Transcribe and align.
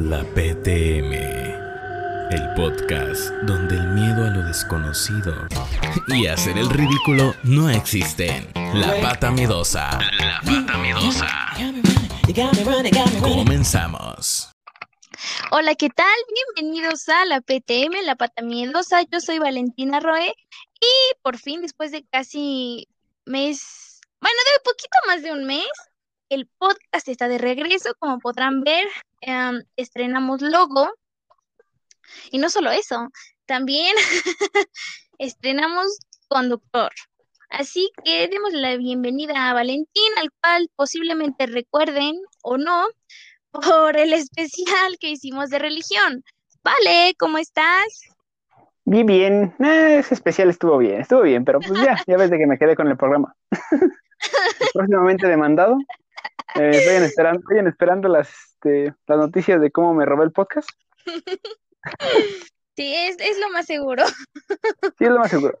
La 0.00 0.24
PTM, 0.24 1.12
el 2.32 2.54
podcast 2.56 3.30
donde 3.44 3.76
el 3.76 3.86
miedo 3.90 4.26
a 4.26 4.30
lo 4.30 4.42
desconocido 4.42 5.32
y 6.08 6.26
hacer 6.26 6.58
el 6.58 6.68
ridículo 6.68 7.32
no 7.44 7.70
existen. 7.70 8.50
La 8.74 9.00
pata 9.00 9.30
miedosa. 9.30 10.00
La 10.18 10.40
pata 10.44 10.78
miedosa. 10.78 11.28
Comenzamos. 13.20 14.50
Hola, 15.52 15.76
¿qué 15.76 15.90
tal? 15.90 16.06
Bienvenidos 16.56 17.08
a 17.08 17.24
la 17.26 17.40
PTM, 17.40 18.04
la 18.04 18.16
pata 18.16 18.42
miedosa. 18.42 19.02
Yo 19.02 19.20
soy 19.20 19.38
Valentina 19.38 20.00
Roe 20.00 20.26
y 20.26 21.14
por 21.22 21.38
fin, 21.38 21.62
después 21.62 21.92
de 21.92 22.04
casi 22.10 22.88
mes, 23.26 24.00
bueno, 24.20 24.36
de 24.56 24.64
poquito 24.64 24.98
más 25.06 25.22
de 25.22 25.30
un 25.30 25.44
mes, 25.44 25.68
el 26.30 26.48
podcast 26.58 27.08
está 27.08 27.28
de 27.28 27.38
regreso. 27.38 27.94
Como 28.00 28.18
podrán 28.18 28.62
ver, 28.62 28.86
em, 29.26 29.62
estrenamos 29.76 30.42
logo. 30.42 30.88
Y 32.30 32.38
no 32.38 32.50
solo 32.50 32.70
eso, 32.70 33.08
también 33.46 33.94
estrenamos 35.18 35.98
conductor. 36.28 36.92
Así 37.50 37.90
que 38.04 38.28
demos 38.28 38.52
la 38.52 38.76
bienvenida 38.76 39.48
a 39.48 39.54
Valentín, 39.54 40.12
al 40.20 40.30
cual 40.40 40.68
posiblemente 40.74 41.46
recuerden 41.46 42.16
o 42.42 42.58
no 42.58 42.86
por 43.50 43.96
el 43.96 44.12
especial 44.12 44.98
que 44.98 45.10
hicimos 45.10 45.50
de 45.50 45.60
religión. 45.60 46.24
Vale, 46.64 47.14
¿cómo 47.18 47.38
estás? 47.38 48.14
Bien, 48.84 49.06
bien. 49.06 49.54
Eh, 49.60 49.98
ese 50.00 50.14
especial 50.14 50.50
estuvo 50.50 50.78
bien, 50.78 51.00
estuvo 51.00 51.22
bien, 51.22 51.44
pero 51.44 51.60
pues 51.60 51.80
ya, 51.80 52.02
ya 52.06 52.16
ves 52.16 52.30
de 52.30 52.38
que 52.38 52.46
me 52.46 52.58
quedé 52.58 52.74
con 52.76 52.88
el 52.88 52.96
programa. 52.96 53.34
Próximamente 54.74 55.28
demandado. 55.28 55.78
Eh, 56.56 56.82
vayan, 56.86 57.04
esperando, 57.04 57.40
vayan 57.48 57.66
esperando 57.68 58.08
las, 58.08 58.28
este, 58.28 58.94
las 59.06 59.18
noticias 59.18 59.60
de 59.60 59.70
cómo 59.70 59.94
me 59.94 60.04
robé 60.04 60.24
el 60.24 60.32
podcast. 60.32 60.68
Sí, 62.76 62.92
es, 62.92 63.16
es 63.20 63.38
lo 63.38 63.50
más 63.50 63.66
seguro. 63.66 64.04
Sí, 64.98 65.04
es 65.04 65.10
lo 65.10 65.20
más 65.20 65.30
seguro. 65.30 65.56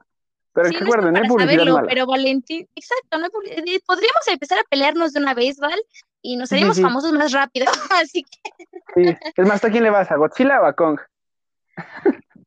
Pero 0.52 0.66
Sí, 0.68 0.72
no 0.74 0.78
es 0.78 0.80
recuerden, 0.80 1.12
no 1.12 1.18
para 1.20 1.28
publicidad 1.28 1.52
saberlo, 1.52 1.74
mala. 1.74 1.88
pero 1.88 2.06
Valentín, 2.06 2.68
exacto, 2.74 3.18
no 3.18 3.24
hay 3.26 3.30
eh, 3.74 3.80
podríamos 3.86 4.26
empezar 4.28 4.58
a 4.58 4.64
pelearnos 4.68 5.12
de 5.12 5.20
una 5.20 5.32
vez, 5.34 5.58
¿vale? 5.58 5.80
Y 6.22 6.36
nos 6.36 6.48
Sí, 6.48 6.58
sí. 6.74 6.82
famosos 6.82 7.12
más 7.12 7.30
rápido, 7.32 7.66
así 8.02 8.24
que 8.24 8.50
Sí. 8.94 9.16
Es 9.36 9.46
más, 9.46 9.60
¿tú 9.60 9.68
a 9.68 9.70
quién 9.70 9.84
le 9.84 9.90
vas? 9.90 10.10
¿A 10.10 10.16
Godzilla 10.16 10.60
o 10.60 10.64
a 10.66 10.72
Kong? 10.72 10.98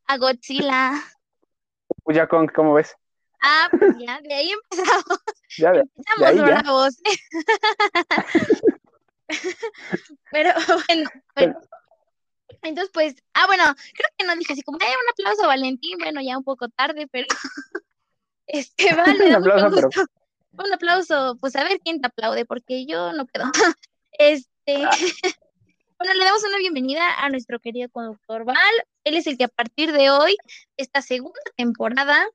a 0.08 0.18
Godzilla. 0.18 0.92
Pues 2.04 2.18
ya 2.18 2.28
Kong, 2.28 2.52
¿cómo 2.54 2.74
ves? 2.74 2.94
Ah, 3.50 3.70
pues 3.72 3.96
ya, 3.98 4.20
de 4.22 4.34
ahí 4.34 4.52
empezamos, 4.52 5.20
Ya, 5.58 5.72
de- 5.72 5.80
empezamos 5.80 6.28
ahí 6.30 6.36
ya. 6.38 6.44
bravos. 6.44 6.98
Pero 10.32 10.52
bueno, 10.88 11.10
bueno. 11.36 11.60
Entonces, 12.64 12.92
pues, 12.94 13.16
ah, 13.34 13.46
bueno, 13.46 13.64
creo 13.94 14.10
que 14.18 14.26
no 14.26 14.36
dije 14.36 14.54
así 14.54 14.62
como, 14.64 14.78
eh, 14.80 14.86
un 14.86 15.10
aplauso 15.12 15.44
a 15.44 15.48
Valentín, 15.48 15.98
bueno, 16.00 16.22
ya 16.22 16.38
un 16.38 16.44
poco 16.44 16.68
tarde, 16.70 17.08
pero 17.12 17.28
este, 18.48 18.94
vale, 18.96 19.28
Un 19.28 19.36
aplauso, 19.36 19.76
pero-. 19.76 19.90
Un 20.66 20.74
aplauso, 20.74 21.38
pues 21.40 21.56
a 21.56 21.64
ver 21.64 21.80
quién 21.84 22.02
te 22.02 22.08
aplaude, 22.08 22.46
porque 22.46 22.86
yo 22.86 23.14
no 23.14 23.26
puedo. 23.28 23.46
Este, 24.12 24.84
Ah. 24.84 24.90
bueno, 25.98 26.14
le 26.16 26.26
damos 26.26 26.44
una 26.44 26.58
bienvenida 26.58 27.04
a 27.24 27.30
nuestro 27.30 27.60
querido 27.60 27.90
conductor 27.90 28.44
Val. 28.44 28.58
Él 29.04 29.16
es 29.16 29.28
el 29.28 29.38
que 29.38 29.46
a 29.46 29.50
partir 29.50 29.92
de 29.94 30.10
hoy, 30.10 30.36
esta 30.78 31.02
segunda 31.02 31.40
temporada, 31.56 32.28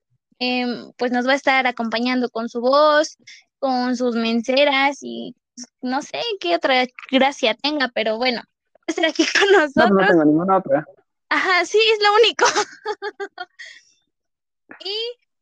em, 0.42 0.92
pues 0.96 1.12
nos 1.12 1.26
va 1.26 1.32
a 1.32 1.36
estar 1.36 1.66
acompañando 1.66 2.28
con 2.30 2.48
su 2.48 2.60
voz, 2.60 3.16
con 3.58 3.96
sus 3.96 4.16
menceras 4.16 4.98
y 5.02 5.36
pues, 5.54 5.66
no 5.82 6.02
sé 6.02 6.20
qué 6.40 6.56
otra 6.56 6.84
gracia 7.10 7.54
tenga, 7.54 7.88
pero 7.94 8.16
bueno, 8.18 8.40
va 8.40 8.84
a 8.88 8.90
estar 8.90 9.04
aquí 9.04 9.24
con 9.38 9.50
No, 9.52 9.58
pues 9.58 9.76
no 9.76 9.86
nosotros. 9.86 10.08
tengo 10.08 10.24
ninguna 10.24 10.56
otra. 10.58 10.84
Ajá, 11.28 11.64
sí, 11.64 11.78
es 11.78 11.98
lo 12.02 12.14
único. 12.14 12.44
Y 14.80 14.94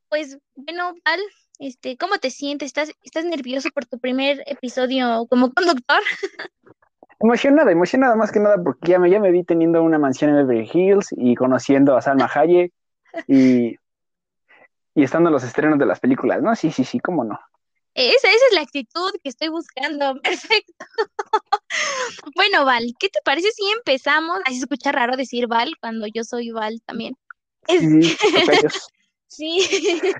pues, 0.09 0.39
bueno, 0.57 0.93
Val, 1.05 1.21
este, 1.61 1.97
¿cómo 1.97 2.19
te 2.19 2.31
sientes? 2.31 2.67
¿Estás, 2.67 2.91
estás 3.05 3.25
nervioso 3.25 3.69
por 3.73 3.87
tu 3.87 3.99
primer 3.99 4.43
episodio 4.47 5.27
como 5.29 5.53
conductor? 5.53 6.01
Emocionada, 7.23 7.71
emocionada 7.71 8.17
más 8.17 8.33
que 8.33 8.41
nada 8.41 8.57
porque 8.63 8.93
ya 8.93 8.99
me, 8.99 9.11
ya 9.11 9.21
me 9.21 9.31
vi 9.31 9.45
teniendo 9.45 9.83
una 9.83 9.99
mansión 9.99 10.31
en 10.31 10.47
Beverly 10.47 10.71
Hills 10.73 11.09
y 11.11 11.35
conociendo 11.35 11.95
a 11.95 12.01
Salma 12.01 12.31
Hayek 12.35 12.73
y, 13.29 13.77
y 15.01 15.05
estando 15.05 15.31
en 15.31 15.33
los 15.33 15.43
estrenos 15.45 15.79
de 15.79 15.87
las 15.87 15.99
películas, 15.99 16.43
¿no? 16.43 16.55
Sí, 16.55 16.71
sí, 16.71 16.85
sí, 16.85 17.01
cómo 17.01 17.25
no. 17.25 17.39
Esa, 17.95 18.29
esa 18.29 18.47
es 18.51 18.55
la 18.55 18.61
actitud 18.61 19.11
que 19.23 19.31
estoy 19.31 19.49
buscando. 19.49 20.15
Perfecto. 20.23 20.85
Bueno, 22.37 22.65
Val, 22.65 22.95
¿qué 22.99 23.09
te 23.09 23.19
parece 23.25 23.51
si 23.53 23.63
empezamos? 23.77 24.41
Así 24.45 24.57
se 24.57 24.61
escucha 24.65 24.93
raro 24.93 25.17
decir 25.17 25.47
Val 25.47 25.73
cuando 25.81 26.07
yo 26.07 26.23
soy 26.25 26.51
Val 26.51 26.81
también. 26.85 27.17
Es- 27.67 27.81
Sí, 27.81 28.17
tocayos. 28.45 28.89
sí, 29.27 29.69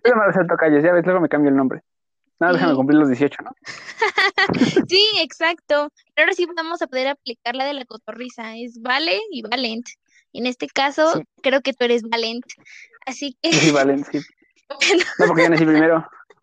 no 0.05 0.33
sé 0.33 0.45
tocayos, 0.49 0.83
ya 0.83 0.93
ves, 0.93 1.05
luego 1.05 1.21
me 1.21 1.29
cambio 1.29 1.51
el 1.51 1.57
nombre. 1.57 1.83
Nada, 2.39 2.55
déjame 2.55 2.73
Sí. 2.73 2.77
cumplir 2.77 2.99
los 2.99 3.09
18, 3.09 3.37
¿no? 3.43 3.51
sí, 4.89 5.07
exacto. 5.21 5.91
Pero 6.15 6.25
ahora 6.25 6.33
sí 6.33 6.47
vamos 6.57 6.81
a 6.81 6.87
poder 6.87 7.09
aplicar 7.09 7.55
la 7.55 7.67
de 7.67 7.75
la 7.75 7.85
cotorriza. 7.85 8.57
Es 8.57 8.81
Vale 8.81 9.21
y 9.31 9.43
Valent. 9.43 9.87
En 10.33 10.47
este 10.47 10.67
caso, 10.69 11.13
Sí. 11.13 11.23
creo 11.43 11.61
que 11.61 11.75
tú 11.75 11.85
eres 11.85 12.03
Valent. 12.03 12.45
Así 13.05 13.37
que, 13.43 13.53
Sí, 13.53 13.71
vale, 13.73 14.03
sí. 14.11 14.21
No, 15.19 15.27
porque 15.27 15.43
yo 15.45 15.51
nací 15.51 15.65
primero. 15.65 15.97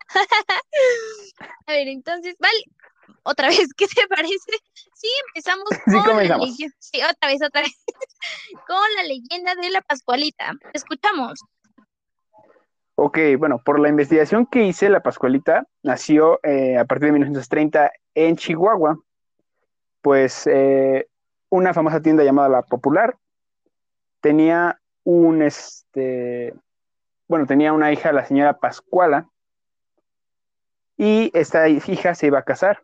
a 1.66 1.72
ver, 1.72 1.88
entonces, 1.88 2.36
Val, 2.38 2.50
otra 3.22 3.48
vez, 3.48 3.72
¿qué 3.76 3.86
te 3.86 4.06
parece? 4.08 4.52
Sí, 4.94 5.08
empezamos 5.28 5.64
Sí, 5.70 5.78
con 5.84 5.94
la 5.94 6.04
comenzamos. 6.04 6.48
leyenda. 6.48 6.76
Sí, 6.78 7.00
otra 7.02 7.28
vez, 7.28 7.40
otra 7.46 7.62
vez. 7.62 7.84
Con 8.66 8.94
la 8.96 9.02
leyenda 9.04 9.54
de 9.54 9.70
la 9.70 9.80
Pascualita. 9.82 10.52
Escuchamos. 10.72 11.40
Ok, 12.96 13.18
bueno, 13.38 13.62
por 13.64 13.78
la 13.78 13.88
investigación 13.88 14.44
que 14.46 14.64
hice, 14.64 14.88
la 14.90 15.00
Pascualita 15.00 15.66
nació 15.82 16.40
eh, 16.42 16.76
a 16.76 16.84
partir 16.84 17.06
de 17.06 17.12
1930 17.12 17.92
en 18.14 18.36
Chihuahua. 18.36 18.98
Pues 20.00 20.46
eh, 20.46 21.06
una 21.48 21.72
famosa 21.74 22.00
tienda 22.00 22.24
llamada 22.24 22.48
La 22.48 22.62
Popular 22.62 23.16
tenía 24.20 24.80
un, 25.04 25.42
este, 25.42 26.54
bueno, 27.28 27.46
tenía 27.46 27.72
una 27.72 27.92
hija, 27.92 28.12
la 28.12 28.26
señora 28.26 28.58
Pascuala, 28.58 29.28
y 30.96 31.30
esta 31.34 31.68
hija 31.68 32.14
se 32.14 32.26
iba 32.26 32.38
a 32.40 32.44
casar. 32.44 32.82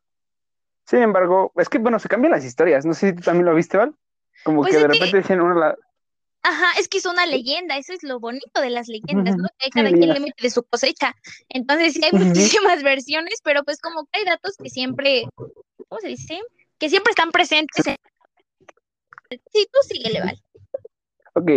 Sin 0.86 1.00
embargo, 1.00 1.50
es 1.56 1.68
que, 1.68 1.78
bueno, 1.78 1.98
se 1.98 2.08
cambian 2.08 2.32
las 2.32 2.44
historias. 2.44 2.84
No 2.84 2.94
sé 2.94 3.08
si 3.10 3.16
tú 3.16 3.22
también 3.22 3.46
lo 3.46 3.54
viste, 3.54 3.76
¿val? 3.78 3.94
Como 4.44 4.60
Pues 4.62 4.72
que 4.72 4.76
de 4.80 4.86
que- 4.86 4.92
repente 4.92 5.16
dicen 5.18 5.40
una, 5.40 5.54
la- 5.54 5.76
Ajá, 6.46 6.78
es 6.78 6.88
que 6.88 6.98
es 6.98 7.06
una 7.06 7.24
leyenda, 7.24 7.78
eso 7.78 7.94
es 7.94 8.02
lo 8.02 8.20
bonito 8.20 8.60
de 8.60 8.68
las 8.68 8.86
leyendas, 8.86 9.34
¿no? 9.38 9.48
Que 9.58 9.64
Sí, 9.66 9.70
cada 9.70 9.88
quien 9.90 10.12
le 10.12 10.20
mete 10.20 10.42
de 10.42 10.50
su 10.50 10.62
cosecha. 10.62 11.14
Entonces, 11.48 11.94
sí 11.94 12.04
hay 12.04 12.12
muchísimas 12.12 12.82
versiones, 12.84 13.40
pero 13.42 13.64
pues 13.64 13.80
como 13.80 14.04
que 14.04 14.18
hay 14.18 14.24
datos 14.26 14.54
que 14.62 14.68
siempre, 14.68 15.24
¿cómo 15.88 16.00
se 16.02 16.08
dice? 16.08 16.38
Que 16.78 16.90
siempre 16.90 17.10
están 17.12 17.30
presentes. 17.30 17.86
en- 17.86 17.96
Sí, 19.52 19.66
tú 19.72 19.78
síguele, 19.88 20.20
Val. 20.20 20.42
Ok, 21.34 21.50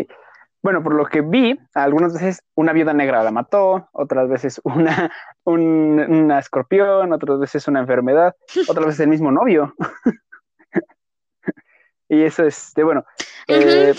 bueno, 0.68 0.84
por 0.84 0.96
lo 0.96 1.06
que 1.06 1.22
vi, 1.22 1.58
algunas 1.74 2.14
veces 2.14 2.44
una 2.54 2.74
viuda 2.74 2.94
negra 2.94 3.24
la 3.24 3.32
mató, 3.32 3.88
otras 3.94 4.28
veces 4.28 4.60
una, 4.66 5.10
un, 5.46 5.98
una 5.98 6.40
escorpión, 6.40 7.14
otras 7.14 7.40
veces 7.40 7.70
una 7.70 7.80
enfermedad, 7.80 8.36
otras 8.68 8.88
veces 8.88 9.00
el 9.00 9.08
mismo 9.08 9.32
novio. 9.32 9.74
y 12.10 12.22
eso 12.22 12.46
es, 12.46 12.74
de, 12.76 12.84
bueno, 12.84 13.06
eh, 13.48 13.94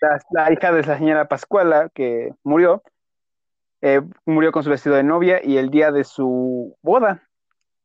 la, 0.00 0.20
la 0.32 0.52
hija 0.52 0.72
de 0.72 0.82
la 0.82 0.98
señora 0.98 1.28
Pascuala, 1.28 1.90
que 1.94 2.34
murió, 2.42 2.82
eh, 3.80 4.02
murió 4.26 4.50
con 4.50 4.64
su 4.64 4.70
vestido 4.70 4.96
de 4.96 5.04
novia 5.04 5.40
y 5.44 5.58
el 5.58 5.70
día 5.70 5.92
de 5.92 6.02
su 6.02 6.76
boda. 6.82 7.22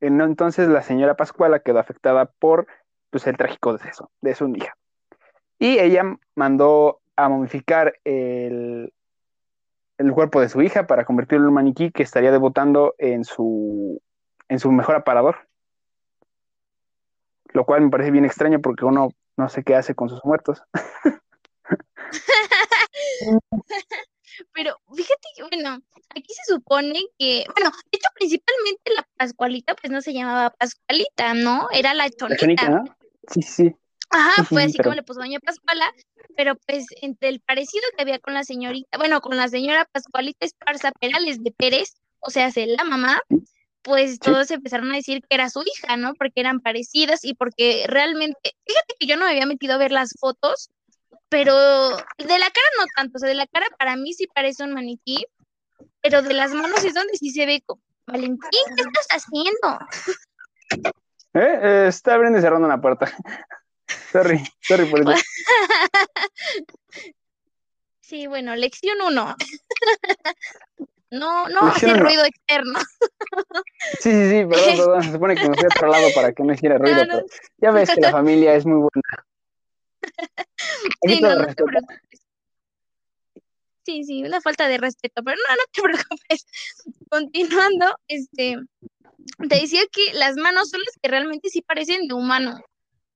En- 0.02 0.20
Entonces 0.20 0.68
la 0.68 0.82
señora 0.82 1.16
Pascuala 1.16 1.60
quedó 1.60 1.78
afectada 1.78 2.26
por 2.26 2.66
pues, 3.12 3.28
el 3.28 3.38
trágico 3.38 3.74
deceso 3.74 4.10
de 4.22 4.34
su 4.34 4.50
hija. 4.50 4.74
Y 5.60 5.78
ella 5.78 6.18
mandó 6.34 7.02
a 7.16 7.30
momificar 7.30 8.00
el, 8.04 8.94
el 9.98 10.12
cuerpo 10.12 10.42
de 10.42 10.50
su 10.50 10.62
hija 10.62 10.88
para 10.88 11.06
convertirlo 11.06 11.46
en 11.46 11.50
un 11.50 11.54
maniquí 11.56 11.92
que 11.92 12.04
estaría 12.04 12.32
debutando 12.32 12.96
en 12.98 13.24
su, 13.24 14.02
en 14.50 14.60
su 14.60 14.72
mejor 14.72 14.96
aparador. 14.96 15.48
Lo 17.54 17.66
cual 17.66 17.82
me 17.82 17.90
parece 17.90 18.12
bien 18.12 18.26
extraño 18.26 18.60
porque 18.62 18.86
uno 18.86 19.10
no 19.38 19.50
sé 19.50 19.64
qué 19.64 19.76
hace 19.76 19.96
con 19.96 20.10
sus 20.10 20.24
muertos. 20.26 20.62
Pero 24.54 24.76
fíjate 24.96 25.28
que, 25.36 25.44
bueno, 25.44 25.80
aquí 26.10 26.34
se 26.34 26.54
supone 26.54 27.00
que, 27.20 27.46
bueno, 27.56 27.70
de 27.92 27.98
hecho, 27.98 28.10
principalmente 28.16 28.92
la 28.96 29.08
Pascualita, 29.18 29.76
pues 29.76 29.92
no 29.92 30.02
se 30.02 30.14
llamaba 30.14 30.50
Pascualita, 30.52 31.34
¿no? 31.36 31.68
Era 31.72 31.94
la 31.94 32.06
La 32.06 32.10
chonita. 32.10 32.38
chonita, 32.38 32.70
¿no? 32.70 32.84
Sí, 33.30 33.42
sí. 33.42 33.76
Ajá, 34.14 34.44
fue 34.44 34.62
sí, 34.62 34.68
así 34.68 34.78
pero- 34.78 34.84
como 34.86 34.96
le 34.96 35.04
puso 35.04 35.20
Doña 35.20 35.40
Pascuala, 35.40 35.92
pero 36.36 36.56
pues 36.68 36.86
entre 37.02 37.30
el 37.30 37.40
parecido 37.40 37.84
que 37.96 38.04
había 38.04 38.20
con 38.20 38.34
la 38.34 38.44
señorita, 38.44 38.98
bueno, 38.98 39.22
con 39.22 39.36
la 39.36 39.48
señora 39.48 39.88
Pascualita 39.92 40.46
Esparza 40.46 40.92
Perales 40.92 41.44
de 41.44 41.52
Pérez, 41.52 41.96
o 42.20 42.30
sea, 42.30 42.46
hace 42.46 42.68
la 42.68 42.84
mamá, 42.84 43.22
pues 43.82 44.20
todos 44.20 44.50
empezaron 44.52 44.92
a 44.92 44.96
decir 44.96 45.22
que 45.22 45.36
era 45.36 45.50
su 45.50 45.62
hija, 45.62 45.98
¿no? 45.98 46.14
Porque 46.14 46.40
eran 46.40 46.62
parecidas 46.62 47.26
y 47.26 47.34
porque 47.34 47.86
realmente, 47.88 48.56
fíjate 48.66 48.96
que 48.98 49.08
yo 49.08 49.18
no 49.18 49.26
me 49.26 49.32
había 49.32 49.46
metido 49.46 49.74
a 49.74 49.78
ver 49.78 49.92
las 49.92 50.14
fotos, 50.20 50.70
pero 51.28 51.56
de 51.58 52.40
la 52.40 52.50
cara 52.50 52.68
no 52.80 52.86
tanto, 52.96 53.18
o 53.18 53.20
sea, 53.20 53.28
de 53.28 53.36
la 53.36 53.48
cara 53.48 53.66
para 53.78 53.96
mí 53.96 54.14
sí 54.14 54.28
parece 54.28 54.64
un 54.64 54.74
maniquí, 54.74 55.26
pero 56.02 56.22
de 56.22 56.34
las 56.34 56.54
manos 56.54 56.84
es 56.84 56.94
donde 56.94 57.18
sí 57.18 57.32
se 57.32 57.46
ve 57.46 57.62
como, 57.66 57.82
Valentín, 58.06 58.40
¿qué 58.76 58.84
estás 58.84 59.08
haciendo? 59.10 59.80
¿Eh? 61.34 61.60
eh 61.62 61.86
está 61.88 62.14
abriendo 62.14 62.40
y 62.40 62.42
cerrando 62.42 62.68
una 62.68 62.80
puerta. 62.80 63.12
Sorry, 64.14 64.42
sorry 64.62 64.86
por 64.86 65.02
eso. 65.02 65.12
sí, 68.00 68.28
bueno, 68.28 68.56
lección 68.56 68.98
uno. 69.06 69.36
No, 71.12 71.50
no 71.50 71.68
hacer 71.68 72.00
ruido 72.00 72.24
externo. 72.26 72.80
Sí, 74.00 74.12
sí, 74.12 74.30
sí, 74.30 74.46
perdón, 74.46 74.50
perdón. 74.78 75.04
Se 75.04 75.12
supone 75.12 75.36
que 75.36 75.50
me 75.50 75.56
fui 75.56 75.66
a 75.66 75.76
otro 75.76 75.88
lado 75.88 76.08
para 76.16 76.32
que 76.32 76.44
no 76.44 76.54
hiciera 76.54 76.78
ruido, 76.78 77.04
pero 77.08 77.26
ya 77.58 77.72
ves 77.72 77.90
que 77.92 78.02
la 78.02 78.12
familia 78.12 78.56
es 78.56 78.66
muy 78.66 78.80
buena. 78.80 79.26
Sí, 81.06 81.22
no, 81.22 81.36
no 81.36 81.48
te 81.48 81.64
preocupes. 81.64 82.00
Sí, 83.86 84.04
sí, 84.04 84.24
una 84.24 84.42
falta 84.42 84.68
de 84.68 84.78
respeto, 84.78 85.24
pero 85.24 85.38
no, 85.38 85.56
no 85.56 85.64
te 85.72 85.82
preocupes. 85.82 86.46
Continuando, 87.10 87.98
este, 88.08 88.58
te 89.50 89.56
decía 89.56 89.82
que 89.92 90.14
las 90.14 90.36
manos 90.36 90.70
son 90.70 90.82
las 90.82 90.96
que 91.02 91.10
realmente 91.10 91.50
sí 91.50 91.62
parecen 91.62 92.08
de 92.08 92.14
humano. 92.14 92.62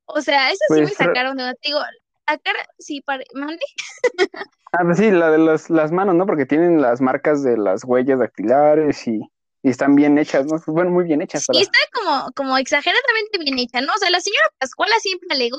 O 0.08 0.22
sea, 0.22 0.52
esas 0.52 0.68
sí 0.70 0.76
me 0.76 0.82
pues, 0.84 0.96
sacaron 0.96 1.38
de 1.38 1.54
Te 1.62 1.70
digo, 1.70 1.80
cara 2.26 2.68
sí 2.80 3.02
parece. 3.02 3.30
¿Mande? 3.34 3.64
Ah, 4.74 4.84
pues 4.84 4.98
sí, 4.98 5.10
la 5.12 5.32
de 5.32 5.38
las, 5.38 5.70
las 5.70 5.94
manos, 5.94 6.16
¿no? 6.16 6.26
Porque 6.26 6.46
tienen 6.46 6.82
las 6.82 7.00
marcas 7.00 7.42
de 7.42 7.58
las 7.58 7.86
huellas 7.86 8.20
dactilares 8.20 9.08
y, 9.08 9.22
y 9.64 9.70
están 9.70 9.96
bien 9.96 10.18
hechas, 10.18 10.46
¿no? 10.46 10.62
Bueno, 10.68 10.92
muy 10.92 11.06
bien 11.06 11.22
hechas. 11.22 11.46
Sí, 11.50 11.62
está 11.62 11.80
como, 11.94 12.30
como 12.36 12.58
exageradamente 12.58 13.40
bien 13.40 13.58
hecha, 13.60 13.80
¿no? 13.80 13.94
O 13.94 13.98
sea, 13.98 14.10
la 14.10 14.20
señora 14.20 14.44
Pascuala 14.60 14.94
siempre 15.00 15.30
alegó 15.32 15.58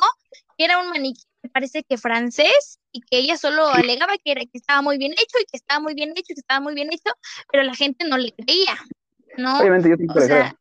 que 0.59 0.65
era 0.67 0.79
un 0.79 0.91
maniquí, 0.91 1.23
me 1.43 1.49
parece 1.49 1.83
que 1.89 1.97
francés, 1.97 2.79
y 2.93 3.01
que 3.01 3.19
ella 3.19 3.37
solo 3.39 3.69
alegaba 3.69 4.13
que, 4.23 4.33
era, 4.33 4.43
que 4.43 4.59
estaba 4.59 4.83
muy 4.83 4.99
bien 4.99 5.13
hecho 5.13 5.39
y 5.41 5.47
que 5.47 5.57
estaba 5.57 5.81
muy 5.81 5.95
bien 5.95 6.11
hecho 6.11 6.33
y 6.33 6.35
que 6.35 6.41
estaba 6.41 6.61
muy 6.61 6.75
bien 6.75 6.93
hecho, 6.93 7.11
pero 7.51 7.65
la 7.65 7.75
gente 7.75 8.07
no 8.07 8.19
le 8.19 8.33
creía, 8.33 8.77
¿no? 9.37 9.59
Obviamente 9.59 9.89
yo 9.89 9.97
le 9.97 10.07
creo. 10.07 10.53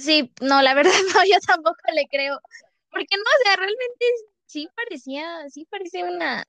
Sí, 0.00 0.32
no, 0.40 0.62
la 0.62 0.74
verdad 0.74 0.92
no, 1.14 1.24
yo 1.24 1.38
tampoco 1.46 1.78
le 1.94 2.06
creo. 2.08 2.40
Porque 2.90 3.16
no, 3.16 3.22
o 3.22 3.44
sea, 3.44 3.56
realmente 3.56 4.04
sí 4.46 4.68
parecía, 4.74 5.48
sí 5.48 5.66
parecía 5.70 6.06
una, 6.06 6.44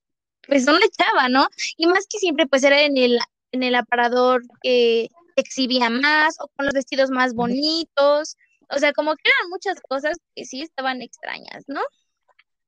pues 0.48 0.68
una 0.68 0.80
chava, 0.90 1.30
¿no? 1.30 1.48
Y 1.78 1.86
más 1.86 2.08
que 2.10 2.18
siempre, 2.18 2.48
pues 2.48 2.64
era 2.64 2.82
en 2.82 2.98
el, 2.98 3.20
en 3.52 3.64
el 3.64 3.76
aparador 3.76 4.42
que 4.62 5.10
exhibía 5.36 5.90
más 5.90 6.40
o 6.40 6.48
con 6.56 6.66
los 6.66 6.74
vestidos 6.74 7.12
más 7.12 7.34
bonitos. 7.34 8.38
O 8.70 8.80
sea, 8.80 8.94
como 8.94 9.16
que 9.16 9.24
eran 9.26 9.50
muchas 9.50 9.80
cosas 9.82 10.18
que 10.36 10.46
sí 10.46 10.62
estaban 10.62 11.02
extrañas, 11.02 11.66
¿no? 11.68 11.82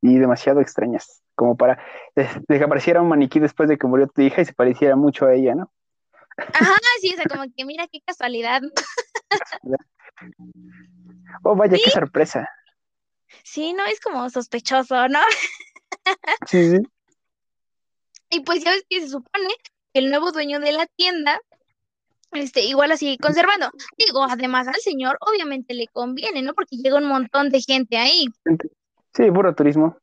Y 0.02 0.18
demasiado 0.20 0.60
extrañas, 0.60 1.22
como 1.34 1.56
para 1.56 1.82
que 2.16 2.64
apareciera 2.64 3.02
un 3.02 3.08
maniquí 3.08 3.40
después 3.40 3.70
de 3.70 3.78
que 3.78 3.88
murió 3.88 4.08
tu 4.08 4.22
hija 4.22 4.42
y 4.42 4.46
se 4.46 4.54
pareciera 4.54 4.98
mucho 4.98 5.26
a 5.26 5.34
ella, 5.34 5.56
¿no? 5.56 5.72
Ajá, 6.38 6.76
sí, 7.02 7.14
o 7.14 7.16
sea, 7.16 7.26
como 7.26 7.46
que 7.56 7.66
mira 7.66 7.88
qué 7.92 8.00
casualidad. 8.06 8.62
oh, 11.44 11.56
vaya, 11.56 11.78
qué 11.84 11.90
sorpresa. 11.90 12.50
Sí, 13.44 13.74
no, 13.74 13.86
es 13.86 14.00
como 14.00 14.30
sospechoso, 14.30 15.08
¿no? 15.08 15.20
Sí, 16.48 16.72
sí. 16.72 16.80
Y 18.30 18.42
pues 18.42 18.64
ya 18.64 18.72
ves 18.72 18.84
que 18.90 19.00
se 19.00 19.10
supone 19.10 19.48
que 19.94 20.00
el 20.00 20.10
nuevo 20.10 20.32
dueño 20.32 20.60
de 20.60 20.72
la 20.74 20.86
tienda, 20.88 21.40
este, 22.32 22.62
igual 22.62 22.92
así 22.92 23.18
conservando. 23.20 23.70
Digo, 23.98 24.24
además 24.24 24.68
al 24.68 24.82
señor 24.82 25.18
obviamente 25.22 25.74
le 25.76 25.88
conviene, 25.88 26.42
¿no? 26.42 26.54
Porque 26.54 26.78
llega 26.78 26.98
un 26.98 27.06
montón 27.06 27.50
de 27.50 27.62
gente 27.62 27.98
ahí. 27.98 28.26
Sí, 29.14 29.32
puro 29.32 29.54
turismo. 29.54 29.98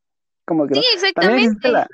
Como 0.47 0.67
que 0.67 0.77
sí, 0.77 0.85
exactamente. 0.95 1.69
la, 1.71 1.89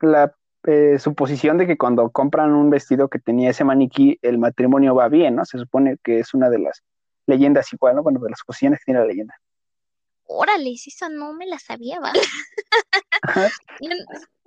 la 0.00 0.34
eh, 0.68 0.98
suposición 0.98 1.58
de 1.58 1.66
que 1.66 1.78
cuando 1.78 2.10
compran 2.10 2.52
un 2.52 2.70
vestido 2.70 3.08
que 3.08 3.18
tenía 3.18 3.50
ese 3.50 3.64
maniquí, 3.64 4.18
el 4.22 4.38
matrimonio 4.38 4.94
va 4.94 5.08
bien, 5.08 5.36
¿no? 5.36 5.44
Se 5.44 5.58
supone 5.58 5.96
que 6.02 6.20
es 6.20 6.34
una 6.34 6.50
de 6.50 6.58
las 6.58 6.82
leyendas 7.26 7.72
igual, 7.72 7.96
¿no? 7.96 8.02
Bueno, 8.02 8.20
de 8.20 8.30
las 8.30 8.42
posiciones 8.44 8.80
que 8.80 8.86
tiene 8.86 9.00
la 9.00 9.06
leyenda 9.06 9.34
órale, 10.28 10.72
esa 10.72 11.08
no 11.08 11.32
me 11.32 11.46
la 11.46 11.58
sabía, 11.58 11.98
¿vale? 12.00 12.20
yo, 13.80 13.90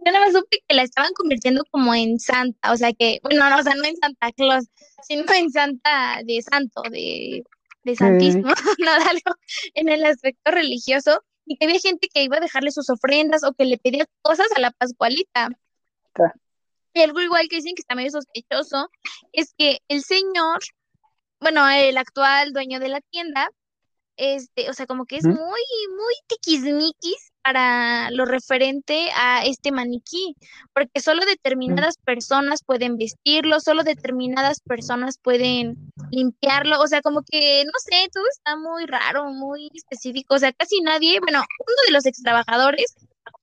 nada 0.05 0.19
más 0.19 0.33
supe 0.33 0.63
que 0.67 0.75
la 0.75 0.83
estaban 0.83 1.11
convirtiendo 1.13 1.63
como 1.71 1.93
en 1.93 2.19
santa, 2.19 2.71
o 2.71 2.77
sea 2.77 2.93
que, 2.93 3.19
bueno, 3.23 3.49
no, 3.49 3.57
o 3.57 3.63
sea, 3.63 3.73
no 3.75 3.83
en 3.83 3.97
Santa 3.97 4.31
Claus, 4.31 4.65
sino 5.01 5.25
en 5.33 5.51
santa 5.51 6.21
de 6.23 6.41
santo, 6.41 6.83
de, 6.83 7.43
de 7.83 7.95
santismo, 7.95 8.43
no, 8.79 8.91
algo 8.91 9.35
en 9.73 9.89
el 9.89 10.05
aspecto 10.05 10.51
religioso, 10.51 11.21
y 11.45 11.57
que 11.57 11.65
había 11.65 11.79
gente 11.79 12.07
que 12.13 12.23
iba 12.23 12.37
a 12.37 12.41
dejarle 12.41 12.71
sus 12.71 12.89
ofrendas 12.89 13.43
o 13.43 13.53
que 13.53 13.65
le 13.65 13.77
pedía 13.77 14.05
cosas 14.21 14.47
a 14.55 14.59
la 14.59 14.71
Pascualita. 14.71 15.49
Y 16.93 17.01
algo 17.01 17.21
igual 17.21 17.47
que 17.49 17.57
dicen 17.57 17.75
que 17.75 17.81
está 17.81 17.95
medio 17.95 18.11
sospechoso 18.11 18.89
es 19.31 19.53
que 19.57 19.79
el 19.87 20.03
señor, 20.03 20.59
bueno, 21.39 21.67
el 21.69 21.97
actual 21.97 22.51
dueño 22.51 22.79
de 22.79 22.89
la 22.89 23.01
tienda, 23.01 23.49
este, 24.17 24.69
o 24.69 24.73
sea, 24.73 24.85
como 24.85 25.05
que 25.05 25.17
es 25.17 25.25
muy, 25.25 25.37
muy 25.37 26.13
tiquismiquis 26.27 27.31
para 27.43 28.11
lo 28.11 28.25
referente 28.25 29.09
a 29.15 29.43
este 29.45 29.71
maniquí, 29.71 30.35
porque 30.73 30.99
solo 30.99 31.25
determinadas 31.25 31.97
personas 31.97 32.63
pueden 32.63 32.97
vestirlo, 32.97 33.59
solo 33.59 33.83
determinadas 33.83 34.59
personas 34.61 35.17
pueden 35.17 35.91
limpiarlo, 36.11 36.79
o 36.79 36.87
sea, 36.87 37.01
como 37.01 37.23
que, 37.23 37.63
no 37.65 37.71
sé, 37.77 38.09
todo 38.13 38.25
está 38.29 38.55
muy 38.57 38.85
raro, 38.85 39.25
muy 39.31 39.71
específico, 39.73 40.35
o 40.35 40.39
sea, 40.39 40.53
casi 40.53 40.81
nadie, 40.81 41.19
bueno, 41.19 41.39
uno 41.39 41.77
de 41.87 41.91
los 41.93 42.05
ex 42.05 42.21
trabajadores 42.21 42.95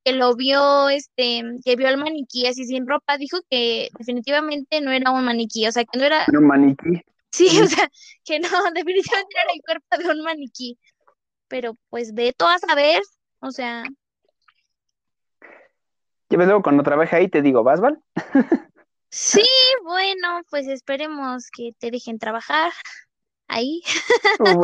que 0.04 0.12
lo 0.12 0.34
vio, 0.34 0.88
este, 0.88 1.42
que 1.64 1.76
vio 1.76 1.88
al 1.88 1.98
maniquí 1.98 2.46
así 2.46 2.64
sin 2.64 2.86
ropa, 2.86 3.18
dijo 3.18 3.38
que 3.50 3.88
definitivamente 3.98 4.80
no 4.80 4.90
era 4.90 5.10
un 5.10 5.24
maniquí, 5.24 5.66
o 5.66 5.72
sea, 5.72 5.84
que 5.84 5.98
no 5.98 6.04
era... 6.04 6.26
Un 6.32 6.46
maniquí. 6.46 7.02
Sí, 7.30 7.60
o 7.60 7.66
sea, 7.66 7.90
que 8.24 8.40
no, 8.40 8.48
definitivamente 8.74 9.34
era 9.42 9.52
el 9.54 9.62
cuerpo 9.62 9.96
de 9.98 10.18
un 10.18 10.24
maniquí. 10.24 10.78
Pero 11.48 11.76
pues 11.88 12.12
ve 12.14 12.34
todo 12.36 12.48
a 12.48 12.58
saber, 12.58 13.00
o 13.40 13.50
sea. 13.50 13.84
Ya 16.30 16.36
ves 16.36 16.46
luego 16.46 16.62
cuando 16.62 16.82
trabaje 16.82 17.16
ahí 17.16 17.28
te 17.28 17.40
digo, 17.40 17.62
¿vas, 17.62 17.80
Val? 17.80 18.02
Sí, 19.10 19.48
bueno, 19.84 20.42
pues 20.50 20.68
esperemos 20.68 21.50
que 21.50 21.72
te 21.78 21.90
dejen 21.90 22.18
trabajar 22.18 22.72
ahí. 23.48 23.82
Uh, 24.40 24.62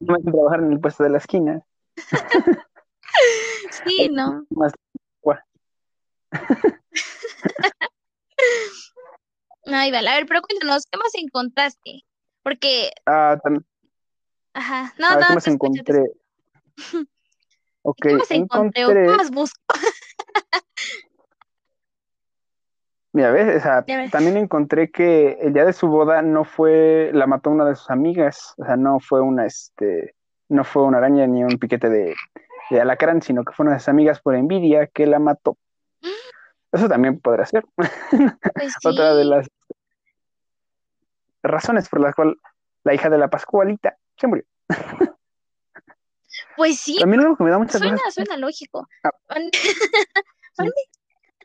no 0.00 0.14
me 0.14 0.32
trabajar 0.32 0.60
en 0.60 0.72
el 0.72 0.80
puesto 0.80 1.04
de 1.04 1.10
la 1.10 1.18
esquina. 1.18 1.62
Sí, 3.84 4.08
no. 4.12 4.44
Más... 4.50 4.72
Ay, 9.66 9.90
vale, 9.92 10.08
a 10.08 10.14
ver, 10.16 10.26
pero 10.26 10.40
cuéntanos, 10.42 10.84
¿qué 10.90 10.98
más 10.98 11.14
encontraste? 11.14 12.04
Porque... 12.42 12.90
Ah, 13.06 13.38
también. 13.42 13.64
Ajá, 14.54 14.94
no, 14.98 15.14
no, 15.14 15.26
¿qué 15.26 15.34
más 15.34 15.46
encontré? 15.46 16.12
ok, 17.82 17.96
¿Qué 18.00 18.14
más 18.14 18.30
encontré? 18.30 18.82
encontré... 18.82 19.06
¿Qué 19.06 19.16
más 19.16 19.30
busco? 19.30 19.60
Mira, 23.12 23.30
¿ves? 23.30 23.56
O 23.56 23.60
sea, 23.60 23.84
también 24.10 24.36
encontré 24.36 24.90
que 24.90 25.38
el 25.40 25.52
día 25.52 25.64
de 25.64 25.72
su 25.72 25.88
boda 25.88 26.22
no 26.22 26.44
fue, 26.44 27.10
la 27.14 27.26
mató 27.26 27.50
una 27.50 27.64
de 27.64 27.74
sus 27.74 27.90
amigas, 27.90 28.54
o 28.58 28.64
sea, 28.64 28.76
no 28.76 29.00
fue 29.00 29.22
una, 29.22 29.46
este, 29.46 30.14
no 30.48 30.62
fue 30.62 30.84
una 30.84 30.98
araña 30.98 31.26
ni 31.26 31.42
un 31.42 31.58
piquete 31.58 31.88
de, 31.88 32.14
de 32.70 32.80
alacrán, 32.80 33.22
sino 33.22 33.44
que 33.44 33.52
fue 33.52 33.64
una 33.64 33.74
de 33.74 33.80
sus 33.80 33.88
amigas 33.88 34.20
por 34.20 34.34
envidia 34.34 34.86
que 34.86 35.06
la 35.06 35.18
mató. 35.18 35.56
Eso 36.72 36.88
también 36.88 37.20
podrá 37.20 37.46
ser. 37.46 37.64
Pues 37.74 37.90
Otra 38.84 39.14
de 39.14 39.24
las 39.24 39.48
razones 41.42 41.88
por 41.88 42.00
las 42.00 42.14
cuales 42.14 42.36
la 42.84 42.94
hija 42.94 43.08
de 43.08 43.18
la 43.18 43.28
Pascualita 43.28 43.96
se 44.16 44.26
murió. 44.26 44.44
Pues 46.56 46.78
sí. 46.80 46.96
También 46.98 47.22
algo 47.22 47.36
que 47.36 47.44
me 47.44 47.50
da 47.50 47.58
mucha 47.58 47.78
Suena, 47.78 47.98
suena 48.10 48.36
lógico. 48.36 48.88
Ah. 49.04 49.10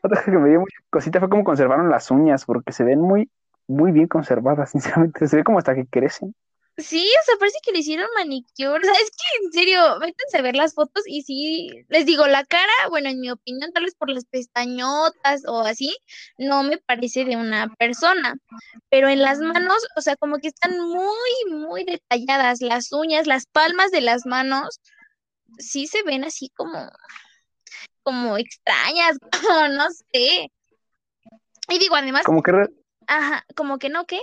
Otra 0.02 0.18
cosa 0.18 0.30
que 0.30 0.38
me 0.38 0.50
dio 0.50 0.60
mucha 0.60 0.76
cosita 0.90 1.18
fue 1.18 1.30
cómo 1.30 1.44
conservaron 1.44 1.88
las 1.88 2.10
uñas, 2.10 2.44
porque 2.44 2.72
se 2.72 2.84
ven 2.84 3.00
muy, 3.00 3.30
muy 3.66 3.92
bien 3.92 4.06
conservadas, 4.06 4.70
sinceramente. 4.72 5.26
Se 5.26 5.36
ve 5.36 5.44
como 5.44 5.58
hasta 5.58 5.74
que 5.74 5.86
crecen. 5.86 6.34
Sí, 6.76 7.06
o 7.22 7.24
sea, 7.24 7.36
parece 7.38 7.58
que 7.62 7.70
le 7.70 7.78
hicieron 7.78 8.08
manicure. 8.16 8.78
O 8.78 8.82
sea, 8.82 8.94
es 8.94 9.10
que 9.10 9.44
en 9.44 9.52
serio, 9.52 9.98
métanse 10.00 10.38
a 10.38 10.42
ver 10.42 10.56
las 10.56 10.74
fotos 10.74 11.04
y 11.06 11.22
sí, 11.22 11.70
les 11.88 12.04
digo, 12.04 12.26
la 12.26 12.44
cara, 12.44 12.72
bueno, 12.90 13.08
en 13.08 13.20
mi 13.20 13.30
opinión, 13.30 13.72
tal 13.72 13.84
vez 13.84 13.94
por 13.94 14.10
las 14.10 14.24
pestañotas 14.24 15.42
o 15.46 15.60
así, 15.60 15.96
no 16.36 16.64
me 16.64 16.78
parece 16.78 17.24
de 17.24 17.36
una 17.36 17.72
persona. 17.78 18.34
Pero 18.90 19.08
en 19.08 19.22
las 19.22 19.38
manos, 19.38 19.86
o 19.96 20.00
sea, 20.00 20.16
como 20.16 20.38
que 20.38 20.48
están 20.48 20.76
muy, 20.80 21.52
muy 21.52 21.84
detalladas. 21.84 22.60
Las 22.60 22.92
uñas, 22.92 23.28
las 23.28 23.46
palmas 23.46 23.92
de 23.92 24.00
las 24.00 24.26
manos, 24.26 24.80
sí 25.58 25.86
se 25.86 26.02
ven 26.02 26.24
así 26.24 26.50
como, 26.56 26.90
como 28.02 28.36
extrañas, 28.36 29.16
como 29.42 29.68
no 29.68 29.86
sé. 30.12 30.50
Y 31.68 31.78
digo, 31.78 31.94
además. 31.94 32.24
Como 32.24 32.42
que 32.42 32.52
Ajá, 33.06 33.44
como 33.54 33.78
que 33.78 33.88
no, 33.88 34.04
¿qué? 34.06 34.20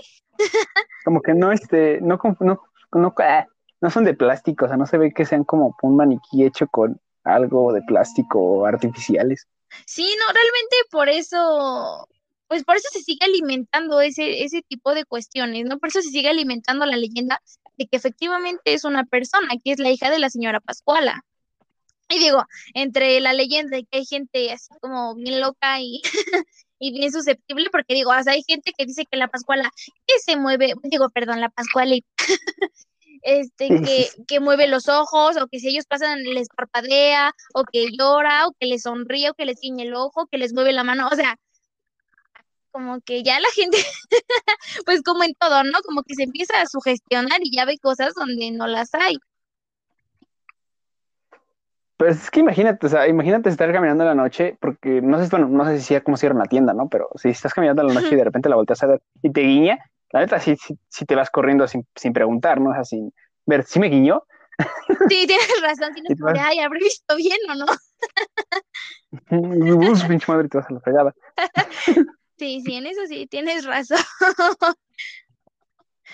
como 1.05 1.21
que 1.21 1.33
no, 1.33 1.51
este, 1.51 1.99
no, 2.01 2.19
no, 2.39 2.61
no, 2.93 3.13
ah, 3.19 3.47
no 3.81 3.89
son 3.89 4.03
de 4.03 4.13
plástico, 4.13 4.65
o 4.65 4.67
sea, 4.67 4.77
no 4.77 4.85
se 4.85 4.97
ve 4.97 5.13
que 5.13 5.25
sean 5.25 5.43
como 5.43 5.75
un 5.81 5.95
maniquí 5.95 6.43
hecho 6.43 6.67
con 6.67 6.99
algo 7.23 7.73
de 7.73 7.81
plástico 7.81 8.39
o 8.39 8.65
artificiales. 8.65 9.47
Sí, 9.85 10.15
no, 10.19 10.33
realmente 10.33 10.75
por 10.91 11.09
eso, 11.09 12.07
pues 12.47 12.63
por 12.63 12.75
eso 12.75 12.87
se 12.91 13.01
sigue 13.01 13.25
alimentando 13.25 14.01
ese, 14.01 14.43
ese 14.43 14.61
tipo 14.61 14.93
de 14.93 15.05
cuestiones, 15.05 15.65
¿no? 15.65 15.79
Por 15.79 15.89
eso 15.89 16.01
se 16.01 16.09
sigue 16.09 16.29
alimentando 16.29 16.85
la 16.85 16.97
leyenda 16.97 17.41
de 17.77 17.87
que 17.87 17.97
efectivamente 17.97 18.73
es 18.73 18.83
una 18.83 19.05
persona, 19.05 19.49
que 19.63 19.71
es 19.71 19.79
la 19.79 19.89
hija 19.89 20.09
de 20.09 20.19
la 20.19 20.29
señora 20.29 20.59
Pascuala. 20.59 21.23
Y 22.09 22.19
digo, 22.19 22.45
entre 22.73 23.19
la 23.21 23.31
leyenda 23.31 23.77
y 23.77 23.85
que 23.85 23.99
hay 23.99 24.05
gente 24.05 24.51
así 24.51 24.73
como 24.81 25.15
bien 25.15 25.39
loca 25.39 25.79
y, 25.79 26.01
y 26.81 26.91
bien 26.91 27.11
susceptible, 27.11 27.69
porque 27.71 27.93
digo, 27.93 28.11
hay 28.11 28.43
gente 28.47 28.73
que 28.75 28.87
dice 28.87 29.05
que 29.05 29.15
la 29.15 29.27
Pascuala 29.27 29.71
que 30.07 30.17
se 30.17 30.35
mueve, 30.35 30.73
digo, 30.83 31.09
perdón, 31.11 31.39
la 31.39 31.49
Pascuala 31.49 31.95
este, 33.21 33.67
que, 33.67 34.09
que 34.27 34.39
mueve 34.39 34.67
los 34.67 34.89
ojos, 34.89 35.37
o 35.37 35.47
que 35.47 35.59
si 35.59 35.69
ellos 35.69 35.85
pasan 35.85 36.23
les 36.23 36.49
parpadea, 36.49 37.33
o 37.53 37.65
que 37.71 37.85
llora, 37.91 38.47
o 38.47 38.53
que 38.59 38.65
les 38.65 38.81
sonríe, 38.81 39.29
o 39.29 39.35
que 39.35 39.45
les 39.45 39.59
ciñe 39.59 39.83
el 39.83 39.93
ojo, 39.93 40.25
que 40.25 40.39
les 40.39 40.53
mueve 40.53 40.73
la 40.73 40.83
mano, 40.83 41.07
o 41.07 41.15
sea, 41.15 41.37
como 42.71 42.99
que 43.01 43.21
ya 43.21 43.39
la 43.39 43.49
gente, 43.53 43.77
pues 44.85 45.03
como 45.03 45.23
en 45.23 45.35
todo, 45.35 45.63
¿no? 45.63 45.81
Como 45.83 46.01
que 46.01 46.15
se 46.15 46.23
empieza 46.23 46.59
a 46.59 46.65
sugestionar 46.65 47.41
y 47.43 47.55
ya 47.55 47.65
ve 47.65 47.77
cosas 47.77 48.15
donde 48.15 48.49
no 48.49 48.65
las 48.65 48.91
hay. 48.95 49.17
Pues 52.01 52.23
es 52.23 52.31
que 52.31 52.39
imagínate, 52.39 52.87
o 52.87 52.89
sea, 52.89 53.07
imagínate 53.07 53.47
estar 53.47 53.71
caminando 53.71 54.03
en 54.03 54.07
la 54.07 54.15
noche, 54.15 54.57
porque 54.59 55.03
no 55.03 55.23
sé, 55.23 55.29
bueno, 55.29 55.47
no 55.49 55.63
sé 55.65 55.77
si 55.77 55.85
sea 55.85 56.01
como 56.01 56.17
cierra 56.17 56.33
una 56.33 56.45
tienda, 56.45 56.73
¿no? 56.73 56.89
Pero 56.89 57.09
si 57.13 57.29
estás 57.29 57.53
caminando 57.53 57.83
en 57.83 57.89
la 57.89 57.93
noche 57.93 58.15
y 58.15 58.15
de 58.15 58.23
repente 58.23 58.49
la 58.49 58.55
volteas 58.55 58.81
a 58.81 58.87
ver 58.87 59.03
y 59.21 59.31
te 59.31 59.41
guiña, 59.41 59.77
la 60.11 60.21
neta 60.21 60.39
sí, 60.39 60.57
sí, 60.57 61.05
te 61.05 61.13
vas 61.13 61.29
corriendo 61.29 61.67
sin, 61.67 61.85
sin 61.95 62.11
preguntar, 62.11 62.59
¿no? 62.59 62.71
O 62.71 62.73
sea, 62.73 62.85
sin 62.85 63.13
ver, 63.45 63.65
¿sí 63.65 63.79
me 63.79 63.89
guiñó? 63.89 64.23
Sí, 65.09 65.27
tienes 65.27 65.61
razón, 65.61 65.93
si 65.93 66.01
no 66.01 66.27
ay, 66.39 66.57
habré 66.57 66.79
visto 66.79 67.15
bien 67.17 67.37
o 67.51 67.53
no. 67.53 67.65
Uf, 69.91 70.03
pinche 70.05 70.25
madre, 70.27 70.49
te 70.49 70.57
vas 70.57 70.67
a 70.71 70.73
la 70.73 70.79
fregada. 70.79 71.13
Sí, 72.39 72.63
sí, 72.65 72.73
en 72.73 72.87
eso 72.87 73.01
sí, 73.07 73.27
tienes 73.27 73.65
razón. 73.65 73.99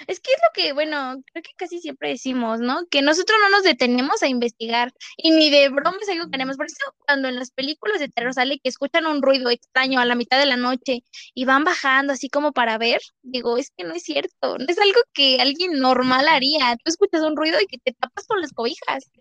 Es 0.07 0.21
que 0.21 0.31
es 0.31 0.39
lo 0.41 0.53
que, 0.53 0.71
bueno, 0.71 1.21
creo 1.31 1.43
que 1.43 1.51
casi 1.57 1.79
siempre 1.79 2.09
decimos, 2.09 2.61
¿no? 2.61 2.87
Que 2.89 3.01
nosotros 3.01 3.37
no 3.43 3.49
nos 3.49 3.63
detenemos 3.63 4.23
a 4.23 4.27
investigar 4.27 4.93
y 5.17 5.31
ni 5.31 5.49
de 5.49 5.67
bromas 5.67 6.07
algo 6.09 6.25
que 6.25 6.31
queremos. 6.31 6.55
Por 6.55 6.67
eso 6.67 6.77
cuando 7.05 7.27
en 7.27 7.35
las 7.35 7.51
películas 7.51 7.99
de 7.99 8.07
terror 8.07 8.33
sale 8.33 8.59
que 8.59 8.69
escuchan 8.69 9.05
un 9.05 9.21
ruido 9.21 9.49
extraño 9.49 9.99
a 9.99 10.05
la 10.05 10.15
mitad 10.15 10.39
de 10.39 10.45
la 10.45 10.55
noche 10.55 11.03
y 11.33 11.43
van 11.43 11.65
bajando 11.65 12.13
así 12.13 12.29
como 12.29 12.53
para 12.53 12.77
ver, 12.77 13.01
digo, 13.21 13.57
es 13.57 13.71
que 13.75 13.83
no 13.83 13.93
es 13.93 14.03
cierto, 14.03 14.57
no 14.57 14.65
es 14.65 14.79
algo 14.79 14.99
que 15.13 15.41
alguien 15.41 15.73
normal 15.73 16.27
haría. 16.29 16.77
Tú 16.77 16.89
escuchas 16.89 17.21
un 17.21 17.35
ruido 17.35 17.59
y 17.59 17.67
que 17.67 17.77
te 17.77 17.91
tapas 17.91 18.25
con 18.27 18.39
las 18.39 18.53
cobijas. 18.53 19.11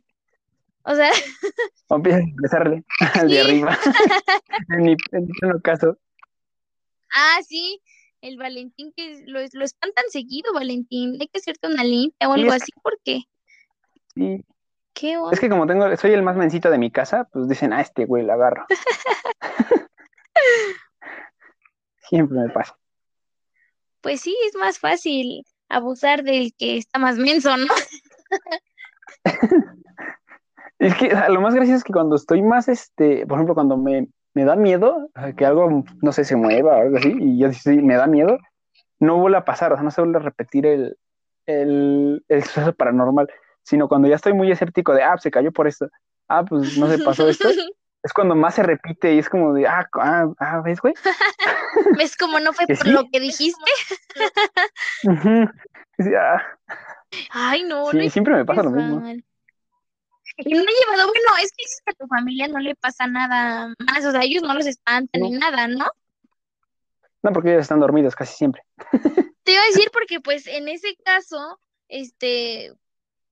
O 0.84 0.94
sea... 0.94 1.10
O 1.88 1.96
empiezas 1.96 2.20
a 2.20 2.24
empezarle 2.24 2.84
al 3.14 3.28
de 3.28 3.40
arriba. 3.40 3.78
en 4.70 4.82
mi, 4.82 4.96
en 5.12 5.60
caso. 5.62 5.98
Ah, 7.12 7.38
sí, 7.46 7.80
el 8.26 8.36
Valentín 8.36 8.92
que 8.96 9.22
lo, 9.26 9.40
lo 9.52 9.64
espantan 9.64 10.04
seguido, 10.08 10.52
Valentín. 10.52 11.16
Hay 11.20 11.28
que 11.28 11.38
hacerte 11.38 11.68
una 11.68 11.84
limpia 11.84 12.28
o 12.28 12.32
algo 12.32 12.52
así, 12.52 12.72
¿por 12.82 12.98
qué? 13.04 13.22
Sí. 14.14 14.44
¿Qué 14.94 15.18
Es 15.30 15.40
que 15.40 15.50
como 15.50 15.66
tengo, 15.66 15.94
soy 15.96 16.12
el 16.12 16.22
más 16.22 16.36
mencito 16.36 16.70
de 16.70 16.78
mi 16.78 16.90
casa, 16.90 17.28
pues 17.30 17.48
dicen, 17.48 17.74
ah, 17.74 17.82
este 17.82 18.06
güey 18.06 18.24
lo 18.24 18.32
agarro. 18.32 18.64
Siempre 22.08 22.38
me 22.38 22.48
pasa. 22.48 22.78
Pues 24.00 24.22
sí, 24.22 24.34
es 24.48 24.56
más 24.56 24.78
fácil 24.78 25.44
abusar 25.68 26.22
del 26.22 26.54
que 26.56 26.78
está 26.78 26.98
más 26.98 27.18
menso, 27.18 27.54
¿no? 27.58 27.74
es 30.78 30.94
que 30.94 31.08
lo 31.28 31.42
más 31.42 31.54
gracioso 31.54 31.76
es 31.76 31.84
que 31.84 31.92
cuando 31.92 32.16
estoy 32.16 32.40
más, 32.42 32.68
este, 32.68 33.26
por 33.26 33.36
ejemplo, 33.36 33.54
cuando 33.54 33.76
me, 33.76 34.08
me 34.36 34.44
da 34.44 34.54
miedo 34.54 35.08
que 35.38 35.46
algo, 35.46 35.82
no 36.02 36.12
sé, 36.12 36.22
se 36.24 36.36
mueva 36.36 36.76
o 36.76 36.80
algo 36.82 36.98
así, 36.98 37.16
y 37.18 37.38
yo 37.38 37.50
sí, 37.54 37.78
me 37.78 37.96
da 37.96 38.06
miedo, 38.06 38.38
no 39.00 39.16
vuelve 39.16 39.38
a 39.38 39.46
pasar, 39.46 39.72
o 39.72 39.76
sea, 39.76 39.82
no 39.82 39.90
se 39.90 40.02
vuelve 40.02 40.18
a 40.18 40.22
repetir 40.22 40.66
el, 40.66 40.98
el, 41.46 42.22
el 42.28 42.44
suceso 42.44 42.74
paranormal, 42.74 43.30
sino 43.62 43.88
cuando 43.88 44.08
ya 44.08 44.16
estoy 44.16 44.34
muy 44.34 44.52
escéptico 44.52 44.92
de, 44.92 45.02
ah, 45.02 45.16
se 45.16 45.30
cayó 45.30 45.52
por 45.52 45.66
esto, 45.66 45.88
ah, 46.28 46.44
pues 46.44 46.76
no 46.76 46.86
se 46.86 46.98
pasó 46.98 47.26
esto, 47.30 47.48
es 48.02 48.12
cuando 48.12 48.34
más 48.34 48.56
se 48.56 48.62
repite 48.62 49.14
y 49.14 49.20
es 49.20 49.30
como 49.30 49.54
de, 49.54 49.66
ah, 49.66 49.88
ah, 49.94 50.26
ah 50.38 50.60
¿ves, 50.62 50.82
güey? 50.82 50.92
¿Ves 51.98 52.14
como 52.14 52.38
no 52.38 52.52
fue 52.52 52.66
por 52.66 52.88
lo 52.88 53.04
que 53.10 53.20
dijiste? 53.20 53.70
Ah. 55.98 56.42
Ay, 57.30 57.62
no. 57.62 57.86
Sí, 57.86 58.10
siempre 58.10 58.34
me 58.34 58.44
pasa 58.44 58.62
lo 58.62 58.70
mismo. 58.70 59.02
Y 60.38 60.52
no 60.52 60.60
he 60.60 60.64
llevado, 60.64 61.08
bueno, 61.08 61.28
es 61.42 61.50
que 61.52 61.64
dices 61.64 61.80
que 61.84 61.92
a 61.92 61.94
tu 61.94 62.06
familia 62.06 62.48
no 62.48 62.58
le 62.58 62.74
pasa 62.74 63.06
nada 63.06 63.72
más, 63.78 64.04
o 64.04 64.10
sea, 64.10 64.22
ellos 64.22 64.42
no 64.42 64.54
los 64.54 64.66
espantan 64.66 65.22
ni 65.22 65.30
nada, 65.30 65.66
¿no? 65.66 65.86
No, 67.22 67.32
porque 67.32 67.50
ellos 67.50 67.62
están 67.62 67.80
dormidos 67.80 68.14
casi 68.14 68.34
siempre. 68.36 68.62
Te 69.44 69.52
iba 69.52 69.62
a 69.62 69.66
decir 69.66 69.90
porque, 69.92 70.20
pues, 70.20 70.46
en 70.46 70.68
ese 70.68 70.96
caso, 71.04 71.58
este, 71.88 72.72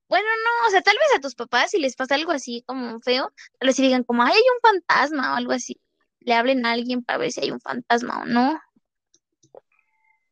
bueno, 0.09 0.27
no, 0.27 0.69
o 0.69 0.71
sea, 0.71 0.81
tal 0.81 0.97
vez 0.97 1.17
a 1.17 1.21
tus 1.21 1.35
papás 1.35 1.71
si 1.71 1.79
les 1.79 1.97
pasa 1.97 2.15
algo 2.15 2.33
así 2.33 2.63
como 2.67 3.01
feo, 3.01 3.33
tal 3.59 3.67
vez 3.67 3.77
si 3.77 3.83
digan 3.83 4.05
como, 4.05 4.23
ay, 4.23 4.33
hay 4.33 4.43
un 4.43 4.71
fantasma 4.71 5.33
o 5.33 5.37
algo 5.37 5.53
así, 5.53 5.81
le 6.21 6.35
hablen 6.35 6.65
a 6.65 6.73
alguien 6.73 7.03
para 7.03 7.19
ver 7.19 7.33
si 7.33 7.41
hay 7.41 7.51
un 7.51 7.61
fantasma 7.61 8.23
o 8.23 8.25
no. 8.25 8.61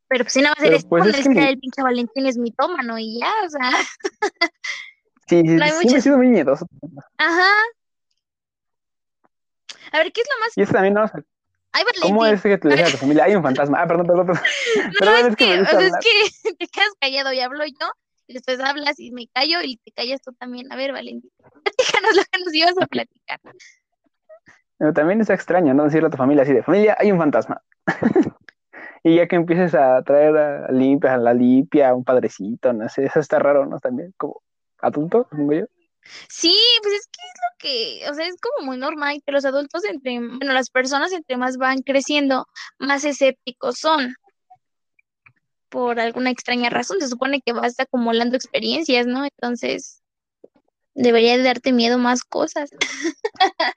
Pero 0.09 0.25
pues 0.25 0.35
si 0.35 0.43
nada 0.43 0.55
más 0.59 0.67
eres 0.67 0.85
pues, 0.85 1.07
es 1.07 1.27
que, 1.27 1.49
el 1.49 1.59
pinche 1.59 1.83
Valentín 1.83 2.27
es 2.27 2.37
mitómano 2.37 2.99
y 2.99 3.19
ya, 3.19 3.33
o 3.47 3.49
sea. 3.49 3.71
Sí, 5.33 5.41
sí, 5.41 5.59
siempre 5.59 5.99
he 5.99 6.03
sido 6.03 6.17
muy 6.19 6.29
miedoso. 6.29 6.67
Ajá. 7.17 7.53
A 9.93 9.99
ver, 9.99 10.13
¿qué 10.13 10.21
es 10.21 10.29
lo 10.29 10.41
más... 10.45 10.59
Y 10.59 10.63
eso 10.63 10.73
también 10.73 10.95
no... 10.95 11.11
Ay, 11.75 11.85
¿Cómo 12.03 12.27
es 12.27 12.43
que 12.43 12.59
te 12.59 12.69
dije 12.69 12.85
a 12.85 12.91
tu 12.91 12.99
familia? 12.99 13.25
Hay 13.25 13.35
un 13.35 13.43
fantasma. 13.43 13.81
Ah, 13.81 13.87
perdón, 13.87 14.07
perdón, 14.07 14.27
perdón. 14.27 14.43
No, 15.03 15.17
es, 15.17 15.37
que, 15.37 15.61
o 15.61 15.65
sea, 15.65 15.81
es 15.81 15.93
que 16.03 16.55
te 16.59 16.67
quedas 16.67 16.91
callado 17.01 17.33
y 17.33 17.41
hablo 17.41 17.65
yo, 17.65 17.89
y 18.27 18.35
después 18.35 18.61
hablas 18.61 19.01
y 19.01 19.11
me 19.11 19.27
callo 19.29 19.63
y 19.63 19.79
te 19.79 19.91
callas 19.93 20.21
tú 20.21 20.33
también. 20.35 20.71
A 20.71 20.77
ver, 20.77 20.93
Valentín, 20.93 21.31
platícanos 21.65 22.15
lo 22.15 22.23
que 22.31 22.45
nos 22.45 22.55
ibas 22.55 22.75
a 22.79 22.87
platicar. 22.87 23.41
Pero 24.77 24.93
también 24.93 25.23
es 25.23 25.31
extraño, 25.31 25.73
¿no? 25.73 25.85
Decirle 25.85 26.09
a 26.09 26.11
tu 26.11 26.19
familia 26.19 26.43
así 26.43 26.53
de, 26.53 26.63
familia, 26.63 26.95
hay 26.99 27.11
un 27.11 27.19
fantasma. 27.19 27.63
y 29.03 29.17
ya 29.17 29.27
que 29.27 29.37
empieces 29.37 29.75
a 29.75 30.03
traer 30.03 30.37
a 30.37 30.71
limpia, 30.71 31.15
a 31.15 31.17
la 31.17 31.33
limpia, 31.33 31.89
a 31.89 31.95
un 31.95 32.05
padrecito, 32.05 32.75
no 32.75 32.87
sé, 32.91 33.07
eso 33.07 33.19
está 33.19 33.39
raro, 33.39 33.65
¿no? 33.65 33.79
También, 33.79 34.13
como, 34.19 34.43
adulto, 34.83 35.27
como 35.31 35.53
yo. 35.53 35.65
Sí, 36.29 36.57
pues 36.83 36.95
es 36.95 37.07
que 37.07 37.21
es 37.23 37.41
lo 37.41 37.59
que, 37.59 38.11
o 38.11 38.15
sea, 38.15 38.27
es 38.27 38.35
como 38.41 38.67
muy 38.67 38.77
normal 38.77 39.23
que 39.25 39.33
los 39.33 39.45
adultos, 39.45 39.85
entre, 39.85 40.19
bueno, 40.19 40.53
las 40.53 40.71
personas 40.71 41.13
entre 41.13 41.37
más 41.37 41.57
van 41.57 41.83
creciendo, 41.83 42.47
más 42.79 43.05
escépticos 43.05 43.79
son. 43.79 44.15
Por 45.69 46.01
alguna 46.01 46.31
extraña 46.31 46.69
razón, 46.69 47.01
se 47.01 47.09
supone 47.09 47.41
que 47.41 47.53
vas 47.53 47.79
acumulando 47.79 48.37
experiencias, 48.37 49.07
¿no? 49.07 49.25
Entonces, 49.25 50.03
debería 50.95 51.39
de 51.39 51.45
darte 51.45 51.73
miedo 51.73 51.99
más 51.99 52.23
cosas. 52.25 52.71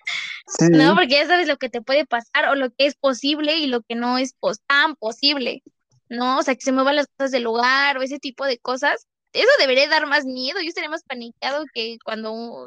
No, 0.70 0.94
porque 0.94 1.16
ya 1.16 1.26
sabes 1.26 1.48
lo 1.48 1.58
que 1.58 1.70
te 1.70 1.82
puede 1.82 2.06
pasar 2.06 2.50
o 2.50 2.56
lo 2.56 2.70
que 2.70 2.86
es 2.86 2.96
posible 2.96 3.58
y 3.58 3.66
lo 3.66 3.82
que 3.82 3.96
no 3.96 4.20
es 4.20 4.36
tan 4.68 4.96
posible, 4.96 5.64
¿no? 6.08 6.38
O 6.38 6.44
sea, 6.44 6.54
que 6.54 6.62
se 6.62 6.72
muevan 6.72 6.98
las 6.98 7.08
cosas 7.08 7.32
del 7.32 7.44
lugar 7.44 7.98
o 7.98 8.04
ese 8.04 8.20
tipo 8.20 8.46
de 8.46 8.60
cosas 8.60 9.08
eso 9.36 9.50
debería 9.60 9.88
dar 9.90 10.08
más 10.08 10.26
miedo. 10.26 10.60
Yo 10.62 10.68
estaría 10.68 10.90
más 10.90 11.04
paniqueado 11.04 11.66
que 11.74 11.98
cuando 12.04 12.66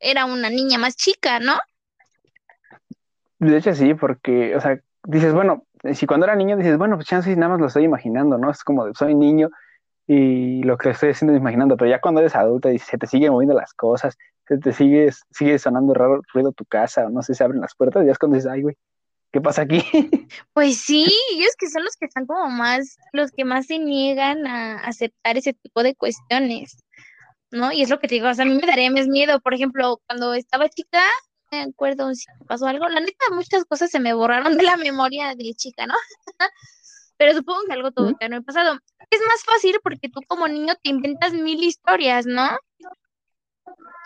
era 0.00 0.24
una 0.24 0.50
niña 0.50 0.78
más 0.78 0.96
chica, 0.96 1.38
¿no? 1.40 1.58
De 3.38 3.56
hecho, 3.56 3.74
sí, 3.74 3.94
porque, 3.94 4.56
o 4.56 4.60
sea, 4.60 4.80
dices, 5.04 5.32
bueno, 5.32 5.64
si 5.94 6.06
cuando 6.06 6.26
era 6.26 6.34
niño 6.34 6.56
dices, 6.56 6.76
bueno, 6.76 6.96
pues 6.96 7.06
chance 7.06 7.34
nada 7.36 7.52
más 7.52 7.60
lo 7.60 7.66
estoy 7.66 7.84
imaginando, 7.84 8.38
¿no? 8.38 8.50
Es 8.50 8.64
como, 8.64 8.92
soy 8.94 9.14
niño 9.14 9.50
y 10.06 10.62
lo 10.62 10.78
que 10.78 10.90
estoy 10.90 11.10
haciendo 11.10 11.34
es 11.34 11.40
imaginando, 11.40 11.76
pero 11.76 11.90
ya 11.90 12.00
cuando 12.00 12.20
eres 12.20 12.34
adulta 12.34 12.72
y 12.72 12.78
se 12.78 12.96
te 12.96 13.06
siguen 13.06 13.32
moviendo 13.32 13.54
las 13.54 13.74
cosas, 13.74 14.16
se 14.46 14.58
te 14.58 14.72
sigue, 14.72 15.10
sigue 15.30 15.58
sonando 15.58 15.92
raro 15.92 16.22
ruido 16.32 16.52
tu 16.52 16.64
casa, 16.64 17.06
o 17.06 17.10
no 17.10 17.22
sé, 17.22 17.34
se 17.34 17.44
abren 17.44 17.60
las 17.60 17.74
puertas, 17.74 18.04
ya 18.06 18.12
es 18.12 18.18
cuando 18.18 18.36
dices, 18.36 18.50
ay, 18.50 18.62
güey, 18.62 18.76
¿qué 19.32 19.40
pasa 19.40 19.62
aquí? 19.62 19.82
Pues 20.52 20.78
sí, 20.78 21.06
ellos 21.32 21.54
que 21.58 21.70
son 21.70 21.84
los 21.84 21.96
que 21.96 22.06
están 22.06 22.26
como 22.26 22.48
más, 22.50 22.96
los 23.12 23.30
que 23.30 23.44
más 23.44 23.66
se 23.66 23.78
niegan 23.78 24.46
a 24.46 24.80
aceptar 24.80 25.36
ese 25.36 25.52
tipo 25.54 25.82
de 25.82 25.94
cuestiones, 25.94 26.84
¿no? 27.50 27.72
Y 27.72 27.82
es 27.82 27.90
lo 27.90 27.98
que 27.98 28.08
te 28.08 28.16
digo, 28.16 28.28
o 28.28 28.34
sea, 28.34 28.44
a 28.44 28.48
mí 28.48 28.54
me 28.54 28.66
daría 28.66 28.90
más 28.90 29.06
miedo, 29.06 29.40
por 29.40 29.54
ejemplo, 29.54 30.00
cuando 30.06 30.34
estaba 30.34 30.68
chica, 30.68 31.02
me 31.50 31.62
acuerdo 31.62 32.14
si 32.14 32.26
pasó 32.46 32.66
algo, 32.66 32.88
la 32.88 33.00
neta, 33.00 33.24
muchas 33.32 33.64
cosas 33.64 33.90
se 33.90 34.00
me 34.00 34.12
borraron 34.12 34.56
de 34.56 34.64
la 34.64 34.76
memoria 34.76 35.34
de 35.34 35.54
chica, 35.54 35.86
¿no? 35.86 35.94
Pero 37.16 37.32
supongo 37.34 37.60
que 37.66 37.72
algo 37.72 37.90
tuvo 37.90 38.16
que 38.16 38.26
haber 38.26 38.44
pasado. 38.44 38.78
Es 39.10 39.20
más 39.26 39.42
fácil 39.44 39.80
porque 39.82 40.08
tú 40.08 40.20
como 40.28 40.46
niño 40.46 40.74
te 40.82 40.90
inventas 40.90 41.32
mil 41.32 41.62
historias, 41.62 42.26
¿no? 42.26 42.48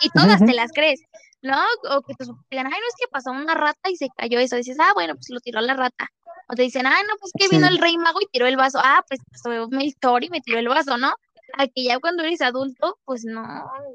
Y 0.01 0.09
todas 0.11 0.41
te 0.41 0.55
las 0.55 0.73
crees. 0.73 1.01
¿No? 1.43 1.59
O 1.91 2.03
que 2.03 2.15
te 2.15 2.25
digan, 2.51 2.67
ay, 2.67 2.81
no 2.81 2.87
es 2.89 2.95
que 2.99 3.09
pasó 3.11 3.33
una 3.33 3.55
rata 3.55 3.91
y 3.91 3.97
se 3.97 4.09
cayó 4.17 4.39
eso. 4.39 4.57
dices, 4.57 4.79
ah, 4.81 4.93
bueno, 4.95 5.15
pues 5.15 5.29
lo 5.31 5.41
tiró 5.41 5.61
la 5.61 5.75
rata. 5.75 6.09
O 6.49 6.55
te 6.55 6.63
dicen, 6.63 6.87
ah, 6.87 6.97
no, 7.09 7.15
pues 7.21 7.33
que 7.37 7.49
vino 7.49 7.67
el 7.69 7.79
rey 7.79 7.97
mago 7.97 8.21
y 8.21 8.27
tiró 8.27 8.47
el 8.47 8.57
vaso. 8.57 8.79
Ah, 8.83 9.05
pues 9.09 9.21
pasó 9.31 9.69
Melchor 9.69 10.25
y 10.25 10.31
me 10.31 10.41
tiró 10.41 10.59
el 10.59 10.69
vaso, 10.69 10.97
¿no? 10.99 11.15
A 11.59 11.67
que 11.67 11.85
ya 11.85 11.99
cuando 12.01 12.23
eres 12.23 12.41
adulto, 12.41 12.99
pues 13.05 13.25
no, 13.25 13.43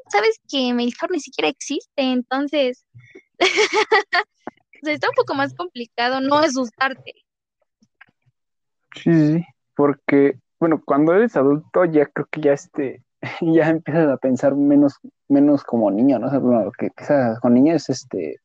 sabes 0.10 0.40
que 0.50 0.74
Melchor 0.74 1.10
ni 1.12 1.20
siquiera 1.20 1.50
existe, 1.50 2.04
entonces 2.04 2.86
o 3.40 3.40
sea, 4.84 4.94
está 4.94 5.10
un 5.10 5.16
poco 5.16 5.34
más 5.36 5.54
complicado 5.54 6.22
no 6.22 6.38
asustarte. 6.38 7.14
Sí, 8.96 9.14
sí, 9.14 9.46
porque, 9.76 10.40
bueno, 10.60 10.82
cuando 10.84 11.14
eres 11.14 11.36
adulto 11.36 11.86
ya 11.86 12.06
creo 12.08 12.28
que 12.32 12.42
ya 12.42 12.54
este, 12.54 13.04
ya 13.42 13.70
empiezas 13.70 14.10
a 14.10 14.18
pensar 14.18 14.56
menos, 14.56 14.96
menos 15.28 15.64
como 15.64 15.92
niño, 15.92 16.20
¿no? 16.20 16.28
O 16.28 16.40
bueno, 16.40 16.72
que 16.78 16.88
empiezas 16.88 17.40
con 17.40 17.54
niño 17.54 17.74
es 17.74 17.90
este 17.90 18.40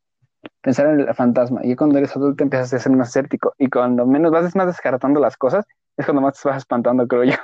pensar 0.61 0.87
en 0.89 1.01
el 1.01 1.15
fantasma. 1.15 1.61
Y 1.65 1.77
cuando 1.77 1.99
eres 1.99 2.17
adulto 2.17 2.43
empiezas 2.43 2.73
a 2.73 2.79
ser 2.79 2.93
más 2.93 3.09
escéptico. 3.09 3.55
Y 3.59 3.69
cuando 3.69 4.07
menos 4.07 4.33
vas 4.33 4.55
más 4.57 4.67
descartando 4.67 5.21
las 5.21 5.37
cosas, 5.37 5.65
es 5.97 6.05
cuando 6.05 6.23
más 6.23 6.41
te 6.41 6.49
vas 6.49 6.59
espantando, 6.59 7.07
creo 7.07 7.25
yo. 7.25 7.37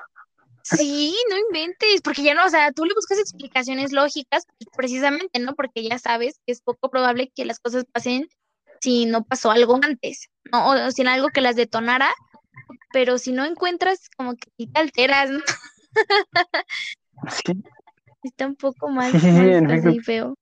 Sí, 0.62 1.16
no 1.30 1.36
inventes, 1.38 2.02
porque 2.02 2.22
ya 2.22 2.34
no, 2.34 2.44
o 2.44 2.48
sea, 2.50 2.72
tú 2.72 2.84
le 2.84 2.94
buscas 2.94 3.18
explicaciones 3.18 3.92
lógicas, 3.92 4.44
precisamente, 4.76 5.38
¿no? 5.38 5.54
Porque 5.54 5.82
ya 5.82 5.98
sabes 5.98 6.40
que 6.44 6.52
es 6.52 6.60
poco 6.60 6.90
probable 6.90 7.32
que 7.34 7.46
las 7.46 7.58
cosas 7.58 7.84
pasen 7.90 8.28
si 8.80 9.06
no 9.06 9.24
pasó 9.24 9.50
algo 9.50 9.76
antes, 9.82 10.28
¿no? 10.52 10.68
O, 10.68 10.90
sin 10.90 11.08
algo 11.08 11.28
que 11.28 11.40
las 11.40 11.56
detonara, 11.56 12.10
pero 12.92 13.16
si 13.18 13.32
no 13.32 13.44
encuentras, 13.44 14.10
como 14.16 14.34
que 14.36 14.66
te 14.66 14.78
alteras, 14.78 15.30
¿no? 15.30 15.40
Sí. 17.28 17.52
Está 18.22 18.46
un 18.46 18.56
poco 18.56 18.88
más, 18.90 19.12
Sí, 19.12 19.26
en 19.26 20.02
feo. 20.02 20.36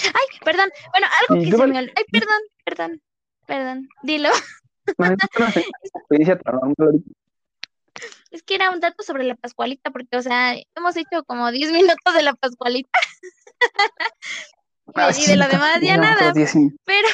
Ay, 0.00 0.38
perdón, 0.44 0.70
bueno, 0.92 1.06
algo 1.20 1.42
que 1.42 1.50
se 1.50 1.56
me 1.56 1.78
olvidó. 1.78 1.92
Ay, 1.96 2.04
perdón, 2.12 2.40
perdón, 2.64 3.02
perdón, 3.46 3.88
dilo. 4.02 4.30
No, 4.96 5.16
es 8.30 8.42
que 8.42 8.54
era 8.54 8.70
un 8.70 8.80
dato 8.80 9.02
sobre 9.02 9.24
la 9.24 9.34
Pascualita, 9.34 9.90
porque, 9.90 10.16
o 10.16 10.22
sea, 10.22 10.54
hemos 10.76 10.96
hecho 10.96 11.24
como 11.26 11.50
10 11.50 11.72
minutos 11.72 12.14
de 12.14 12.22
la 12.22 12.34
Pascualita. 12.34 12.98
Ah, 14.94 15.10
y 15.10 15.14
sí, 15.14 15.30
de 15.30 15.36
lo 15.36 15.46
demás 15.46 15.80
ya 15.82 15.96
no, 15.96 16.04
nada, 16.04 16.32
pero 16.32 17.08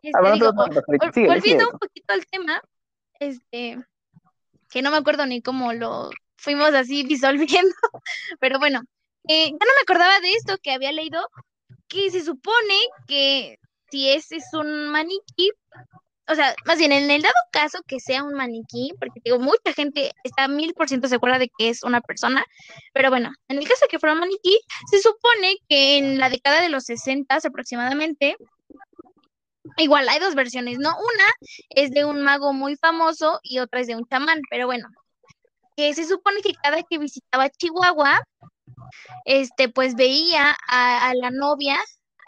este, 0.00 0.32
digo, 0.32 0.52
volviendo 0.52 1.70
un 1.72 1.78
poquito 1.78 2.14
al 2.14 2.24
tema, 2.26 2.62
este, 3.18 3.84
que 4.70 4.80
no 4.80 4.92
me 4.92 4.98
acuerdo 4.98 5.26
ni 5.26 5.42
cómo 5.42 5.72
lo 5.72 6.10
fuimos 6.44 6.74
así 6.74 7.02
disolviendo, 7.02 7.74
pero 8.40 8.58
bueno, 8.58 8.82
eh, 9.28 9.46
ya 9.46 9.52
no 9.52 9.58
me 9.58 9.82
acordaba 9.82 10.20
de 10.20 10.32
esto 10.32 10.58
que 10.62 10.72
había 10.72 10.92
leído, 10.92 11.26
que 11.88 12.10
se 12.10 12.22
supone 12.22 12.74
que 13.06 13.58
si 13.90 14.10
ese 14.10 14.36
es 14.36 14.44
un 14.52 14.88
maniquí, 14.88 15.50
o 16.26 16.34
sea, 16.34 16.54
más 16.64 16.78
bien 16.78 16.92
en 16.92 17.10
el 17.10 17.22
dado 17.22 17.34
caso 17.50 17.78
que 17.86 18.00
sea 18.00 18.22
un 18.22 18.34
maniquí, 18.34 18.92
porque 18.98 19.20
digo, 19.24 19.38
mucha 19.38 19.72
gente 19.74 20.12
está 20.24 20.48
mil 20.48 20.74
por 20.74 20.88
ciento 20.88 21.08
segura 21.08 21.38
de 21.38 21.50
que 21.58 21.68
es 21.68 21.82
una 21.82 22.00
persona, 22.00 22.44
pero 22.92 23.10
bueno, 23.10 23.30
en 23.48 23.58
el 23.58 23.68
caso 23.68 23.84
de 23.84 23.88
que 23.88 23.98
fuera 23.98 24.14
un 24.14 24.20
maniquí, 24.20 24.58
se 24.90 25.00
supone 25.00 25.56
que 25.68 25.98
en 25.98 26.18
la 26.18 26.30
década 26.30 26.60
de 26.62 26.70
los 26.70 26.84
60 26.84 27.38
aproximadamente, 27.44 28.36
igual 29.76 30.08
hay 30.08 30.18
dos 30.18 30.34
versiones, 30.34 30.78
¿no? 30.78 30.90
Una 30.90 31.24
es 31.70 31.90
de 31.90 32.04
un 32.04 32.22
mago 32.22 32.52
muy 32.52 32.76
famoso 32.76 33.40
y 33.42 33.58
otra 33.58 33.80
es 33.80 33.86
de 33.86 33.96
un 33.96 34.06
chamán, 34.06 34.40
pero 34.50 34.66
bueno, 34.66 34.88
que 35.76 35.94
se 35.94 36.04
supone 36.06 36.40
que 36.40 36.54
cada 36.54 36.82
que 36.82 36.98
visitaba 36.98 37.50
Chihuahua, 37.50 38.22
este, 39.24 39.68
pues 39.68 39.94
veía 39.94 40.56
a, 40.68 41.08
a 41.10 41.14
la 41.14 41.30
novia, 41.30 41.78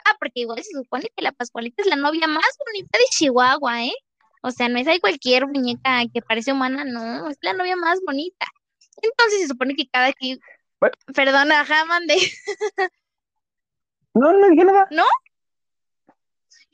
ah, 0.04 0.16
porque 0.18 0.40
igual 0.40 0.62
se 0.62 0.72
supone 0.72 1.08
que 1.14 1.22
la 1.22 1.32
Pascualita 1.32 1.82
es 1.82 1.88
la 1.88 1.96
novia 1.96 2.26
más 2.26 2.56
bonita 2.64 2.98
de 2.98 3.04
Chihuahua, 3.10 3.84
¿eh? 3.84 3.94
O 4.42 4.50
sea, 4.50 4.68
no 4.68 4.78
es 4.78 4.86
ahí 4.86 5.00
cualquier 5.00 5.46
muñeca 5.46 6.02
que 6.12 6.22
parece 6.22 6.52
humana, 6.52 6.84
no, 6.84 7.28
es 7.28 7.38
la 7.40 7.52
novia 7.52 7.76
más 7.76 7.98
bonita. 8.06 8.46
Entonces 9.02 9.40
se 9.40 9.48
supone 9.48 9.74
que 9.74 9.88
cada 9.88 10.12
que, 10.12 10.38
Bueno. 10.80 10.94
perdona, 11.14 11.60
ajá, 11.60 11.84
mandé. 11.84 12.16
No, 14.14 14.32
no 14.32 14.48
dije 14.48 14.64
nada. 14.64 14.88
Yo 14.90 15.04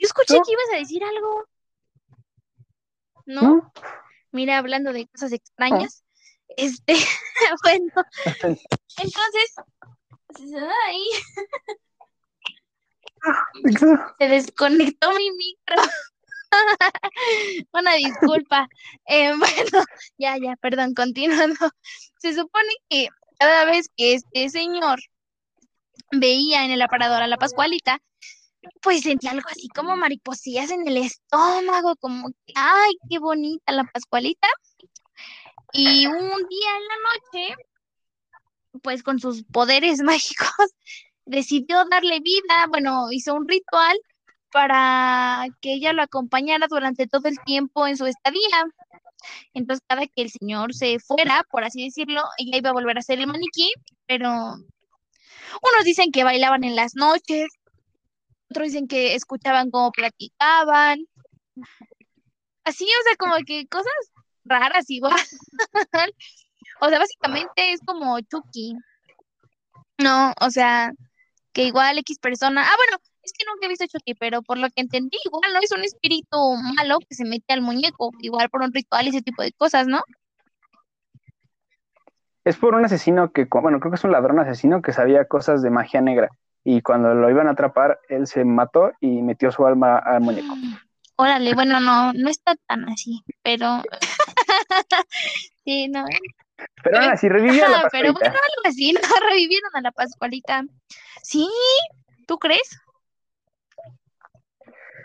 escuché 0.07 0.37
No. 0.37 0.43
que 0.45 0.53
ibas 0.53 0.65
a 0.75 0.77
decir 0.79 1.03
algo. 1.03 1.45
¿No? 3.27 3.43
No. 3.43 3.73
Mira, 4.31 4.59
hablando 4.59 4.93
de 4.93 5.07
cosas 5.09 5.33
extrañas. 5.33 6.05
Este, 6.57 6.95
bueno, 7.63 7.93
entonces, 8.99 9.55
ay, 10.87 11.01
se 14.19 14.29
desconectó 14.29 15.13
mi 15.13 15.31
micro. 15.31 15.77
Una 17.73 17.95
disculpa. 17.95 18.69
Eh, 19.07 19.33
bueno, 19.37 19.85
ya, 20.19 20.37
ya, 20.39 20.57
perdón, 20.57 20.95
continuando. 20.95 21.71
Se 22.19 22.35
supone 22.35 22.73
que 22.89 23.09
cada 23.39 23.65
vez 23.65 23.89
que 23.97 24.15
este 24.15 24.49
señor 24.51 25.01
veía 26.11 26.65
en 26.65 26.71
el 26.71 26.83
aparador 26.83 27.23
a 27.23 27.27
la 27.27 27.39
Pascualita, 27.39 28.01
pues 28.81 29.03
sentía 29.03 29.33
algo 29.33 29.49
así 29.51 29.69
como 29.69 29.97
mariposillas 29.97 30.71
en 30.71 30.87
el 30.87 30.99
estómago, 30.99 31.97
como 31.97 32.29
que, 32.47 32.53
ay, 32.55 32.93
qué 33.09 33.19
bonita 33.19 33.73
la 33.73 33.85
Pascualita. 33.85 34.49
Y 35.73 36.07
un 36.07 36.15
día 36.15 36.71
en 36.77 36.89
la 36.89 36.97
noche, 37.09 37.55
pues 38.83 39.03
con 39.03 39.19
sus 39.19 39.45
poderes 39.45 40.01
mágicos, 40.03 40.75
decidió 41.25 41.85
darle 41.91 42.21
vida, 42.21 42.67
bueno, 42.69 43.11
hizo 43.11 43.35
un 43.35 43.49
ritual 43.49 43.99
para 44.53 45.47
que 45.61 45.75
ella 45.75 45.93
lo 45.93 46.03
acompañara 46.03 46.67
durante 46.69 47.07
todo 47.07 47.29
el 47.29 47.39
tiempo 47.47 47.87
en 47.87 47.97
su 47.97 48.07
estadía. 48.07 48.65
Entonces, 49.55 49.85
cada 49.89 50.07
que 50.07 50.23
el 50.23 50.31
señor 50.31 50.75
se 50.75 50.99
fuera, 50.99 51.45
por 51.51 51.65
así 51.65 51.85
decirlo, 51.85 52.23
ella 52.39 52.59
iba 52.59 52.71
a 52.71 52.75
volver 52.75 52.99
a 52.99 53.03
ser 53.03 53.21
el 53.21 53.29
maniquí, 53.29 53.73
pero 54.07 54.29
unos 54.31 55.85
dicen 55.85 56.13
que 56.13 56.25
bailaban 56.25 56.65
en 56.65 56.77
las 56.77 56.95
noches, 56.97 57.49
otros 58.51 58.67
dicen 58.69 58.89
que 58.89 59.15
escuchaban 59.15 59.71
cómo 59.71 59.91
platicaban. 59.93 61.07
Así, 62.65 62.85
o 62.85 63.03
sea, 63.05 63.17
como 63.17 63.37
que 63.47 63.67
cosas 63.69 63.93
raras 64.53 64.89
igual. 64.89 65.15
o 66.81 66.89
sea, 66.89 66.99
básicamente 66.99 67.73
es 67.73 67.81
como 67.85 68.21
Chucky. 68.21 68.75
No, 69.99 70.33
o 70.41 70.51
sea, 70.51 70.93
que 71.53 71.65
igual 71.65 71.99
X 71.99 72.19
persona. 72.19 72.63
Ah, 72.63 72.75
bueno, 72.77 73.03
es 73.23 73.33
que 73.33 73.45
nunca 73.47 73.67
he 73.67 73.69
visto 73.69 73.87
Chucky, 73.87 74.15
pero 74.15 74.43
por 74.43 74.59
lo 74.59 74.69
que 74.69 74.83
entendí, 74.83 75.17
igual 75.25 75.53
no 75.53 75.61
es 75.63 75.73
un 75.73 75.85
espíritu 75.85 76.37
malo 76.77 76.99
que 77.09 77.15
se 77.15 77.25
mete 77.25 77.53
al 77.53 77.63
muñeco, 77.63 78.11
igual 78.21 78.51
por 78.51 78.63
un 78.63 78.73
ritual 78.73 79.07
y 79.07 79.11
ese 79.11 79.23
tipo 79.23 79.43
de 79.43 79.53
cosas, 79.53 79.87
¿no? 79.87 80.03
Es 82.45 82.57
por 82.57 82.75
un 82.75 82.85
asesino 82.85 83.31
que, 83.33 83.45
bueno, 83.45 83.79
creo 83.79 83.93
que 83.93 83.97
es 83.97 84.05
un 84.05 84.13
ladrón 84.13 84.41
asesino 84.41 84.83
que 84.83 84.93
sabía 84.93 85.27
cosas 85.27 85.63
de 85.63 85.71
magia 85.71 86.01
negra. 86.01 86.29
Y 86.65 86.83
cuando 86.83 87.15
lo 87.15 87.31
iban 87.31 87.49
a 87.49 87.53
atrapar, 87.53 88.01
él 88.09 88.27
se 88.27 88.45
mató 88.45 88.93
y 89.01 89.23
metió 89.23 89.51
su 89.53 89.67
alma 89.67 89.99
al 89.99 90.21
muñeco. 90.21 90.55
Órale, 91.17 91.55
bueno, 91.55 91.79
no, 91.79 92.13
no 92.13 92.29
está 92.29 92.57
tan 92.67 92.89
así, 92.89 93.23
pero 93.43 93.83
sí, 95.65 95.89
no, 95.89 96.05
Pero 96.83 96.99
aún 96.99 97.11
así, 97.11 97.29
revivió 97.29 97.65
a 97.67 97.69
la 97.69 97.79
Ajá, 97.79 97.89
pero 97.93 98.13
bueno, 98.13 98.21
pascualita. 98.21 98.57
algo 98.57 98.69
así, 98.69 98.93
¿no? 98.93 99.01
Revivieron 99.31 99.71
a 99.75 99.81
la 99.81 99.93
Pascualita. 99.93 100.65
Sí, 101.23 101.49
¿tú 102.27 102.39
crees? 102.39 102.79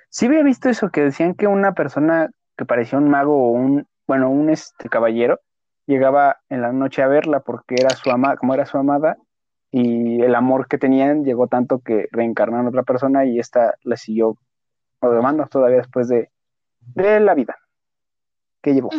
Sí 0.09 0.25
había 0.25 0.43
visto 0.43 0.69
eso, 0.69 0.89
que 0.89 1.01
decían 1.01 1.35
que 1.35 1.47
una 1.47 1.73
persona 1.73 2.29
que 2.57 2.65
parecía 2.65 2.97
un 2.97 3.09
mago 3.09 3.35
o 3.35 3.51
un, 3.51 3.87
bueno, 4.07 4.29
un 4.29 4.49
este 4.49 4.89
caballero, 4.89 5.39
llegaba 5.85 6.37
en 6.49 6.61
la 6.61 6.71
noche 6.71 7.01
a 7.01 7.07
verla 7.07 7.41
porque 7.41 7.75
era 7.75 7.91
su 7.91 8.09
amada, 8.09 8.37
como 8.37 8.53
era 8.53 8.65
su 8.65 8.77
amada, 8.77 9.17
y 9.71 10.21
el 10.21 10.33
amor 10.35 10.67
que 10.67 10.77
tenían 10.77 11.23
llegó 11.23 11.47
tanto 11.47 11.79
que 11.79 12.07
reencarnaron 12.11 12.65
a 12.65 12.69
otra 12.69 12.83
persona 12.83 13.25
y 13.25 13.39
esta 13.39 13.75
le 13.83 13.97
siguió 13.97 14.37
amando 15.01 15.45
todavía 15.47 15.77
después 15.77 16.07
de, 16.07 16.29
de 16.79 17.19
la 17.19 17.33
vida 17.33 17.57
que 18.61 18.73
llevó. 18.73 18.89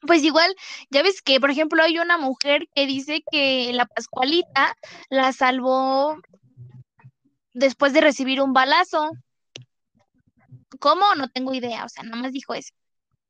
Pues 0.00 0.22
igual, 0.22 0.54
ya 0.90 1.02
ves 1.02 1.22
que, 1.22 1.40
por 1.40 1.50
ejemplo, 1.50 1.82
hay 1.82 1.98
una 1.98 2.18
mujer 2.18 2.68
que 2.74 2.86
dice 2.86 3.22
que 3.30 3.72
la 3.72 3.86
Pascualita 3.86 4.76
la 5.08 5.32
salvó 5.32 6.16
después 7.54 7.92
de 7.92 8.02
recibir 8.02 8.40
un 8.42 8.52
balazo. 8.52 9.10
¿Cómo? 10.78 11.14
No 11.16 11.28
tengo 11.28 11.54
idea, 11.54 11.84
o 11.84 11.88
sea, 11.88 12.04
nada 12.04 12.16
más 12.16 12.32
dijo 12.32 12.54
eso. 12.54 12.74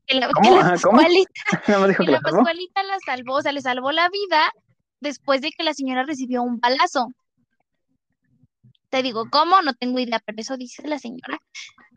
Que 0.06 0.16
la, 0.16 0.26
que 0.26 0.32
¿Cómo? 0.34 0.56
la 0.56 0.76
¿cómo? 0.82 0.98
Pascualita, 0.98 1.32
dijo 1.88 2.04
que 2.04 2.10
la 2.10 2.20
salvó. 2.20 2.36
Pascualita 2.38 2.82
la 2.82 2.98
salvó, 3.04 3.34
o 3.34 3.42
sea, 3.42 3.52
le 3.52 3.60
salvó 3.60 3.92
la 3.92 4.08
vida 4.08 4.52
después 5.00 5.40
de 5.40 5.50
que 5.52 5.62
la 5.62 5.74
señora 5.74 6.02
recibió 6.02 6.42
un 6.42 6.58
balazo. 6.58 7.08
Te 8.88 9.02
digo, 9.02 9.28
¿cómo? 9.30 9.62
No 9.62 9.74
tengo 9.74 9.98
idea, 9.98 10.20
pero 10.24 10.40
eso 10.40 10.56
dice 10.56 10.86
la 10.86 10.98
señora. 10.98 11.38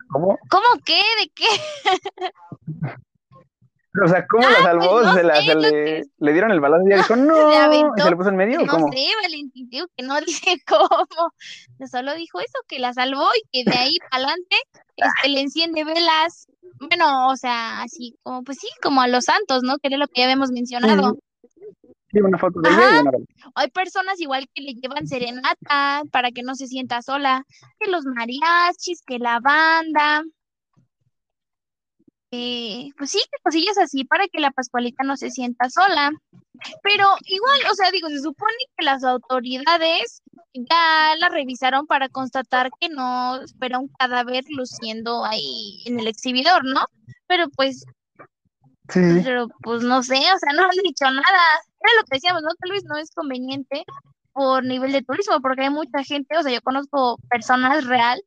¿Cómo? 0.08 0.38
¿Cómo 0.48 0.66
qué? 0.84 1.02
¿De 1.20 1.30
qué? 1.34 1.46
O 4.04 4.08
sea, 4.08 4.24
¿cómo 4.28 4.48
la 4.48 4.62
salvó? 4.62 4.90
pues 4.92 5.06
no 5.06 5.14
¿Se, 5.14 5.22
la, 5.24 5.42
se 5.42 5.54
le, 5.56 6.32
dieron 6.32 6.52
el 6.52 6.60
balazo 6.60 6.84
y 6.84 6.92
ella 6.92 6.98
dijo, 6.98 7.16
no, 7.16 7.50
aventó. 7.50 7.94
y 7.96 8.02
se 8.02 8.10
le 8.10 8.16
puso 8.16 8.28
en 8.28 8.36
medio. 8.36 8.60
¿o 8.60 8.66
No 8.66 8.72
¿Cómo? 8.72 8.92
sé, 8.92 9.04
Valentín, 9.22 9.68
digo 9.68 9.86
que 9.96 10.04
no 10.04 10.20
dice 10.26 10.62
cómo. 10.66 11.32
Solo 11.90 12.14
dijo 12.14 12.38
eso, 12.40 12.58
que 12.68 12.78
la 12.78 12.92
salvó 12.92 13.26
y 13.34 13.64
que 13.64 13.70
de 13.70 13.76
ahí 13.76 13.96
para 14.10 14.24
adelante 14.24 14.56
este, 14.96 15.28
le 15.28 15.40
enciende 15.40 15.84
velas. 15.84 16.46
Bueno, 16.78 17.28
o 17.28 17.36
sea, 17.36 17.82
así 17.82 18.16
como, 18.22 18.44
pues 18.44 18.58
sí, 18.60 18.68
como 18.80 19.02
a 19.02 19.08
los 19.08 19.24
santos, 19.24 19.62
¿no? 19.64 19.78
Que 19.78 19.88
era 19.88 19.96
lo 19.96 20.06
que 20.06 20.20
ya 20.20 20.24
habíamos 20.24 20.50
mencionado. 20.52 21.18
Sí, 22.12 22.20
una 22.20 22.38
foto 22.38 22.60
de 22.60 22.68
ella 22.70 22.96
y 22.96 23.00
una 23.00 23.10
Hay 23.54 23.70
personas 23.70 24.20
igual 24.20 24.48
que 24.52 24.62
le 24.62 24.74
llevan 24.74 25.06
serenata 25.06 26.02
para 26.10 26.30
que 26.30 26.42
no 26.42 26.54
se 26.54 26.66
sienta 26.66 27.02
sola, 27.02 27.44
que 27.78 27.90
los 27.90 28.04
mariachis, 28.04 29.02
que 29.06 29.18
la 29.18 29.40
banda. 29.40 30.22
Eh, 32.32 32.90
pues 32.96 33.10
sí, 33.10 33.18
que 33.18 33.42
cosillas 33.42 33.78
así 33.78 34.04
para 34.04 34.28
que 34.28 34.40
la 34.40 34.52
Pascualita 34.52 35.02
no 35.04 35.16
se 35.16 35.30
sienta 35.30 35.68
sola. 35.68 36.10
Pero 36.82 37.06
igual, 37.26 37.60
o 37.70 37.74
sea, 37.74 37.90
digo, 37.90 38.08
se 38.08 38.20
supone 38.20 38.54
que 38.76 38.84
las 38.84 39.02
autoridades 39.04 40.22
ya 40.54 41.14
la 41.18 41.28
revisaron 41.28 41.86
para 41.86 42.08
constatar 42.08 42.70
que 42.78 42.88
no 42.88 43.40
fuera 43.58 43.78
un 43.78 43.88
cadáver 43.98 44.44
luciendo 44.50 45.24
ahí 45.24 45.82
en 45.86 45.98
el 46.00 46.06
exhibidor, 46.06 46.64
¿no? 46.64 46.86
Pero 47.26 47.48
pues 47.50 47.84
Sí, 48.88 49.00
sí. 49.00 49.20
pero 49.24 49.46
pues 49.62 49.82
no 49.82 50.02
sé, 50.02 50.16
o 50.16 50.38
sea, 50.38 50.52
no 50.54 50.64
han 50.64 50.70
dicho 50.82 51.04
nada. 51.04 51.38
Era 51.80 51.92
lo 52.00 52.04
que 52.04 52.16
decíamos, 52.16 52.42
¿no? 52.42 52.50
Tal 52.58 52.72
vez 52.72 52.84
no 52.84 52.96
es 52.96 53.10
conveniente 53.12 53.84
por 54.32 54.64
nivel 54.64 54.92
de 54.92 55.02
turismo, 55.02 55.40
porque 55.40 55.62
hay 55.62 55.70
mucha 55.70 56.02
gente, 56.02 56.36
o 56.36 56.42
sea, 56.42 56.52
yo 56.52 56.60
conozco 56.62 57.18
personas 57.28 57.84
real 57.86 58.20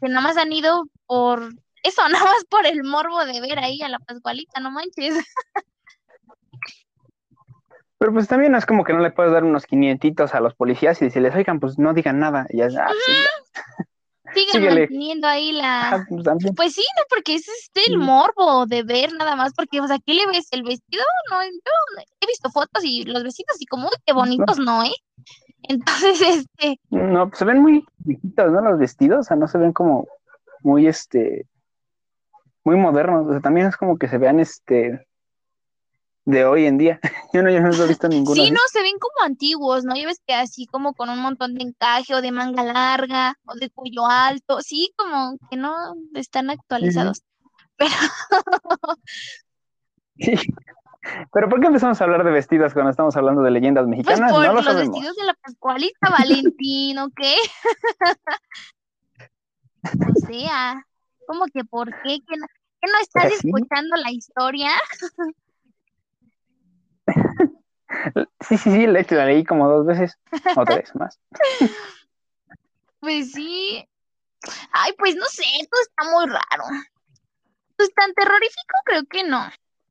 que 0.00 0.08
nada 0.08 0.20
más 0.20 0.36
han 0.36 0.52
ido 0.52 0.84
por 1.06 1.52
eso, 1.82 2.02
nada 2.08 2.24
más 2.24 2.44
por 2.48 2.66
el 2.66 2.82
morbo 2.84 3.24
de 3.24 3.40
ver 3.40 3.58
ahí 3.58 3.82
a 3.82 3.88
la 3.88 3.98
Pascualita, 3.98 4.60
no 4.60 4.70
manches. 4.70 5.14
Pero 7.98 8.14
pues 8.14 8.28
también 8.28 8.54
es 8.54 8.64
como 8.64 8.82
que 8.82 8.94
no 8.94 9.00
le 9.00 9.10
puedes 9.10 9.30
dar 9.30 9.44
unos 9.44 9.66
quinientitos 9.66 10.34
a 10.34 10.40
los 10.40 10.54
policías 10.54 11.02
y 11.02 11.04
decirles, 11.04 11.34
oigan, 11.34 11.60
pues 11.60 11.78
no 11.78 11.92
digan 11.92 12.18
nada. 12.18 12.46
Y 12.48 12.56
ya, 12.56 12.68
ah, 12.78 12.92
sí, 13.04 13.12
Síguele. 14.52 14.80
manteniendo 14.80 15.26
ahí 15.26 15.52
la... 15.52 15.90
Ah, 15.90 16.06
pues. 16.08 16.24
Pues 16.56 16.72
sí, 16.72 16.84
no, 16.96 17.02
porque 17.10 17.34
ese 17.34 17.50
es 17.50 17.70
el 17.88 17.98
morbo 17.98 18.64
de 18.64 18.84
ver 18.84 19.12
nada 19.12 19.36
más, 19.36 19.52
porque, 19.54 19.82
o 19.82 19.86
sea, 19.86 19.98
¿qué 19.98 20.14
le 20.14 20.26
ves? 20.28 20.48
¿El 20.50 20.62
vestido? 20.62 21.04
No, 21.30 21.42
yo 21.42 21.50
he 22.22 22.26
visto 22.26 22.48
fotos 22.48 22.82
y 22.84 23.04
los 23.04 23.22
vestidos 23.22 23.56
y 23.60 23.66
como, 23.66 23.88
uy, 23.88 23.96
qué 24.06 24.14
bonitos, 24.14 24.58
¿no, 24.58 24.82
eh? 24.82 24.94
Entonces, 25.64 26.20
este, 26.22 26.80
No, 26.88 27.28
pues 27.28 27.38
se 27.38 27.44
ven 27.44 27.60
muy 27.60 27.84
viejitos, 27.98 28.50
¿no? 28.50 28.62
Los 28.62 28.78
vestidos, 28.78 29.20
o 29.20 29.22
sea, 29.24 29.36
no 29.36 29.46
se 29.46 29.58
ven 29.58 29.72
como 29.72 30.06
muy, 30.62 30.86
este, 30.86 31.46
muy 32.70 32.76
modernos. 32.76 33.26
O 33.26 33.30
sea, 33.30 33.40
también 33.40 33.66
es 33.66 33.76
como 33.76 33.98
que 33.98 34.08
se 34.08 34.18
vean, 34.18 34.40
este, 34.40 35.06
de 36.24 36.44
hoy 36.44 36.66
en 36.66 36.78
día. 36.78 37.00
Yo 37.32 37.42
no, 37.42 37.50
yo 37.50 37.60
no 37.60 37.70
he 37.70 37.88
visto 37.88 38.08
ninguno. 38.08 38.34
Sí, 38.34 38.42
así. 38.42 38.50
no, 38.50 38.58
se 38.72 38.82
ven 38.82 38.98
como 38.98 39.24
antiguos, 39.24 39.84
¿no? 39.84 39.94
Ya 39.94 40.06
ves 40.06 40.20
que 40.26 40.34
así 40.34 40.66
como 40.66 40.94
con 40.94 41.08
un 41.10 41.20
montón 41.20 41.54
de 41.54 41.62
encaje 41.62 42.14
o 42.14 42.20
de 42.20 42.32
manga 42.32 42.64
larga 42.64 43.36
o 43.46 43.54
de 43.54 43.70
cuello 43.70 44.06
alto, 44.06 44.60
sí, 44.60 44.92
como 44.96 45.38
que 45.48 45.56
no 45.56 45.74
están 46.14 46.50
actualizados. 46.50 47.22
Pero 47.76 47.90
Sí. 50.18 50.34
Pero 51.32 51.48
¿por 51.48 51.60
qué 51.60 51.68
empezamos 51.68 51.98
a 51.98 52.04
hablar 52.04 52.24
de 52.24 52.30
vestidos 52.30 52.74
cuando 52.74 52.90
estamos 52.90 53.16
hablando 53.16 53.42
de 53.42 53.50
leyendas 53.50 53.84
pues 53.86 53.96
mexicanas? 53.96 54.32
por 54.32 54.42
no 54.42 54.48
lo 54.48 54.54
los 54.56 54.64
sabemos. 54.64 54.92
vestidos 54.92 55.16
de 55.16 55.24
la 55.24 55.34
Pascualita, 55.34 56.10
Valentín, 56.10 56.98
¿o 56.98 57.08
qué? 57.16 57.34
O 59.82 60.26
sea, 60.26 60.84
como 61.26 61.46
que 61.46 61.64
por 61.64 61.88
qué, 62.02 62.18
que 62.18 62.36
no, 62.82 62.86
que 62.86 62.92
no 62.92 62.98
estás 63.00 63.22
Pues 63.24 63.38
sí. 63.40 63.48
escuchando 63.48 63.96
la 63.96 64.10
historia. 64.10 64.70
Sí, 68.40 68.56
sí, 68.56 68.70
sí, 68.70 68.86
la, 68.86 69.04
la 69.10 69.26
leí 69.26 69.44
como 69.44 69.68
dos 69.68 69.84
veces 69.84 70.16
o 70.56 70.64
tres 70.64 70.94
más. 70.94 71.18
Pues 73.00 73.32
sí. 73.32 73.84
Ay, 74.72 74.92
pues 74.98 75.16
no 75.16 75.24
sé, 75.26 75.42
esto 75.60 75.76
está 75.82 76.10
muy 76.10 76.26
raro. 76.26 76.64
Pues 77.76 77.92
tan 77.94 78.12
terrorífico 78.14 78.74
creo 78.84 79.02
que 79.04 79.24
no, 79.24 79.40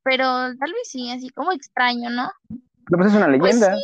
pero 0.03 0.23
tal 0.25 0.73
vez 0.73 0.89
sí, 0.89 1.11
así 1.11 1.29
como 1.29 1.51
extraño, 1.51 2.09
¿no? 2.11 2.31
Pero 2.47 2.97
pues 2.97 3.09
es 3.11 3.15
una 3.17 3.27
Pues 3.27 3.59
leyenda. 3.59 3.77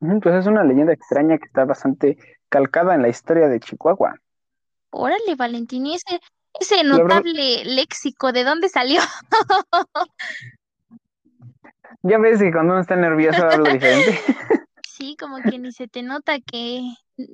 Ujú, 0.00 0.20
Pues 0.20 0.34
es 0.36 0.46
una 0.46 0.64
leyenda 0.64 0.92
extraña 0.92 1.38
que 1.38 1.46
está 1.46 1.64
bastante 1.64 2.16
calcada 2.48 2.94
en 2.94 3.02
la 3.02 3.08
historia 3.08 3.48
de 3.48 3.60
Chihuahua. 3.60 4.14
Órale, 4.90 5.34
Valentín, 5.36 5.86
y 5.86 5.96
ese, 5.96 6.20
ese 6.58 6.82
notable 6.84 7.64
léxico, 7.64 8.32
¿de 8.32 8.44
dónde 8.44 8.68
salió? 8.68 9.00
Ya 12.02 12.16
ves 12.18 12.40
que 12.40 12.50
cuando 12.50 12.72
uno 12.72 12.80
está 12.80 12.96
nervioso 12.96 13.42
habla 13.44 13.72
diferente. 13.72 14.18
Sí, 15.00 15.16
como 15.18 15.38
que 15.38 15.58
ni 15.58 15.72
se 15.72 15.88
te 15.88 16.02
nota 16.02 16.38
que, 16.40 16.82
que 17.16 17.24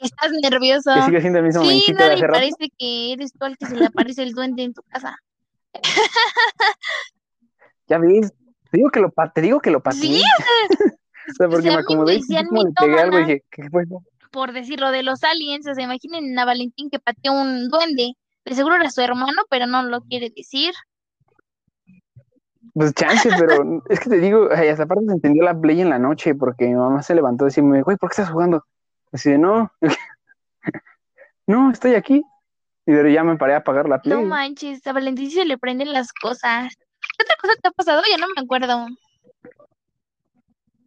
estás 0.00 0.30
nervioso. 0.42 0.92
Que 0.94 1.02
sigue 1.02 1.20
siendo 1.22 1.38
el 1.38 1.46
mismo 1.46 1.64
Sí, 1.64 1.86
no, 1.98 2.06
rato. 2.06 2.26
parece 2.30 2.68
que 2.78 3.14
eres 3.14 3.32
tú 3.32 3.46
al 3.46 3.56
que 3.56 3.64
se 3.64 3.74
le 3.74 3.86
aparece 3.86 4.22
el 4.22 4.32
duende 4.34 4.64
en 4.64 4.74
tu 4.74 4.82
casa. 4.82 5.16
Ya 7.86 7.96
ves, 7.96 8.34
te 8.70 8.76
digo 8.76 8.90
que 8.90 9.00
lo, 9.00 9.10
te 9.34 9.40
digo 9.40 9.60
que 9.60 9.70
lo 9.70 9.80
pateé. 9.80 9.98
Sí, 10.00 10.22
O 11.30 11.32
sea, 11.38 11.48
porque 11.48 11.62
si 11.62 11.68
a 11.68 11.70
me 11.72 11.76
mí 11.78 11.82
acomodé 11.84 12.14
me 12.16 12.20
y 12.20 12.86
le 12.86 13.00
algo 13.00 13.18
y 13.18 13.24
dije, 13.24 13.44
¿qué 13.50 13.70
fue? 13.70 13.84
Por 14.30 14.52
decir 14.52 14.80
lo 14.80 14.90
de 14.90 15.02
los 15.02 15.24
aliens, 15.24 15.66
o 15.66 15.74
sea, 15.74 15.84
imaginen 15.84 16.38
a 16.38 16.44
Valentín 16.44 16.90
que 16.90 16.98
pateó 16.98 17.32
un 17.32 17.68
duende. 17.68 18.12
De 18.44 18.54
seguro 18.54 18.76
era 18.76 18.90
su 18.90 19.00
hermano, 19.00 19.42
pero 19.50 19.66
no 19.66 19.82
lo 19.82 20.00
quiere 20.02 20.30
decir. 20.34 20.72
Pues 22.74 22.94
chance, 22.94 23.28
pero 23.38 23.82
es 23.88 24.00
que 24.00 24.10
te 24.10 24.18
digo, 24.18 24.48
ay, 24.54 24.68
hasta 24.68 24.84
aparte 24.84 25.06
se 25.06 25.12
entendió 25.12 25.42
la 25.42 25.58
play 25.58 25.80
en 25.80 25.90
la 25.90 25.98
noche 25.98 26.34
porque 26.34 26.66
mi 26.66 26.74
mamá 26.74 27.02
se 27.02 27.14
levantó 27.14 27.44
y 27.44 27.48
decirme, 27.48 27.82
güey, 27.82 27.96
¿por 27.96 28.10
qué 28.10 28.14
estás 28.14 28.30
jugando? 28.30 28.64
Así 29.12 29.30
de, 29.30 29.38
no, 29.38 29.72
no, 31.46 31.70
estoy 31.70 31.94
aquí. 31.94 32.22
Y 32.86 32.92
pero 32.92 33.08
ya 33.08 33.22
me 33.22 33.36
paré 33.36 33.54
a 33.54 33.58
apagar 33.58 33.88
la 33.88 34.00
play. 34.00 34.16
No 34.16 34.24
manches, 34.24 34.86
a 34.86 34.92
Valentín 34.92 35.30
se 35.30 35.44
le 35.44 35.58
prenden 35.58 35.92
las 35.92 36.12
cosas. 36.12 36.74
¿Qué 36.76 37.22
otra 37.22 37.36
cosa 37.40 37.54
te 37.60 37.68
ha 37.68 37.70
pasado? 37.70 38.02
Ya 38.10 38.16
no 38.16 38.26
me 38.34 38.42
acuerdo. 38.42 38.86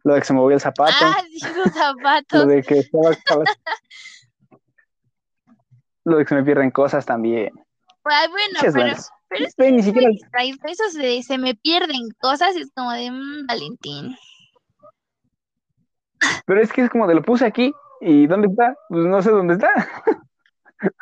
Lo 0.04 0.14
de 0.14 0.20
que 0.20 0.26
se 0.26 0.32
movió 0.32 0.54
el 0.54 0.60
zapato, 0.60 0.92
Ah, 1.00 1.22
sí, 1.30 1.38
sus 1.40 1.56
lo 1.56 1.64
zapatos. 1.66 2.46
de 2.48 2.62
que 2.62 2.78
estaba... 2.80 3.10
lo 6.04 6.16
de 6.16 6.24
que 6.24 6.28
se 6.28 6.34
me 6.34 6.42
pierden 6.44 6.70
cosas 6.70 7.06
también. 7.06 7.52
Ay, 8.04 8.28
bueno, 8.28 8.58
pero, 8.74 8.86
es 8.96 9.10
Güey, 9.56 9.72
ni 9.72 9.82
siquiera... 9.82 10.10
Eso 10.64 10.90
se, 10.90 11.22
se 11.22 11.38
me 11.38 11.54
pierden 11.54 12.08
cosas, 12.20 12.54
es 12.56 12.70
como 12.74 12.92
de 12.92 13.10
"Mm, 13.10 13.46
Valentín. 13.46 14.16
Pero 16.46 16.60
es 16.60 16.72
que 16.72 16.82
es 16.82 16.90
como 16.90 17.06
de 17.06 17.14
lo 17.14 17.22
puse 17.22 17.46
aquí 17.46 17.72
y 18.00 18.26
¿dónde 18.26 18.48
está? 18.48 18.74
Pues 18.88 19.04
no 19.06 19.22
sé 19.22 19.30
dónde 19.30 19.54
está. 19.54 19.70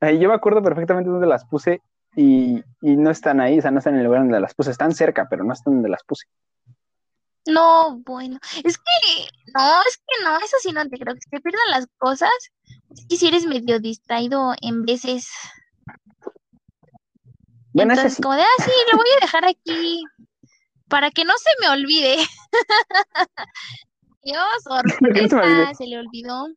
Ahí 0.00 0.18
yo 0.18 0.28
me 0.28 0.34
acuerdo 0.34 0.62
perfectamente 0.62 1.10
dónde 1.10 1.26
las 1.26 1.44
puse 1.46 1.80
y, 2.14 2.62
y 2.80 2.96
no 2.96 3.10
están 3.10 3.40
ahí, 3.40 3.58
o 3.58 3.62
sea, 3.62 3.70
no 3.70 3.78
están 3.78 3.94
en 3.94 4.00
el 4.00 4.06
lugar 4.06 4.22
donde 4.22 4.40
las 4.40 4.54
puse, 4.54 4.70
están 4.70 4.92
cerca, 4.94 5.26
pero 5.28 5.44
no 5.44 5.52
están 5.52 5.74
donde 5.74 5.88
las 5.90 6.02
puse. 6.04 6.26
No, 7.46 7.98
bueno, 8.04 8.38
es 8.64 8.76
que, 8.76 9.28
no, 9.54 9.80
es 9.88 9.96
que 9.98 10.24
no, 10.24 10.36
eso 10.38 10.56
sí 10.60 10.72
no 10.72 10.88
te 10.88 10.98
creo 10.98 11.14
que 11.14 11.20
se 11.20 11.40
pierdan 11.40 11.70
las 11.70 11.86
cosas. 11.98 12.30
Es 12.90 13.06
que 13.08 13.16
si 13.16 13.28
eres 13.28 13.46
medio 13.46 13.78
distraído 13.78 14.54
en 14.60 14.84
veces. 14.84 15.30
Bueno, 17.72 17.92
Entonces, 17.92 18.14
sí. 18.16 18.22
como 18.22 18.34
de, 18.34 18.42
ah, 18.42 18.62
sí, 18.64 18.70
lo 18.90 18.98
voy 18.98 19.06
a 19.16 19.24
dejar 19.24 19.44
aquí 19.44 20.02
para 20.88 21.10
que 21.10 21.24
no 21.24 21.34
se 21.38 21.50
me 21.60 21.68
olvide. 21.68 22.16
Olvide. 25.02 25.28
sorpresa, 25.28 25.74
se 25.74 25.86
le 25.86 25.98
olvidó. 25.98 26.48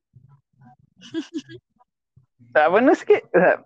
Ah, 2.56 2.68
bueno, 2.68 2.92
es 2.92 3.06
que, 3.06 3.24
o 3.34 3.40
sea, 3.40 3.64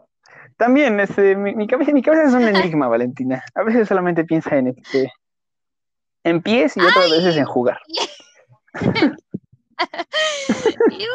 también, 0.57 0.99
este, 0.99 1.38
mi, 1.38 1.55
mi 1.55 1.67
cabeza, 1.67 1.93
mi 1.93 2.01
cabeza 2.01 2.27
es 2.27 2.33
un 2.33 2.43
enigma, 2.43 2.88
Valentina. 2.88 3.41
A 3.55 3.63
veces 3.63 3.88
solamente 3.88 4.25
piensa 4.25 4.57
en 4.57 4.67
este, 4.67 5.09
en 6.23 6.41
pies 6.41 6.75
y 6.77 6.81
otras 6.81 7.09
veces 7.09 7.38
en 7.38 7.45
jugar. 7.45 7.79
¡Iu, 10.89 11.09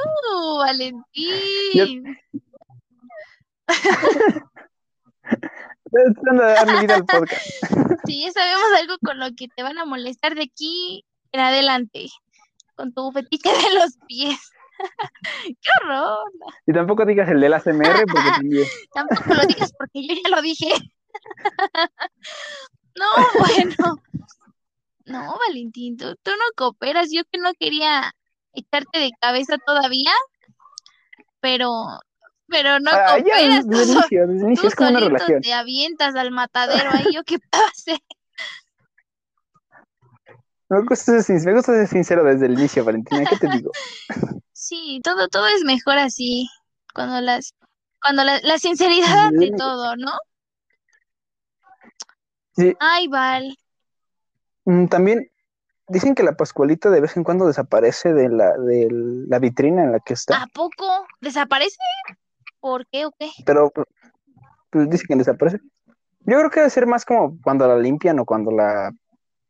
Valentín! 0.59 2.17
Tratando 5.91 6.45
de 6.45 6.53
darle 6.53 6.81
vida 6.81 6.95
al 6.97 7.07
podcast. 7.07 7.47
Si 8.05 8.23
ya 8.23 8.31
sabemos 8.33 8.69
algo 8.79 8.95
con 9.05 9.19
lo 9.19 9.27
que 9.37 9.49
te 9.49 9.63
van 9.63 9.77
a 9.77 9.85
molestar 9.85 10.35
de 10.35 10.45
aquí 10.45 11.05
en 11.33 11.41
adelante, 11.41 12.07
con 12.75 12.95
tu 12.95 13.13
fetiche 13.13 13.51
de 13.51 13.75
los 13.75 13.99
pies. 14.07 14.39
¡Qué 15.45 15.71
horror! 15.83 16.33
Y 16.67 16.73
tampoco 16.73 17.05
digas 17.05 17.29
el 17.29 17.41
del 17.41 17.53
ACMR 17.53 18.07
porque 18.11 18.31
también. 18.31 18.67
Tampoco 18.95 19.35
lo 19.35 19.43
digas 19.47 19.75
porque 19.77 20.07
yo 20.07 20.15
ya 20.23 20.31
lo 20.35 20.41
dije. 20.41 20.71
No, 22.95 23.07
bueno. 23.39 23.97
No, 25.09 25.37
Valentín, 25.49 25.97
tú, 25.97 26.15
tú 26.23 26.31
no 26.31 26.45
cooperas. 26.57 27.09
Yo 27.11 27.23
que 27.31 27.39
no 27.39 27.53
quería 27.59 28.13
echarte 28.53 28.99
de 28.99 29.11
cabeza 29.21 29.57
todavía, 29.65 30.13
pero, 31.41 31.71
pero 32.47 32.79
no 32.81 32.91
Ah, 32.93 33.19
ya, 33.19 33.25
cooperas. 33.37 33.65
el 33.65 33.71
Tú, 33.71 33.77
inicio, 33.77 34.27
tú 34.27 34.33
inicio, 34.33 34.69
es 34.69 34.75
como 34.75 34.91
una 34.91 35.01
relación. 35.01 35.41
te 35.43 35.53
avientas 35.53 36.15
al 36.15 36.31
matadero 36.31 36.91
ahí, 36.93 37.07
yo 37.13 37.23
qué 37.25 37.39
puedo 37.51 37.65
hacer. 37.67 37.99
Me 40.71 40.83
gusta, 40.83 41.23
ser, 41.23 41.41
me 41.47 41.55
gusta 41.55 41.73
ser 41.73 41.89
sincero 41.89 42.23
desde 42.25 42.45
el 42.47 42.53
inicio, 42.53 42.85
Valentina. 42.85 43.25
¿Qué 43.29 43.37
te 43.37 43.49
digo? 43.49 43.71
Sí, 44.53 45.01
todo, 45.03 45.29
todo 45.29 45.47
es 45.47 45.63
mejor 45.65 45.97
así. 45.97 46.47
Cuando 46.93 47.23
las, 47.23 47.55
cuando 48.03 48.23
la, 48.25 48.39
la 48.43 48.59
sinceridad 48.59 49.31
de 49.31 49.53
todo, 49.57 49.97
¿no? 49.97 50.13
Sí. 52.55 52.75
Ay, 52.79 53.07
Val. 53.09 53.57
Mm, 54.69 54.87
También 54.89 55.31
dicen 55.89 56.15
que 56.15 56.23
la 56.23 56.37
Pascualita 56.37 56.91
de 56.91 57.01
vez 57.01 57.17
en 57.17 57.25
cuando 57.25 57.47
desaparece 57.47 58.13
de 58.13 58.29
la, 58.29 58.53
de 58.59 58.89
la 58.91 59.39
vitrina 59.39 59.83
en 59.83 59.93
la 59.93 60.01
que 60.01 60.13
está, 60.13 60.43
¿A 60.43 60.47
poco 60.49 61.07
desaparece? 61.23 61.79
¿Por 62.61 62.87
qué 62.89 63.07
o 63.07 63.13
qué? 63.19 63.31
pero 63.47 63.73
pues 64.71 64.91
dicen 64.91 65.07
que 65.09 65.17
desaparece. 65.17 65.59
Yo 66.21 66.37
creo 66.39 66.51
que 66.51 66.61
debe 66.61 66.71
ser 66.71 66.87
más 66.87 67.07
como 67.07 67.39
cuando 67.43 67.67
la 67.67 67.79
limpian 67.79 68.19
o 68.19 68.27
cuando 68.27 68.51
la, 68.51 68.93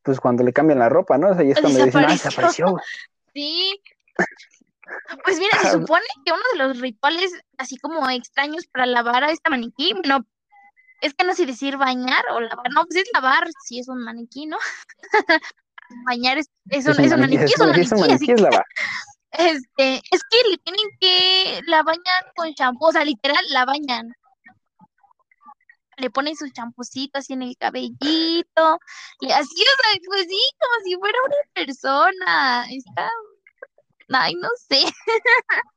pues 0.02 0.20
cuando 0.20 0.44
le 0.44 0.52
cambian 0.52 0.78
la 0.78 0.88
ropa, 0.88 1.18
¿no? 1.18 1.31
O 1.31 1.35
sea, 1.35 1.42
y 1.44 1.50
es 1.50 1.61
cuando 1.61 1.85
dicen, 1.85 2.04
ah, 2.04 2.12
Desapareció. 2.12 2.76
Sí. 3.35 3.81
Pues 5.24 5.38
mira, 5.38 5.59
se 5.61 5.68
Ah. 5.68 5.72
supone 5.72 6.04
que 6.24 6.33
uno 6.33 6.42
de 6.52 6.59
los 6.59 6.81
rituales 6.81 7.33
así 7.57 7.76
como 7.78 8.09
extraños 8.11 8.66
para 8.68 8.87
lavar 8.87 9.24
a 9.24 9.31
esta 9.33 9.50
maniquí, 9.50 9.94
no, 10.07 10.20
es 11.01 11.15
que 11.15 11.25
no 11.25 11.35
sé 11.35 11.47
decir 11.47 11.77
bañar 11.77 12.25
o 12.33 12.41
lavar, 12.41 12.71
no, 12.73 12.85
pues 12.85 12.97
es 12.97 13.09
lavar 13.13 13.49
si 13.65 13.79
es 13.79 13.89
un 13.89 14.03
maniquí, 14.03 14.47
¿no? 14.47 14.59
Bañar 16.07 16.37
es, 16.37 16.51
es 16.69 16.87
un, 16.87 17.01
es 17.01 17.13
un 17.13 17.21
maniquí, 17.21 17.45
es 17.45 17.61
un 17.61 17.75
sí, 17.75 17.81
es 17.81 17.93
un 17.93 18.01
maniquí, 18.01 18.13
así 18.13 18.27
maniquí, 18.27 18.33
es 18.33 18.41
lavar. 18.41 18.65
Este, 19.31 20.01
es 20.11 20.23
que 20.31 20.49
le 20.49 20.57
tienen 20.59 20.91
que, 20.99 21.61
la 21.67 21.83
bañan 21.83 22.25
con 22.35 22.53
champú, 22.55 22.87
o 22.87 22.93
sea, 22.93 23.05
literal, 23.05 23.45
la 23.51 23.67
bañan. 23.67 24.11
Le 25.99 26.11
ponen 26.11 26.35
su 26.35 26.49
champucito 26.49 27.19
así 27.19 27.35
en 27.35 27.43
el 27.43 27.57
cabellito, 27.59 28.79
y 29.21 29.31
así, 29.31 29.63
o 29.63 29.83
sea, 29.83 30.01
pues 30.07 30.23
sí, 30.29 30.41
como 30.59 30.85
si 30.85 30.97
fuera 30.97 31.19
una 31.27 31.37
persona. 31.53 32.67
Está, 32.71 33.11
ay, 34.15 34.35
no 34.35 34.49
sé. 34.69 34.81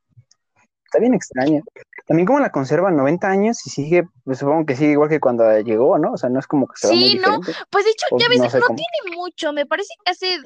Está 0.86 1.00
bien 1.00 1.14
extraña. 1.14 1.62
También 2.08 2.26
como 2.26 2.40
la 2.40 2.52
conservan 2.52 2.98
90 2.98 3.28
años 3.28 3.66
y 3.66 3.70
sigue, 3.70 4.04
pues 4.24 4.40
supongo 4.40 4.66
que 4.66 4.76
sigue 4.76 4.92
igual 4.92 5.10
que 5.10 5.20
cuando 5.20 5.60
llegó, 5.60 5.98
¿no? 5.98 6.14
O 6.14 6.18
sea, 6.18 6.30
no 6.30 6.40
es 6.40 6.48
como 6.48 6.68
que 6.68 6.74
se 6.76 6.88
va 6.88 6.94
muy 6.94 7.10
Sí, 7.10 7.20
¿no? 7.20 7.40
Pues 7.70 7.86
de 7.86 7.92
hecho, 7.92 8.06
O 8.12 8.20
ya 8.20 8.28
ves, 8.28 8.40
no 8.40 8.50
sé 8.50 8.60
no 8.60 8.66
cómo. 8.68 8.78
tiene 8.78 9.16
mucho, 9.18 9.54
me 9.54 9.66
parece 9.66 9.94
que 10.04 10.12
hace, 10.12 10.38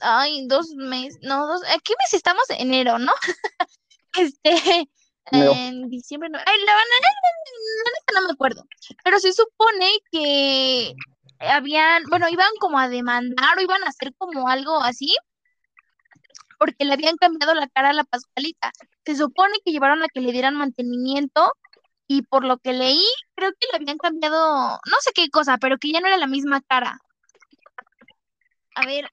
ay, 0.00 0.46
dos 0.46 0.70
meses, 0.76 1.18
no, 1.22 1.46
dos, 1.46 1.62
¿a 1.64 1.78
qué 1.84 1.94
mes 1.98 2.14
estamos? 2.14 2.44
Enero, 2.58 2.98
¿no? 2.98 3.12
Este, 4.16 4.88
en 5.32 5.88
diciembre, 5.88 6.28
no, 6.28 6.38
ay, 6.38 6.58
la 6.64 6.72
van 6.72 6.82
a, 6.84 7.02
la 7.02 7.90
neta 7.90 8.20
no 8.20 8.26
me 8.28 8.32
acuerdo, 8.32 8.64
pero 9.02 9.18
se 9.18 9.32
supone 9.32 9.90
que 10.12 10.94
habían, 11.40 12.04
bueno, 12.08 12.28
iban 12.28 12.50
como 12.60 12.78
a 12.78 12.88
demandar 12.88 13.58
o 13.58 13.60
iban 13.60 13.82
a 13.82 13.88
hacer 13.88 14.12
como 14.16 14.48
algo 14.48 14.80
así, 14.80 15.16
porque 16.58 16.84
le 16.84 16.92
habían 16.92 17.16
cambiado 17.16 17.54
la 17.54 17.66
cara 17.68 17.90
a 17.90 17.92
la 17.92 18.04
Pascualita. 18.04 18.70
Se 19.04 19.16
supone 19.16 19.58
que 19.64 19.72
llevaron 19.72 20.02
a 20.02 20.08
que 20.08 20.20
le 20.20 20.32
dieran 20.32 20.56
mantenimiento 20.56 21.52
y 22.06 22.22
por 22.22 22.44
lo 22.44 22.58
que 22.58 22.72
leí, 22.72 23.04
creo 23.34 23.50
que 23.52 23.66
le 23.70 23.76
habían 23.76 23.98
cambiado, 23.98 24.70
no 24.72 24.96
sé 25.00 25.12
qué 25.14 25.28
cosa, 25.30 25.58
pero 25.58 25.78
que 25.78 25.90
ya 25.92 26.00
no 26.00 26.06
era 26.06 26.16
la 26.16 26.26
misma 26.26 26.60
cara. 26.62 26.98
A 28.74 28.86
ver, 28.86 29.08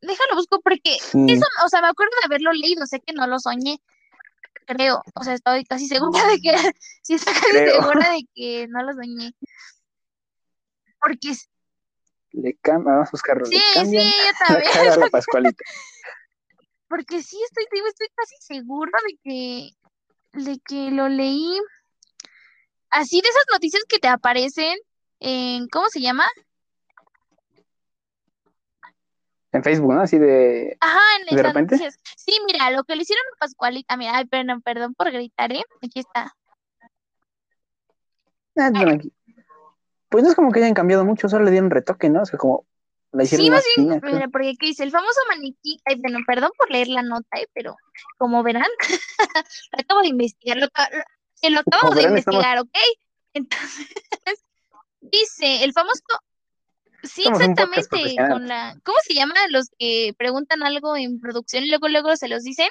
déjalo 0.00 0.34
busco 0.36 0.60
porque 0.60 0.96
Sí. 1.00 1.24
eso, 1.28 1.46
o 1.64 1.68
sea, 1.68 1.80
me 1.80 1.88
acuerdo 1.88 2.12
de 2.20 2.26
haberlo 2.26 2.52
leído, 2.52 2.86
sé 2.86 3.00
que 3.00 3.12
no 3.12 3.26
lo 3.26 3.38
soñé, 3.38 3.80
creo, 4.66 5.02
o 5.14 5.24
sea, 5.24 5.34
estoy 5.34 5.64
casi 5.64 5.86
segura 5.88 6.24
de 6.26 6.38
que, 6.40 6.52
sí 7.02 7.14
estoy 7.14 7.32
casi 7.34 7.48
Creo. 7.50 7.80
segura 7.82 8.10
de 8.10 8.20
que 8.34 8.66
no 8.68 8.82
lo 8.82 8.92
soñé. 8.92 9.32
Porque 11.00 11.32
Le 12.32 12.58
cam- 12.62 12.84
vamos 12.84 13.08
a 13.08 13.10
buscarlo. 13.12 13.46
sí, 13.46 13.62
le 13.74 13.86
sí, 13.86 13.94
yo 13.96 14.00
la 14.40 14.46
también, 14.46 14.72
cara 14.72 14.92
a 14.94 14.96
la 14.96 15.08
Pascualita. 15.08 15.64
Porque 16.88 17.22
sí 17.22 17.38
estoy, 17.44 17.66
digo, 17.72 17.86
estoy 17.86 18.08
casi 18.14 18.34
segura 18.40 18.92
de 19.06 19.18
que, 19.22 19.70
de 20.32 20.60
que 20.66 20.90
lo 20.90 21.08
leí. 21.08 21.58
Así 22.90 23.20
de 23.20 23.28
esas 23.28 23.44
noticias 23.52 23.84
que 23.88 23.98
te 23.98 24.08
aparecen 24.08 24.76
en, 25.20 25.68
¿cómo 25.68 25.88
se 25.88 26.00
llama? 26.00 26.26
En 29.52 29.62
Facebook, 29.62 29.94
¿no? 29.94 30.00
Así 30.00 30.18
de. 30.18 30.76
Ajá, 30.80 31.00
en 31.20 31.26
¿De 31.26 31.40
esas 31.40 31.46
repente? 31.46 31.76
noticias. 31.76 31.98
Sí, 32.16 32.38
mira, 32.46 32.70
lo 32.70 32.84
que 32.84 32.96
le 32.96 33.02
hicieron 33.02 33.24
a 33.34 33.38
Pascualita, 33.40 33.96
mira, 33.96 34.16
ay, 34.16 34.26
perdón, 34.26 34.62
perdón 34.62 34.94
por 34.94 35.10
gritar, 35.10 35.52
¿eh? 35.52 35.64
Aquí 35.82 36.00
está. 36.00 36.34
Ah, 38.56 38.70
bueno, 38.70 38.92
aquí. 38.92 39.12
Pues 40.08 40.24
no 40.24 40.30
es 40.30 40.36
como 40.36 40.52
que 40.52 40.60
hayan 40.60 40.74
cambiado 40.74 41.04
mucho, 41.04 41.28
solo 41.28 41.44
le 41.44 41.50
dieron 41.50 41.70
retoque, 41.70 42.08
¿no? 42.08 42.22
O 42.22 42.26
sea, 42.26 42.38
como 42.38 42.66
la 43.12 43.22
hicieron 43.24 43.44
Sí, 43.46 43.50
más 43.50 43.64
más 43.64 43.64
bien, 43.76 44.00
fina. 44.00 44.12
mira, 44.12 44.28
porque 44.28 44.48
aquí 44.50 44.66
dice 44.66 44.84
el 44.84 44.90
famoso 44.90 45.20
maniquí, 45.28 45.78
ay, 45.86 45.96
bueno, 46.00 46.18
perdón 46.26 46.50
por 46.58 46.70
leer 46.70 46.88
la 46.88 47.02
nota, 47.02 47.38
¿eh? 47.40 47.48
Pero 47.54 47.74
como 48.18 48.42
verán, 48.42 48.68
acabo 49.72 50.02
de 50.02 50.08
investigar, 50.08 50.56
lo, 50.58 50.68
se 51.34 51.50
lo 51.50 51.62
Como 51.64 51.94
de 51.94 52.00
estamos- 52.02 52.18
investigar, 52.18 52.58
¿ok? 52.58 52.76
Entonces, 53.34 53.86
dice, 55.00 55.64
el 55.64 55.72
famoso, 55.72 56.02
sí, 57.02 57.22
exactamente, 57.26 58.16
con 58.30 58.46
la, 58.48 58.76
¿cómo 58.84 58.98
se 59.02 59.14
llama? 59.14 59.34
Los 59.50 59.68
que 59.78 60.14
preguntan 60.18 60.62
algo 60.62 60.96
en 60.96 61.20
producción 61.20 61.64
y 61.64 61.68
luego, 61.68 61.88
luego 61.88 62.16
se 62.16 62.28
los 62.28 62.42
dicen. 62.42 62.68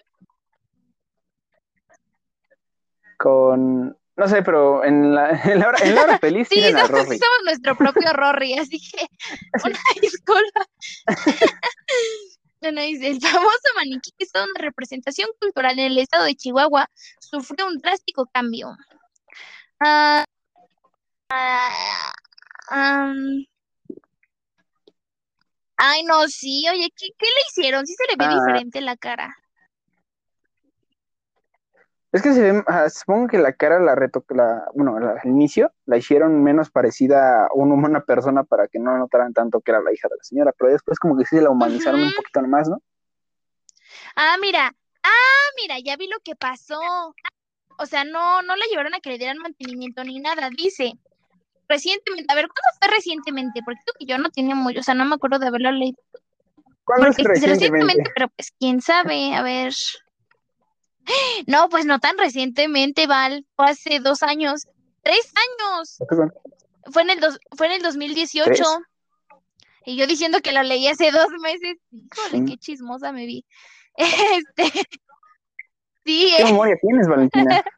Con. 3.17 3.97
No 4.17 4.27
sé, 4.27 4.41
pero 4.41 4.83
en 4.83 5.13
la, 5.13 5.29
en 5.45 5.59
la, 5.59 5.67
hora, 5.67 5.77
en 5.83 5.95
la 5.95 6.01
hora 6.01 6.19
feliz 6.19 6.47
Sí, 6.49 6.59
a 6.63 6.71
somos, 6.71 6.89
Rory. 6.89 7.19
somos 7.19 7.39
nuestro 7.45 7.75
propio 7.77 8.11
Rory, 8.13 8.53
así 8.57 8.79
que 8.79 9.07
una 9.63 9.79
disculpa. 10.01 10.65
Bueno, 12.59 12.81
dice, 12.81 13.07
el 13.09 13.21
famoso 13.21 13.69
maniquí, 13.75 14.11
que 14.17 14.23
es 14.25 14.31
toda 14.31 14.45
una 14.45 14.59
representación 14.59 15.29
cultural 15.39 15.77
en 15.77 15.85
el 15.91 15.97
estado 15.99 16.25
de 16.25 16.35
Chihuahua, 16.35 16.89
sufrió 17.19 17.67
un 17.67 17.77
drástico 17.77 18.25
cambio. 18.33 18.75
Ah, 19.79 20.25
am, 22.69 23.45
ay, 25.77 26.03
no, 26.05 26.27
sí, 26.27 26.65
oye, 26.71 26.89
¿qué, 26.95 27.09
qué 27.17 27.25
le 27.27 27.41
hicieron? 27.51 27.85
Sí 27.85 27.93
se 27.93 28.05
le 28.11 28.15
ve 28.17 28.25
Ah. 28.25 28.39
diferente 28.43 28.81
la 28.81 28.97
cara. 28.97 29.35
Es 32.17 32.23
que 32.23 32.33
se 32.33 32.41
ve, 32.51 32.63
ah, 32.65 32.89
supongo 32.89 33.27
que 33.27 33.37
la 33.37 33.53
cara 33.53 33.79
la 33.79 33.93
retoque, 33.93 34.33
la, 34.33 34.65
bueno, 34.73 34.99
la- 34.99 35.19
al 35.21 35.29
inicio 35.29 35.71
la 35.85 35.97
hicieron 35.97 36.43
menos 36.43 36.71
parecida 36.71 37.45
a 37.45 37.49
un- 37.53 37.71
una 37.71 38.01
persona 38.01 38.43
para 38.43 38.67
que 38.67 38.79
no 38.79 38.97
notaran 38.97 39.33
tanto 39.33 39.61
que 39.61 39.69
era 39.69 39.81
la 39.81 39.93
hija 39.93 40.07
de 40.09 40.15
la 40.17 40.23
señora, 40.23 40.51
pero 40.57 40.71
después 40.71 40.97
como 40.97 41.15
que 41.15 41.25
sí 41.25 41.39
la 41.39 41.51
humanizaron 41.51 42.01
un 42.01 42.13
poquito 42.13 42.41
más, 42.41 42.67
¿no? 42.69 42.81
Ah, 44.15 44.35
mira, 44.41 44.73
ah, 45.03 45.47
mira, 45.61 45.75
ya 45.77 45.95
vi 45.95 46.07
lo 46.07 46.17
que 46.23 46.35
pasó. 46.35 46.79
O 47.77 47.85
sea, 47.85 48.03
no, 48.03 48.41
no 48.41 48.55
la 48.55 48.65
llevaron 48.71 48.95
a 48.95 48.99
que 48.99 49.11
le 49.11 49.19
dieran 49.19 49.37
mantenimiento 49.37 50.03
ni 50.03 50.19
nada. 50.19 50.49
Dice, 50.49 50.93
recientemente, 51.69 52.33
a 52.33 52.35
ver, 52.35 52.47
¿cuándo 52.47 52.79
fue 52.79 52.95
recientemente? 52.95 53.61
Porque 53.63 53.81
creo 53.85 53.93
que 53.99 54.05
yo 54.07 54.17
no 54.17 54.31
tenía 54.31 54.55
mucho, 54.55 54.79
o 54.79 54.83
sea, 54.83 54.95
no 54.95 55.05
me 55.05 55.13
acuerdo 55.13 55.37
de 55.37 55.49
haberlo 55.49 55.71
leído. 55.71 56.01
¿Cuándo 56.83 57.09
es 57.09 57.15
Porque 57.15 57.33
dice 57.33 57.45
recientemente? 57.45 57.75
recientemente, 57.75 58.11
pero 58.15 58.27
pues 58.35 58.51
quién 58.57 58.81
sabe, 58.81 59.35
a 59.35 59.43
ver. 59.43 59.73
No, 61.47 61.69
pues 61.69 61.85
no 61.85 61.99
tan 61.99 62.17
recientemente, 62.17 63.07
Val, 63.07 63.45
fue 63.55 63.67
hace 63.69 63.99
dos 63.99 64.23
años, 64.23 64.67
tres 65.03 65.31
años, 65.35 65.97
fue 66.91 67.01
en 67.03 67.09
el 67.11 67.19
dos, 67.19 67.39
fue 67.55 67.67
en 67.67 67.73
el 67.73 67.81
2018. 67.81 68.53
¿Tres? 68.53 68.67
Y 69.85 69.95
yo 69.95 70.05
diciendo 70.05 70.41
que 70.41 70.51
lo 70.51 70.63
leí 70.63 70.87
hace 70.87 71.11
dos 71.11 71.29
meses, 71.41 71.77
híjole, 71.91 72.39
Sí. 72.39 72.45
qué 72.45 72.57
chismosa 72.57 73.11
me 73.11 73.25
vi. 73.25 73.45
Este, 73.97 74.69
sí, 76.05 76.33
¿Qué 76.35 76.41
eh, 76.41 76.45
memoria 76.45 76.75
tienes, 76.81 77.07
Valentina? 77.07 77.63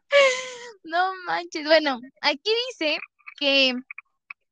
No 0.84 1.12
manches. 1.26 1.66
Bueno, 1.66 2.00
aquí 2.22 2.52
dice 2.72 2.98
que 3.40 3.76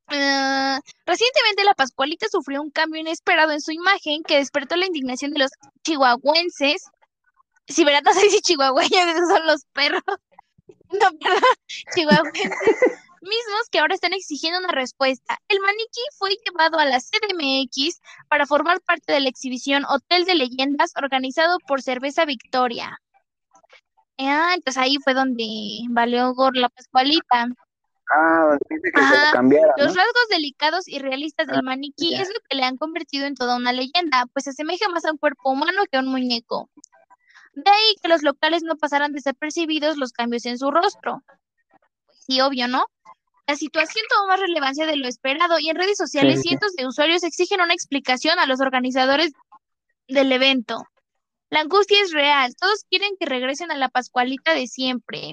ah, 0.07 0.79
recientemente 1.05 1.63
la 1.63 1.73
Pascualita 1.73 2.27
sufrió 2.29 2.61
un 2.61 2.69
cambio 2.69 3.01
inesperado 3.01 3.51
en 3.51 3.61
su 3.61 3.71
imagen 3.71 4.21
que 4.23 4.37
despertó 4.37 4.75
la 4.75 4.85
indignación 4.85 5.31
de 5.31 5.39
los 5.39 5.51
chihuahuenses. 5.83 6.83
Si 7.67 7.83
verán, 7.83 8.03
no 8.03 8.13
sé 8.13 8.29
si 8.29 8.39
chihuahueños, 8.41 8.91
esos 9.07 9.29
son 9.29 9.45
los 9.47 9.65
perros. 9.73 10.01
No, 10.89 11.09
perdón, 11.19 11.41
chihuahuenses 11.93 12.49
mismos 13.21 13.69
que 13.69 13.79
ahora 13.79 13.93
están 13.93 14.13
exigiendo 14.13 14.59
una 14.59 14.69
respuesta. 14.69 15.37
El 15.49 15.59
maniquí 15.59 15.99
fue 16.17 16.29
llevado 16.45 16.79
a 16.79 16.85
la 16.85 16.99
CDMX 16.99 17.99
para 18.29 18.45
formar 18.45 18.79
parte 18.81 19.11
de 19.11 19.19
la 19.19 19.27
exhibición 19.29 19.83
Hotel 19.85 20.23
de 20.23 20.35
Leyendas 20.35 20.93
organizado 20.95 21.57
por 21.67 21.81
Cerveza 21.81 22.23
Victoria. 22.23 23.01
Ah, 24.17 24.53
entonces 24.55 24.81
ahí 24.81 24.95
fue 25.03 25.13
donde 25.13 25.45
valió 25.89 26.33
Gor 26.33 26.55
la 26.55 26.69
Pascualita. 26.69 27.47
Ah, 28.15 28.57
dice 28.69 28.89
que 28.93 29.01
Ajá, 29.01 29.31
cambiara, 29.33 29.73
¿no? 29.77 29.83
Los 29.83 29.95
rasgos 29.95 30.27
delicados 30.29 30.87
y 30.87 30.99
realistas 30.99 31.47
del 31.47 31.57
Ah, 31.59 31.63
maniquí 31.63 32.11
ya. 32.11 32.21
es 32.21 32.29
lo 32.29 32.39
que 32.49 32.55
le 32.55 32.63
han 32.63 32.77
convertido 32.77 33.25
en 33.27 33.35
toda 33.35 33.57
una 33.57 33.73
leyenda, 33.73 34.25
pues 34.31 34.45
se 34.45 34.51
asemeja 34.51 34.87
más 34.89 35.03
a 35.05 35.11
un 35.11 35.17
cuerpo 35.17 35.51
humano 35.51 35.83
que 35.91 35.97
a 35.97 35.99
un 35.99 36.07
muñeco. 36.07 36.69
De 37.57 37.71
ahí 37.71 37.95
que 38.03 38.07
los 38.07 38.21
locales 38.21 38.61
no 38.61 38.75
pasaran 38.75 39.13
desapercibidos 39.13 39.97
los 39.97 40.11
cambios 40.11 40.45
en 40.45 40.59
su 40.59 40.69
rostro. 40.69 41.23
Pues 42.05 42.19
sí, 42.27 42.39
obvio, 42.39 42.67
¿no? 42.67 42.85
La 43.47 43.55
situación 43.55 44.05
tomó 44.09 44.27
más 44.27 44.39
relevancia 44.39 44.85
de 44.85 44.95
lo 44.95 45.07
esperado 45.07 45.57
y 45.57 45.69
en 45.69 45.75
redes 45.75 45.97
sociales 45.97 46.41
Sí, 46.41 46.49
cientos 46.49 46.73
de 46.75 46.85
usuarios 46.85 47.23
exigen 47.23 47.61
una 47.61 47.73
explicación 47.73 48.37
a 48.37 48.45
los 48.45 48.61
organizadores 48.61 49.31
del 50.07 50.31
evento. 50.31 50.83
La 51.49 51.61
angustia 51.61 51.99
es 51.99 52.11
real. 52.11 52.53
Todos 52.59 52.83
quieren 52.91 53.15
que 53.19 53.25
regresen 53.25 53.71
a 53.71 53.77
la 53.77 53.89
Pascualita 53.89 54.53
de 54.53 54.67
siempre. 54.67 55.31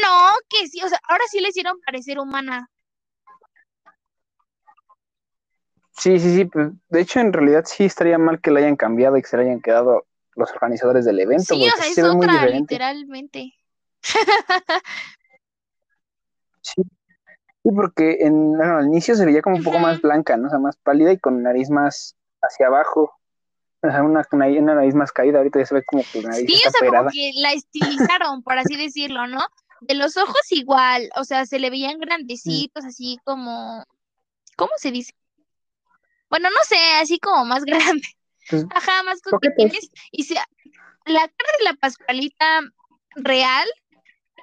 No, 0.00 0.30
que 0.48 0.68
sí, 0.68 0.80
o 0.84 0.88
sea, 0.88 1.00
ahora 1.08 1.24
sí 1.28 1.40
le 1.40 1.48
hicieron 1.48 1.80
parecer 1.80 2.20
humana. 2.20 2.70
Sí, 5.90 6.20
sí, 6.20 6.36
sí, 6.36 6.44
pues 6.44 6.68
de 6.88 7.00
hecho 7.00 7.18
en 7.18 7.32
realidad 7.32 7.64
sí 7.66 7.86
estaría 7.86 8.16
mal 8.16 8.40
que 8.40 8.52
la 8.52 8.60
hayan 8.60 8.76
cambiado 8.76 9.16
y 9.16 9.22
que 9.22 9.28
se 9.28 9.38
le 9.38 9.42
hayan 9.44 9.60
quedado 9.60 10.06
los 10.36 10.50
organizadores 10.52 11.04
del 11.04 11.18
evento. 11.18 11.54
Sí, 11.54 11.66
o 11.66 11.76
sea, 11.76 11.86
es 11.86 11.98
otra, 11.98 12.46
literalmente. 12.46 13.54
sí. 16.62 16.82
Sí, 17.66 17.72
porque 17.74 18.18
en, 18.20 18.62
al 18.62 18.86
inicio 18.86 19.16
se 19.16 19.26
veía 19.26 19.42
como 19.42 19.56
un 19.56 19.64
poco 19.64 19.80
más 19.80 20.00
blanca, 20.00 20.36
¿no? 20.36 20.46
O 20.46 20.50
sea, 20.50 20.60
más 20.60 20.76
pálida 20.76 21.10
y 21.10 21.18
con 21.18 21.42
nariz 21.42 21.68
más 21.68 22.14
hacia 22.40 22.68
abajo. 22.68 23.12
O 23.82 23.90
sea, 23.90 24.04
una, 24.04 24.22
una, 24.30 24.74
nariz 24.74 24.94
más 24.94 25.10
caída, 25.10 25.38
ahorita 25.38 25.58
ya 25.58 25.66
se 25.66 25.74
ve 25.74 25.82
como 25.84 26.04
que 26.12 26.22
la 26.22 26.28
nariz 26.28 26.46
Sí, 26.46 26.62
o 26.64 26.70
sea, 26.70 26.88
como 26.88 27.10
que 27.10 27.32
la 27.40 27.52
estilizaron, 27.54 28.44
por 28.44 28.56
así 28.56 28.76
decirlo, 28.76 29.26
¿no? 29.26 29.40
De 29.80 29.96
los 29.96 30.16
ojos 30.16 30.40
igual, 30.50 31.10
o 31.16 31.24
sea, 31.24 31.44
se 31.44 31.58
le 31.58 31.70
veían 31.70 31.98
grandecitos, 31.98 32.84
así 32.84 33.18
como, 33.24 33.84
¿cómo 34.54 34.70
se 34.76 34.92
dice? 34.92 35.12
Bueno, 36.30 36.48
no 36.50 36.60
sé, 36.68 36.76
así 37.00 37.18
como 37.18 37.44
más 37.46 37.64
grande. 37.64 38.06
Pues, 38.48 38.64
Ajá, 38.70 39.02
más. 39.02 39.20
Y 40.12 40.24
sea, 40.24 40.46
la 41.04 41.20
cara 41.20 41.52
de 41.58 41.64
la 41.64 41.74
Pascualita 41.74 42.60
real, 43.16 43.68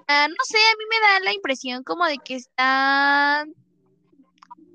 ah, 0.08 0.28
no 0.28 0.44
sé, 0.44 0.58
a 0.58 0.78
mí 0.78 0.84
me 0.90 1.08
da 1.08 1.20
la 1.22 1.34
impresión 1.34 1.84
como 1.84 2.06
de 2.06 2.18
que 2.18 2.36
está 2.36 3.46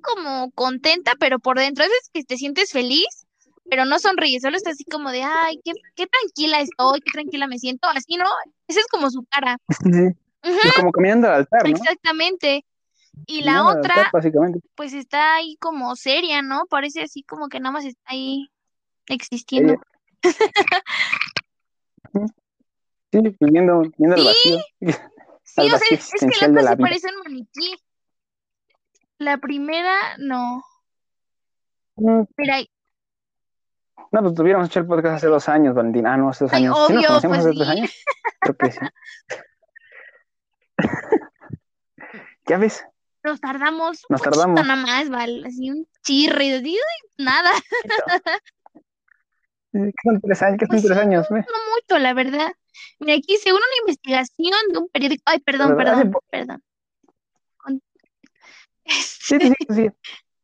como 0.02 0.50
contenta, 0.52 1.12
pero 1.18 1.38
por 1.38 1.58
dentro, 1.58 1.84
veces 1.84 2.10
que 2.12 2.24
te 2.24 2.36
sientes 2.36 2.72
feliz, 2.72 3.26
pero 3.68 3.84
no 3.84 3.98
sonríes, 3.98 4.42
solo 4.42 4.56
está 4.56 4.70
así 4.70 4.84
como 4.84 5.10
de, 5.10 5.22
ay, 5.22 5.60
qué, 5.64 5.72
qué 5.94 6.06
tranquila 6.06 6.60
estoy, 6.60 7.00
qué 7.00 7.10
tranquila 7.12 7.46
me 7.46 7.58
siento, 7.58 7.88
así, 7.88 8.16
¿no? 8.16 8.26
Esa 8.66 8.80
es 8.80 8.86
como 8.86 9.10
su 9.10 9.24
cara. 9.24 9.58
Sí. 10.40 10.70
Como 10.76 10.92
caminando 10.92 11.26
al 11.26 11.34
altar, 11.34 11.64
¿no? 11.64 11.70
Exactamente. 11.70 12.64
Y 13.26 13.42
la 13.42 13.66
otra, 13.66 14.10
pues 14.76 14.92
está 14.94 15.34
ahí 15.34 15.56
como 15.56 15.96
seria, 15.96 16.42
¿no? 16.42 16.66
Parece 16.70 17.02
así 17.02 17.24
como 17.24 17.48
que 17.48 17.58
nada 17.58 17.72
más 17.72 17.84
está 17.84 18.00
ahí 18.06 18.48
existiendo. 19.08 19.80
sí, 23.12 23.36
viendo, 23.40 23.82
viendo 23.96 24.16
el 24.16 24.24
vacío. 24.24 24.58
Sí, 25.42 25.60
o 25.60 25.78
sea, 25.78 25.88
es 25.90 26.10
que 26.18 26.26
la 26.26 26.60
otra 26.60 26.70
se 26.70 26.76
parece 26.76 27.08
un 27.08 27.22
maniquí. 27.24 27.74
La 29.18 29.38
primera, 29.38 30.16
no. 30.18 30.62
Mm. 31.96 32.22
Mira, 32.36 32.58
no, 34.10 34.22
pues 34.22 34.34
tuviéramos 34.34 34.68
hecho 34.68 34.80
el 34.80 34.86
podcast 34.86 35.16
hace 35.16 35.26
dos 35.26 35.48
años, 35.48 35.74
Valentina. 35.74 36.14
Ah, 36.14 36.16
no, 36.16 36.30
hace 36.30 36.44
dos 36.44 36.52
años. 36.52 36.76
Obvio, 36.78 37.00
¿Sí 37.00 37.06
nos 37.06 37.22
pues 37.22 37.38
hace 37.40 37.50
sí. 37.50 37.58
dos 37.58 37.68
años? 37.68 38.04
Creo 38.40 38.56
que 38.56 38.72
sí. 38.72 38.78
ya 42.46 42.58
ves. 42.58 42.84
Nos 43.22 43.40
tardamos. 43.40 44.06
Nos 44.08 44.22
tardamos. 44.22 44.54
Nada 44.54 44.76
más, 44.76 45.10
¿vale? 45.10 45.46
Así 45.46 45.70
un 45.70 45.86
chirri, 46.02 46.78
nada. 47.18 47.50
¿Qué 49.72 49.92
son 50.02 50.20
tres 50.20 50.42
años? 50.42 50.58
¿Qué 50.58 50.66
son 50.66 50.74
Pues 50.76 50.82
tres 50.84 50.96
sí, 50.96 51.02
años? 51.02 51.26
No 51.30 51.36
mucho, 51.36 51.98
la 51.98 52.14
verdad. 52.14 52.52
Mira, 53.00 53.14
aquí 53.14 53.36
según 53.36 53.60
una 53.60 53.80
investigación 53.80 54.72
de 54.72 54.78
un 54.78 54.88
periódico. 54.88 55.22
Ay, 55.26 55.40
perdón, 55.40 55.76
perdón, 55.76 56.12
perdón. 56.30 56.62
Con- 57.56 57.82
Sí, 58.88 59.36
sí, 59.40 59.48
sí, 59.48 59.66
sí. 59.68 59.90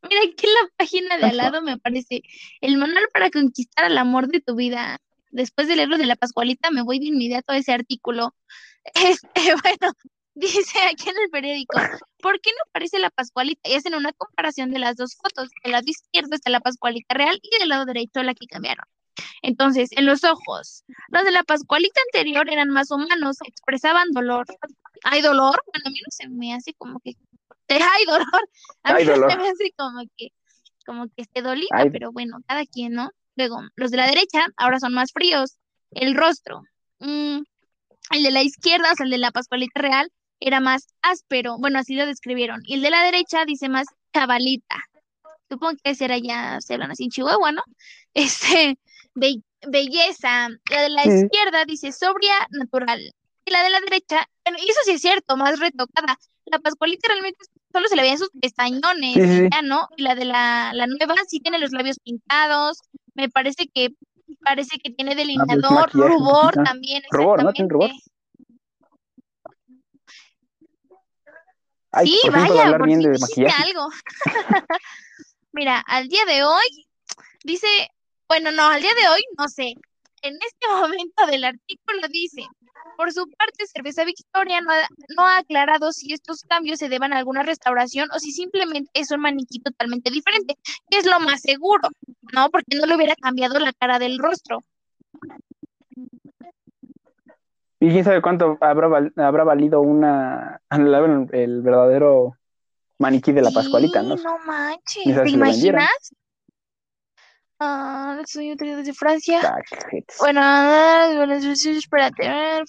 Mira, 0.08 0.20
aquí 0.22 0.46
en 0.46 0.54
la 0.54 0.70
página 0.76 1.16
de 1.16 1.24
al 1.24 1.36
lado 1.38 1.62
me 1.62 1.72
aparece 1.72 2.22
el 2.60 2.76
manual 2.76 3.08
para 3.12 3.30
conquistar 3.30 3.86
el 3.86 3.96
amor 3.96 4.28
de 4.28 4.40
tu 4.40 4.54
vida. 4.54 4.98
Después 5.30 5.66
de 5.66 5.76
leerlo 5.76 5.96
de 5.96 6.06
la 6.06 6.16
Pascualita, 6.16 6.70
me 6.70 6.82
voy 6.82 6.98
de 6.98 7.06
inmediato 7.06 7.52
a 7.52 7.56
ese 7.56 7.72
artículo. 7.72 8.34
Este, 8.94 9.40
bueno, 9.62 9.94
dice 10.34 10.78
aquí 10.92 11.08
en 11.08 11.16
el 11.24 11.30
periódico, 11.30 11.78
¿por 12.20 12.38
qué 12.42 12.50
no 12.50 12.68
aparece 12.68 12.98
la 12.98 13.08
Pascualita? 13.08 13.66
Y 13.70 13.74
hacen 13.76 13.94
una 13.94 14.12
comparación 14.12 14.72
de 14.72 14.78
las 14.78 14.96
dos 14.96 15.16
fotos. 15.16 15.48
Del 15.62 15.72
lado 15.72 15.84
izquierdo 15.86 16.34
está 16.34 16.50
la 16.50 16.60
Pascualita 16.60 17.14
real 17.14 17.40
y 17.42 17.58
del 17.58 17.70
lado 17.70 17.86
derecho 17.86 18.22
la 18.22 18.34
que 18.34 18.46
cambiaron. 18.46 18.84
Entonces, 19.42 19.90
en 19.92 20.06
los 20.06 20.24
ojos, 20.24 20.84
los 21.08 21.24
de 21.24 21.30
la 21.30 21.42
Pascualita 21.44 22.00
anterior 22.12 22.50
eran 22.50 22.70
más 22.70 22.90
humanos, 22.90 23.36
expresaban 23.46 24.10
dolor. 24.12 24.46
¿Hay 25.04 25.20
dolor? 25.22 25.62
Bueno, 25.66 25.84
a 25.86 25.90
mí 25.90 25.98
no 26.00 26.10
se 26.10 26.28
me 26.28 26.54
hace 26.54 26.74
como 26.74 27.00
que 27.00 27.14
hay 27.68 28.04
dolor. 28.06 28.48
A 28.82 28.94
mí 28.94 29.04
no 29.04 29.14
se 29.14 29.36
me 29.36 29.48
hace 29.48 29.72
como 29.76 30.02
que, 30.16 30.28
como 30.86 31.06
que 31.08 31.22
esté 31.22 31.42
dolida, 31.42 31.68
pero 31.90 32.12
bueno, 32.12 32.38
cada 32.46 32.64
quien, 32.66 32.92
¿no? 32.92 33.10
Luego, 33.36 33.60
los 33.76 33.90
de 33.90 33.96
la 33.96 34.06
derecha 34.06 34.46
ahora 34.56 34.78
son 34.80 34.94
más 34.94 35.12
fríos. 35.12 35.56
El 35.90 36.14
rostro. 36.14 36.62
mm, 37.00 37.40
el 38.10 38.22
de 38.22 38.30
la 38.30 38.42
izquierda, 38.42 38.92
o 38.92 38.94
sea, 38.94 39.04
el 39.04 39.10
de 39.10 39.18
la 39.18 39.30
Pascualita 39.30 39.80
Real, 39.80 40.10
era 40.40 40.60
más 40.60 40.88
áspero. 41.02 41.58
Bueno, 41.58 41.78
así 41.78 41.94
lo 41.94 42.06
describieron. 42.06 42.60
Y 42.64 42.74
el 42.74 42.82
de 42.82 42.90
la 42.90 43.02
derecha 43.02 43.44
dice 43.46 43.68
más 43.68 43.86
cabalita. 44.12 44.76
Supongo 45.48 45.74
que 45.82 45.90
ese 45.90 46.06
era 46.06 46.18
ya, 46.18 46.60
se 46.60 46.74
hablan 46.74 46.90
así 46.90 47.04
en 47.04 47.10
Chihuahua, 47.10 47.52
¿no? 47.52 47.62
Este, 48.14 48.78
be- 49.14 49.42
belleza. 49.66 50.48
La 50.70 50.82
de 50.82 50.88
la 50.90 51.02
Sí. 51.02 51.10
izquierda 51.24 51.64
dice 51.64 51.92
sobria, 51.92 52.34
natural. 52.50 53.00
Y 53.46 53.50
la 53.50 53.62
de 53.62 53.70
la 53.70 53.80
derecha, 53.80 54.26
bueno, 54.44 54.58
y 54.64 54.70
eso 54.70 54.80
sí 54.84 54.92
es 54.92 55.00
cierto, 55.02 55.36
más 55.36 55.58
retocada. 55.58 56.18
La 56.46 56.58
Pascualita 56.58 57.08
realmente 57.08 57.38
solo 57.72 57.88
se 57.88 57.96
le 57.96 58.02
veían 58.02 58.18
sus 58.18 58.30
pestañones 58.40 59.14
Sí, 59.14 59.48
ya, 59.50 59.62
¿no? 59.62 59.88
Y 59.96 60.02
la 60.02 60.14
de 60.14 60.24
la, 60.26 60.72
la 60.74 60.86
nueva 60.86 61.14
sí 61.28 61.40
tiene 61.40 61.58
los 61.58 61.72
labios 61.72 61.98
pintados. 62.02 62.80
Me 63.14 63.28
parece 63.28 63.66
que 63.72 63.90
parece 64.42 64.78
que 64.78 64.90
tiene 64.90 65.14
delineador, 65.14 65.88
Ah, 65.88 65.90
pues, 65.92 66.08
rubor 66.08 66.54
también, 66.64 67.02
rubor, 67.10 67.42
¿no? 67.44 67.52
¿Tiene 67.52 67.68
rubor? 67.70 67.90
Ay, 71.92 72.06
Sí, 72.08 72.18
por 72.24 72.32
vaya, 72.32 72.70
por 72.76 72.86
bien 72.86 73.00
fin 73.00 73.12
de 73.12 73.18
maquillaje. 73.18 73.62
algo. 73.68 73.88
Mira, 75.52 75.78
al 75.86 76.08
día 76.08 76.24
de 76.26 76.42
hoy 76.44 76.86
dice, 77.44 77.66
bueno, 78.34 78.50
no, 78.50 78.66
al 78.68 78.80
día 78.82 78.90
de 79.00 79.08
hoy 79.10 79.20
no 79.38 79.48
sé. 79.48 79.74
En 80.22 80.34
este 80.34 80.66
momento 80.80 81.26
del 81.30 81.44
artículo 81.44 82.08
dice, 82.10 82.42
por 82.96 83.12
su 83.12 83.28
parte, 83.30 83.64
Cerveza 83.72 84.04
Victoria 84.04 84.60
no 84.60 84.72
ha, 84.72 84.88
no 85.16 85.22
ha 85.26 85.38
aclarado 85.38 85.92
si 85.92 86.12
estos 86.12 86.42
cambios 86.42 86.80
se 86.80 86.88
deban 86.88 87.12
a 87.12 87.18
alguna 87.18 87.44
restauración 87.44 88.08
o 88.12 88.18
si 88.18 88.32
simplemente 88.32 88.90
es 88.94 89.12
un 89.12 89.20
maniquí 89.20 89.60
totalmente 89.60 90.10
diferente, 90.10 90.56
que 90.90 90.98
es 90.98 91.06
lo 91.06 91.20
más 91.20 91.42
seguro, 91.42 91.88
¿no? 92.32 92.50
Porque 92.50 92.76
no 92.76 92.86
le 92.86 92.96
hubiera 92.96 93.14
cambiado 93.14 93.60
la 93.60 93.72
cara 93.72 94.00
del 94.00 94.18
rostro. 94.18 94.64
Y 97.78 97.90
quién 97.90 98.02
sabe 98.04 98.20
cuánto 98.22 98.58
habrá, 98.60 98.88
val- 98.88 99.12
habrá 99.16 99.44
valido 99.44 99.80
una 99.80 100.60
el, 100.70 101.28
el 101.32 101.62
verdadero 101.62 102.36
maniquí 102.98 103.30
de 103.32 103.42
la 103.42 103.50
Pascualita, 103.52 104.02
¿no? 104.02 104.16
No 104.16 104.38
manches, 104.44 105.04
¿te 105.22 105.30
imaginas? 105.30 105.88
Ah, 107.60 108.20
soy 108.26 108.50
un 108.50 108.56
trío 108.56 108.76
desde 108.76 108.92
Francia. 108.92 109.40
Ah. 109.44 109.58
Bueno, 110.18 110.40
ah, 110.42 111.12
bueno, 111.14 111.34
espérate. 111.34 112.26
ah, 112.26 112.62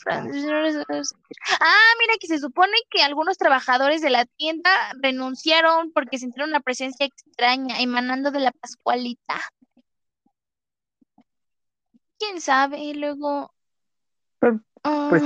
Ah, 1.59 1.91
mira 1.99 2.13
que 2.19 2.27
se 2.27 2.37
supone 2.37 2.73
que 2.89 3.01
algunos 3.01 3.37
trabajadores 3.37 4.01
de 4.01 4.11
la 4.11 4.25
tienda 4.25 4.69
renunciaron 5.01 5.91
porque 5.91 6.19
sintieron 6.19 6.49
una 6.49 6.59
presencia 6.59 7.05
extraña 7.05 7.79
emanando 7.79 8.31
de 8.31 8.39
la 8.41 8.51
Pascualita. 8.51 9.41
¿Quién 12.19 12.39
sabe? 12.39 12.77
Y 12.79 12.93
luego... 12.93 13.51
Pero, 14.39 14.59
ah, 14.83 15.07
pues, 15.09 15.23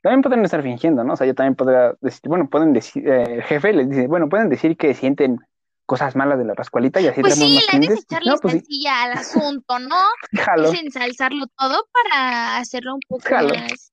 También 0.00 0.22
pueden 0.22 0.44
estar 0.44 0.62
fingiendo, 0.62 1.04
¿no? 1.04 1.12
O 1.12 1.16
sea, 1.16 1.26
yo 1.26 1.34
también 1.34 1.54
podría 1.54 1.94
decir, 2.00 2.22
bueno, 2.24 2.48
pueden 2.48 2.72
decir, 2.72 3.06
eh, 3.06 3.34
el 3.34 3.42
jefe 3.42 3.72
les 3.72 3.88
dice, 3.88 4.08
bueno, 4.08 4.28
pueden 4.28 4.48
decir 4.48 4.76
que 4.76 4.94
sienten 4.94 5.38
cosas 5.86 6.16
malas 6.16 6.38
de 6.38 6.44
la 6.44 6.54
Pascualita 6.54 7.00
y 7.00 7.08
así 7.08 7.20
pues 7.20 7.34
sí, 7.34 7.40
más 7.54 7.64
la 7.72 7.78
idea 7.78 7.94
es 7.94 8.02
echarle 8.02 8.30
No, 8.30 8.38
pues 8.38 8.62
sí, 8.66 8.86
al 8.86 9.12
asunto, 9.18 9.78
¿no? 9.78 9.96
jalo. 10.32 10.72
Es 10.72 10.80
ensalzarlo 10.80 11.46
todo 11.58 11.86
para 11.92 12.56
hacerlo 12.58 12.94
un 12.94 13.00
poco 13.08 13.22
Jalo. 13.28 13.54
más 13.54 13.90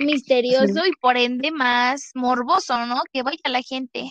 misterioso 0.00 0.86
y 0.86 0.92
por 1.00 1.16
ende 1.16 1.50
más 1.50 2.10
morboso, 2.14 2.86
¿no? 2.86 3.02
Que 3.12 3.22
vaya 3.22 3.38
la 3.46 3.62
gente. 3.62 4.10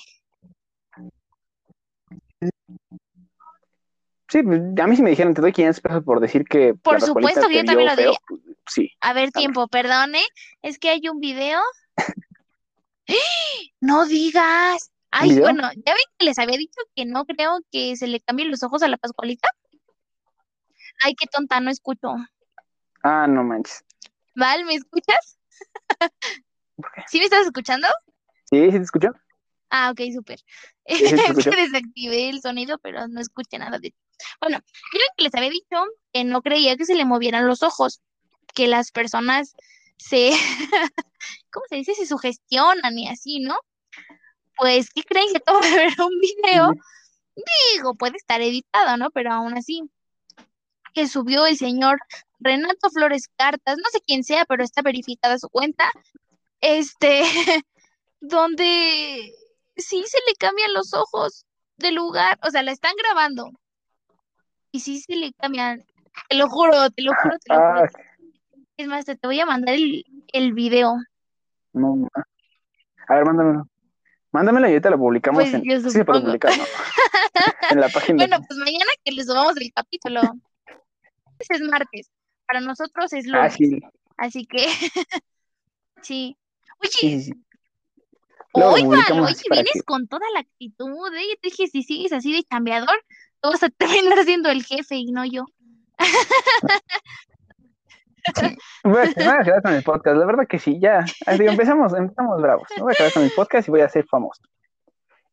Sí, 4.27 4.43
pues, 4.43 4.61
a 4.79 4.87
mí 4.87 4.95
si 4.95 5.01
me 5.01 5.09
dijeran, 5.09 5.33
te 5.33 5.41
doy 5.41 5.51
500 5.51 5.81
pesos 5.81 6.03
por 6.03 6.19
decir 6.19 6.43
que 6.45 6.75
Por 6.75 7.01
supuesto 7.01 7.47
que 7.47 7.55
yo 7.57 7.65
también 7.65 7.89
lo 7.89 7.95
diría. 7.95 8.17
pues, 8.27 8.41
sí. 8.67 8.91
A 9.01 9.13
ver, 9.13 9.31
tiempo, 9.31 9.67
perdone. 9.67 10.21
Es 10.61 10.77
que 10.77 10.89
hay 10.89 11.07
un 11.09 11.19
video. 11.19 11.61
No 13.81 14.05
digas. 14.05 14.91
Ay, 15.11 15.29
video? 15.29 15.43
bueno, 15.43 15.69
ya 15.85 15.93
ven 15.93 16.03
que 16.17 16.25
les 16.25 16.37
había 16.37 16.57
dicho 16.57 16.79
que 16.95 17.05
no 17.05 17.25
creo 17.25 17.59
que 17.71 17.95
se 17.95 18.07
le 18.07 18.19
cambien 18.19 18.51
los 18.51 18.63
ojos 18.63 18.83
a 18.83 18.87
la 18.87 18.97
Pascualita. 18.97 19.49
Ay, 21.03 21.15
qué 21.15 21.25
tonta, 21.27 21.59
no 21.59 21.71
escucho. 21.71 22.15
Ah, 23.03 23.25
no 23.27 23.43
manches. 23.43 23.83
Val, 24.35 24.65
¿me 24.65 24.75
escuchas? 24.75 25.39
¿Por 26.75 26.91
qué? 26.93 27.03
¿Sí 27.07 27.19
me 27.19 27.25
estás 27.25 27.45
escuchando? 27.45 27.87
¿Sí? 28.45 28.65
¿Sí 28.65 28.71
te 28.71 28.83
escuchó? 28.83 29.09
Ah, 29.69 29.91
ok, 29.91 30.01
súper. 30.13 30.39
Desactivé 30.85 32.29
el 32.29 32.41
sonido, 32.41 32.77
pero 32.79 33.07
no 33.07 33.21
escuché 33.21 33.59
nada 33.59 33.77
de 33.77 33.93
Bueno, 34.41 34.59
yo 34.93 34.99
que 35.15 35.23
les 35.23 35.35
había 35.35 35.49
dicho 35.49 35.77
que 36.11 36.23
no 36.23 36.41
creía 36.41 36.75
que 36.75 36.85
se 36.85 36.95
le 36.95 37.05
movieran 37.05 37.47
los 37.47 37.61
ojos, 37.63 38.01
que 38.55 38.67
las 38.67 38.91
personas 38.91 39.55
se, 39.97 40.31
¿cómo 41.51 41.65
se 41.69 41.75
dice? 41.75 41.93
Se 41.93 42.07
sugestionan 42.07 42.97
y 42.97 43.07
así, 43.07 43.39
¿no? 43.39 43.59
Pues, 44.59 44.89
¿qué 44.93 45.03
creen 45.03 45.31
que 45.33 45.39
todo 45.39 45.59
ver 45.61 45.93
un 45.99 46.19
video? 46.19 46.73
Digo, 47.73 47.95
puede 47.95 48.17
estar 48.17 48.41
editado, 48.41 48.97
¿no? 48.97 49.09
Pero 49.11 49.31
aún 49.31 49.57
así, 49.57 49.89
que 50.93 51.07
subió 51.07 51.45
el 51.45 51.57
señor 51.57 51.99
Renato 52.39 52.89
Flores 52.89 53.29
Cartas, 53.37 53.77
no 53.77 53.89
sé 53.89 53.99
quién 54.05 54.23
sea, 54.23 54.43
pero 54.45 54.63
está 54.63 54.81
verificada 54.81 55.39
su 55.39 55.47
cuenta, 55.47 55.89
este, 56.59 57.21
donde 58.19 59.33
sí 59.77 60.03
se 60.05 60.17
le 60.27 60.35
cambian 60.37 60.73
los 60.73 60.93
ojos 60.93 61.45
de 61.77 61.91
lugar, 61.93 62.37
o 62.43 62.51
sea, 62.51 62.61
la 62.61 62.71
están 62.71 62.93
grabando 63.01 63.51
y 64.71 64.81
sí 64.81 64.99
se 64.99 65.15
le 65.15 65.31
cambian, 65.33 65.85
te 66.27 66.35
lo 66.35 66.49
juro, 66.49 66.89
te 66.89 67.01
lo 67.01 67.13
juro, 67.15 67.37
te 67.39 67.53
lo 67.53 67.59
juro. 67.59 67.85
Es 68.75 68.87
más, 68.87 69.05
te, 69.05 69.17
voy 69.23 69.39
a 69.39 69.45
mandar 69.45 69.75
el, 69.75 70.03
el 70.33 70.53
video. 70.53 70.97
no. 71.71 72.09
A 73.07 73.15
ver, 73.15 73.25
mándamelo. 73.25 73.67
Mándamelo 74.31 74.67
y 74.67 74.71
ahorita 74.71 74.89
lo 74.91 74.97
publicamos 74.99 75.43
Pues 75.43 75.53
en... 75.53 75.63
Sí, 75.63 75.99
supongo. 75.99 76.21
publicar, 76.25 76.55
¿no? 76.57 76.63
en 77.71 77.79
la 77.81 77.89
página. 77.89 78.25
Bueno, 78.27 78.45
pues 78.47 78.59
mañana 78.59 78.91
que 79.03 79.11
les 79.11 79.25
subamos 79.25 79.57
el 79.57 79.71
capítulo. 79.73 80.21
Ese 81.39 81.55
es 81.55 81.61
martes. 81.61 82.11
Para 82.45 82.61
nosotros 82.61 83.11
es 83.13 83.25
Ah, 83.33 83.37
lunes. 83.49 83.53
sí. 83.53 83.79
Así 84.17 84.45
que, 84.45 84.67
sí. 86.01 86.37
Oye, 86.79 87.21
Sí, 87.21 87.33
Oigan, 88.51 89.19
oye, 89.19 89.35
vienes 89.51 89.73
que... 89.73 89.81
con 89.83 90.07
toda 90.07 90.25
la 90.33 90.39
actitud, 90.39 91.13
¿eh? 91.15 91.21
Yo 91.29 91.35
te 91.39 91.49
dije, 91.49 91.67
si 91.67 91.83
sigues 91.83 92.11
así 92.11 92.33
de 92.33 92.43
chambeador, 92.43 93.03
tú 93.41 93.49
vas 93.51 93.61
a 93.63 93.69
terminar 93.77 94.23
siendo 94.25 94.49
el 94.49 94.63
jefe 94.65 94.95
y 94.95 95.11
no 95.11 95.23
yo. 95.25 95.45
Voy 98.83 99.01
a, 99.01 99.05
me 99.05 99.25
voy 99.25 99.33
a 99.39 99.43
quedar 99.43 99.61
con 99.61 99.73
el 99.73 99.83
podcast, 99.83 100.17
la 100.17 100.25
verdad 100.25 100.47
que 100.47 100.59
sí, 100.59 100.79
ya. 100.79 100.99
Así 101.25 101.39
que 101.39 101.47
empezamos, 101.47 101.93
empezamos 101.93 102.41
bravos. 102.41 102.67
Me 102.75 102.83
voy 102.83 102.93
a 102.93 102.95
quedar 102.95 103.13
con 103.13 103.23
el 103.23 103.31
podcast 103.31 103.67
y 103.67 103.71
voy 103.71 103.81
a 103.81 103.89
ser 103.89 104.05
famoso. 104.07 104.41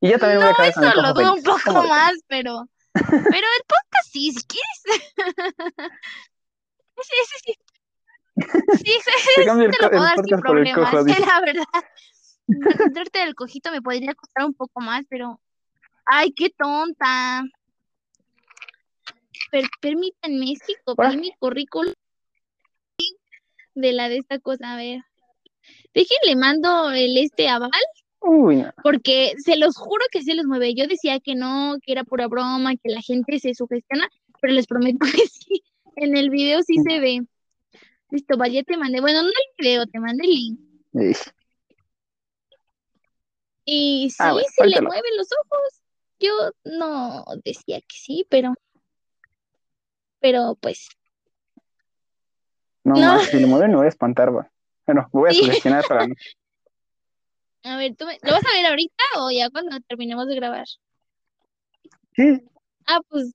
Y 0.01 0.11
yo 0.11 0.19
también 0.19 0.41
me 0.41 0.47
voy 0.47 0.53
a 0.53 0.57
quedar 0.57 0.75
con 0.75 0.85
el 0.85 0.91
Eso 0.91 1.03
lo 1.03 1.15
dudo 1.15 1.35
un 1.35 1.43
poco 1.43 1.89
más, 1.89 2.13
pero, 2.27 2.69
pero 2.93 3.07
el 3.07 3.63
podcast 3.67 4.11
sí, 4.13 4.33
si 4.33 4.45
quieres. 4.47 5.03
Sí, 6.99 7.13
sí, 7.27 7.37
sí. 7.45 7.55
Sí, 8.37 8.93
sí, 9.05 9.31
Te 9.37 9.43
el, 9.43 9.71
te 9.71 9.83
lo 9.83 9.91
puedo 9.91 10.03
dar 10.03 10.15
sin 10.15 10.25
podcast 10.25 10.43
problemas, 10.43 10.91
cojo, 10.91 11.05
dice. 11.05 11.21
la 11.21 11.41
verdad. 11.41 11.65
Encontrarte 12.49 13.19
del 13.19 13.35
cojito 13.35 13.71
me 13.71 13.83
podría 13.83 14.15
costar 14.15 14.47
un 14.47 14.55
poco 14.55 14.81
más, 14.81 15.05
pero. 15.11 15.39
¡Ay, 16.07 16.33
qué 16.33 16.51
tonta! 16.51 17.43
Per- 19.51 19.69
permítanme, 19.81 20.53
es 20.53 20.61
que 20.67 20.75
copié 20.85 21.17
mi 21.17 21.35
currículum 21.39 21.93
de 23.77 23.93
la 23.93 24.09
de 24.09 24.17
esta 24.19 24.39
cosa. 24.41 24.73
A 24.75 24.77
ver. 24.77 25.03
Déjenle 25.95 26.37
mando 26.37 26.91
el 26.91 27.17
este 27.17 27.49
aval, 27.49 27.71
Uy, 28.21 28.57
no. 28.57 28.73
porque 28.83 29.35
se 29.39 29.57
los 29.57 29.77
juro 29.77 30.05
que 30.11 30.23
se 30.23 30.35
los 30.35 30.45
mueve. 30.47 30.75
Yo 30.75 30.87
decía 30.87 31.21
que 31.21 31.35
no, 31.35 31.77
que 31.83 31.93
era 31.93 32.05
pura 32.05 32.27
broma, 32.29 32.73
que 32.77 32.91
la 32.91 33.03
gente 33.03 33.39
se 33.39 33.55
sugestiona, 33.55 34.09
pero 34.41 34.53
les 34.53 34.67
prometo 34.67 34.99
que 35.25 35.27
sí. 35.29 35.63
En 35.97 36.17
el 36.17 36.31
video 36.31 36.63
sí 36.63 36.77
se 36.87 37.01
ve. 37.01 37.23
Listo, 38.11 38.37
vaya, 38.37 38.63
te 38.63 38.77
mandé. 38.77 39.01
Bueno, 39.01 39.23
no 39.23 39.29
el 39.29 39.35
video, 39.59 39.87
te 39.87 39.99
mandé 39.99 40.25
el 40.25 40.31
link. 40.31 40.61
Ey, 40.95 41.13
Y 43.65 44.11
sí, 44.11 44.17
Ah, 44.21 44.33
bueno, 44.33 44.49
se 44.55 44.67
le 44.67 44.81
mueven 44.81 45.17
los 45.17 45.29
ojos. 45.33 45.83
Yo 46.21 46.33
no 46.65 47.25
decía 47.45 47.81
que 47.81 47.97
sí, 47.97 48.27
pero, 48.31 48.55
pero 50.21 50.57
pues, 50.61 50.89
No, 52.87 52.95
No. 52.95 53.15
más, 53.17 53.25
si 53.25 53.41
lo 53.41 53.49
mueven 53.49 53.73
me 53.73 53.79
voy 53.79 53.87
a 53.87 53.89
espantar, 53.89 54.33
va. 54.35 54.49
Bueno, 54.87 55.09
voy 55.11 55.29
a 55.31 55.33
Sí. 55.33 55.41
sugestionar 55.41 55.85
para 55.89 56.07
no. 56.07 56.15
a 57.65 57.77
ver, 57.77 57.97
¿tú 57.97 58.07
me- 58.07 58.19
¿lo 58.23 58.33
vas 58.33 58.45
a 58.47 58.53
ver 58.57 58.67
ahorita 58.67 59.03
o 59.19 59.31
ya 59.33 59.51
cuando 59.51 59.77
terminemos 59.89 60.29
de 60.29 60.37
grabar? 60.37 60.67
Sí, 62.15 62.43
Ah, 62.87 63.01
pues, 63.09 63.35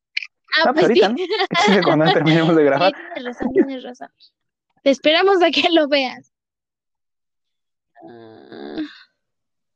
ah, 0.57 0.63
ah, 0.67 0.73
pues 0.73 0.85
pues 0.85 0.97
sí. 0.97 1.03
ahorita, 1.03 1.09
¿no? 1.09 1.15
Sí, 1.65 1.81
cuando 1.83 2.13
terminemos 2.13 2.55
de 2.55 2.61
Sí, 2.61 2.65
grabar. 2.65 2.93
tienes 3.13 3.25
razón, 3.25 3.53
tienes 3.53 3.83
razón. 3.83 4.09
Te 4.83 4.89
esperamos 4.89 5.43
a 5.43 5.51
que 5.51 5.67
lo 5.69 5.89
veas. 5.89 6.31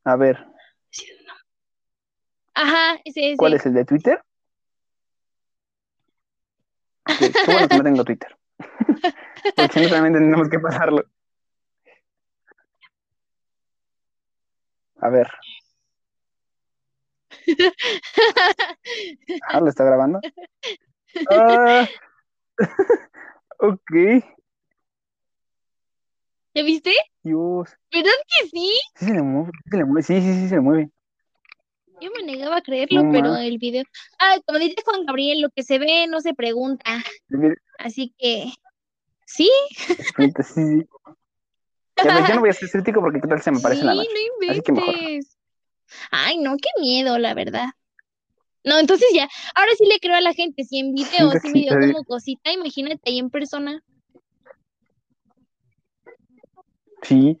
A 0.04 0.16
ver, 0.16 0.46
Ajá, 2.54 2.98
ese, 3.04 3.26
ese. 3.32 3.36
¿cuál 3.36 3.52
es 3.52 3.66
el 3.66 3.74
de 3.74 3.84
Twitter? 3.84 4.22
Qué 7.04 7.32
bueno 7.46 7.68
que 7.68 7.76
no 7.76 7.84
tengo 7.84 8.04
Twitter. 8.04 8.34
Porque 9.56 9.80
no 9.80 9.88
también 9.88 10.14
tendremos 10.14 10.48
que 10.48 10.58
pasarlo. 10.58 11.04
A 15.00 15.08
ver. 15.08 15.28
Ah, 19.48 19.60
¿lo 19.60 19.68
está 19.68 19.84
grabando? 19.84 20.20
Ah, 21.30 21.86
ok, 23.58 23.92
¿Ya 26.56 26.62
viste? 26.62 26.90
Dios. 27.22 27.68
¿Verdad 27.92 28.10
que 28.26 28.48
sí? 28.48 28.80
Sí 28.94 29.04
se 29.04 29.12
le 29.12 29.20
mueve, 29.20 29.50
sí 29.52 29.70
se 29.70 29.76
le 29.76 29.84
mueve, 29.84 30.02
sí, 30.02 30.20
sí, 30.22 30.34
sí 30.34 30.48
se 30.48 30.54
le 30.54 30.60
mueve. 30.62 30.90
Yo 32.00 32.10
me 32.10 32.22
negaba 32.22 32.56
a 32.58 32.62
creerlo, 32.62 33.04
No 33.04 33.12
pero 33.12 33.36
el 33.36 33.58
video. 33.58 33.84
Ah, 34.18 34.36
como 34.44 34.58
dice 34.58 34.76
Juan 34.84 35.06
Gabriel, 35.06 35.40
lo 35.40 35.50
que 35.50 35.62
se 35.62 35.78
ve 35.78 36.06
no 36.06 36.20
se 36.20 36.34
pregunta. 36.34 37.02
Así 37.78 38.14
que, 38.18 38.52
sí, 39.24 39.50
sí, 39.74 40.32
sí. 40.42 40.86
Yo 42.28 42.34
no 42.34 42.40
voy 42.40 42.50
a 42.50 42.52
ser 42.52 42.68
crítico 42.70 43.00
porque 43.00 43.20
qué 43.20 43.28
tal 43.28 43.40
se 43.40 43.50
me 43.50 43.60
parece 43.60 43.82
la 43.84 43.92
sí, 43.92 43.98
noche. 43.98 44.10
no 44.40 44.52
Así 44.52 44.60
que 44.60 44.72
mejor. 44.72 44.94
Ay, 46.10 46.38
no, 46.38 46.56
qué 46.56 46.68
miedo, 46.80 47.18
la 47.18 47.32
verdad. 47.32 47.70
No, 48.64 48.78
entonces 48.78 49.08
ya, 49.14 49.28
ahora 49.54 49.70
sí 49.78 49.86
le 49.86 50.00
creo 50.00 50.16
a 50.16 50.20
la 50.20 50.34
gente, 50.34 50.64
si 50.64 50.80
en 50.80 50.92
video 50.92 51.30
sí 51.30 51.38
que 51.40 51.48
me 51.48 51.60
sí, 51.60 51.68
dio 51.68 51.78
como 51.78 52.04
cosita, 52.04 52.52
imagínate 52.52 53.00
ahí 53.06 53.18
en 53.18 53.30
persona. 53.30 53.82
Sí. 57.02 57.38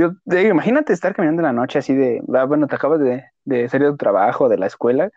Yo, 0.00 0.12
digo, 0.24 0.48
imagínate 0.48 0.94
estar 0.94 1.14
caminando 1.14 1.42
en 1.42 1.46
la 1.46 1.52
noche 1.52 1.78
así 1.78 1.94
de, 1.94 2.22
ah, 2.34 2.44
bueno, 2.44 2.66
te 2.66 2.74
acabas 2.74 3.00
de, 3.00 3.22
de 3.44 3.68
salir 3.68 3.88
de 3.88 3.92
tu 3.92 3.98
trabajo, 3.98 4.48
de 4.48 4.56
la 4.56 4.66
escuela, 4.66 5.10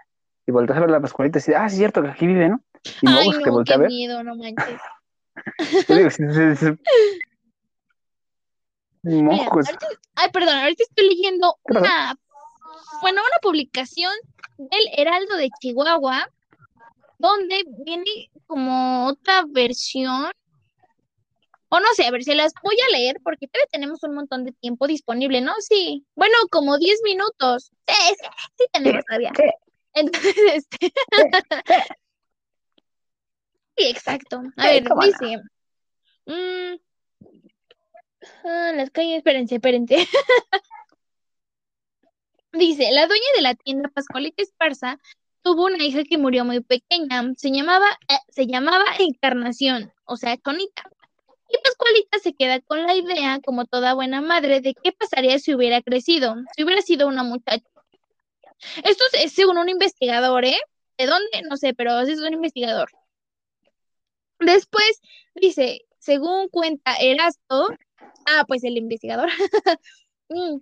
y 0.45 0.51
volteas 0.51 0.77
a 0.77 0.81
ver 0.81 0.89
la 0.91 0.99
pascualita 0.99 1.37
y 1.37 1.39
dices, 1.39 1.55
ah, 1.57 1.67
es 1.67 1.73
cierto 1.77 2.01
que 2.01 2.09
aquí 2.09 2.27
vive, 2.27 2.49
¿no? 2.49 2.61
Y 3.01 3.07
Ay, 3.07 3.13
luego 3.13 3.31
se 3.31 3.39
te 3.39 3.45
no, 3.45 3.51
voltea 3.53 3.75
a 3.77 3.79
ver. 3.79 3.87
miedo, 3.87 4.21
no 4.23 4.35
manches. 4.35 4.81
Yo 5.87 5.95
digo, 5.95 6.09
sí, 6.09 6.23
sí, 6.33 6.55
sí. 6.57 6.65
Mira, 9.03 9.23
Mocos. 9.45 9.67
ahorita- 9.67 9.87
ay, 10.15 10.29
perdón, 10.33 10.57
ahorita 10.57 10.83
estoy 10.83 11.09
leyendo 11.09 11.55
una, 11.63 12.15
bueno, 13.01 13.21
una 13.21 13.39
publicación 13.41 14.11
del 14.57 14.81
Heraldo 14.97 15.37
de 15.37 15.49
Chihuahua, 15.61 16.27
donde 17.19 17.63
viene 17.85 18.29
como 18.47 19.07
otra 19.07 19.45
versión, 19.47 20.31
o 21.73 21.79
no 21.79 21.87
sé, 21.95 22.05
a 22.05 22.11
ver, 22.11 22.23
se 22.23 22.35
las 22.35 22.53
voy 22.61 22.75
a 22.87 22.91
leer 22.91 23.19
porque 23.23 23.47
todavía 23.47 23.67
tenemos 23.71 24.03
un 24.03 24.13
montón 24.13 24.43
de 24.45 24.51
tiempo 24.51 24.85
disponible, 24.85 25.41
¿no? 25.41 25.53
Sí, 25.59 26.05
bueno, 26.13 26.35
como 26.51 26.77
10 26.77 27.01
minutos. 27.03 27.71
Sí, 27.87 27.95
sí, 28.09 28.27
sí 28.59 28.65
tenemos 28.71 29.03
todavía. 29.05 29.31
Entonces, 29.93 30.35
este... 30.53 30.93
Sí, 33.75 33.87
exacto. 33.87 34.43
A 34.57 34.67
ver, 34.67 34.87
cómo 34.87 35.01
no. 35.01 35.07
dice... 35.07 35.41
mm, 36.27 36.75
ah, 38.45 38.71
las 38.75 38.91
calles, 38.91 39.17
espérense, 39.17 39.55
espérense. 39.55 39.95
Dice, 42.51 42.91
la 42.91 43.07
dueña 43.07 43.25
de 43.35 43.41
la 43.41 43.55
tienda 43.55 43.89
Pascualita 43.89 44.43
Esparza 44.43 44.99
tuvo 45.41 45.65
una 45.65 45.83
hija 45.83 46.03
que 46.03 46.19
murió 46.19 46.45
muy 46.45 46.59
pequeña. 46.59 47.33
Se 47.35 47.49
llamaba, 47.49 47.87
eh, 48.07 48.19
se 48.29 48.45
llamaba 48.45 48.85
Encarnación, 48.99 49.91
o 50.05 50.17
sea, 50.17 50.37
Conita. 50.37 50.92
Y 51.53 51.57
Pascualita 51.63 52.17
se 52.17 52.33
queda 52.33 52.59
con 52.61 52.81
la 52.81 52.95
idea, 52.95 53.39
como 53.45 53.65
toda 53.65 53.93
buena 53.93 54.21
madre, 54.21 54.59
de 54.59 54.73
qué 54.73 54.91
pasaría 54.91 55.37
si 55.37 55.53
hubiera 55.53 55.83
crecido, 55.83 56.35
si 56.55 56.63
hubiera 56.63 56.81
sido 56.81 57.07
una 57.07 57.21
muchacha. 57.21 57.63
Esto 58.83 59.03
es, 59.13 59.33
según 59.33 59.59
un 59.59 59.69
investigador, 59.69 60.45
¿eh? 60.45 60.57
¿De 60.97 61.05
dónde? 61.05 61.43
No 61.47 61.57
sé, 61.57 61.75
pero 61.75 61.99
es 61.99 62.19
un 62.19 62.33
investigador. 62.33 62.89
Después 64.39 64.99
dice, 65.35 65.85
según 65.99 66.49
cuenta 66.49 66.95
Erasto, 66.95 67.67
ah, 68.25 68.45
pues 68.47 68.63
el 68.63 68.75
investigador, 68.75 69.29
mm, 70.29 70.57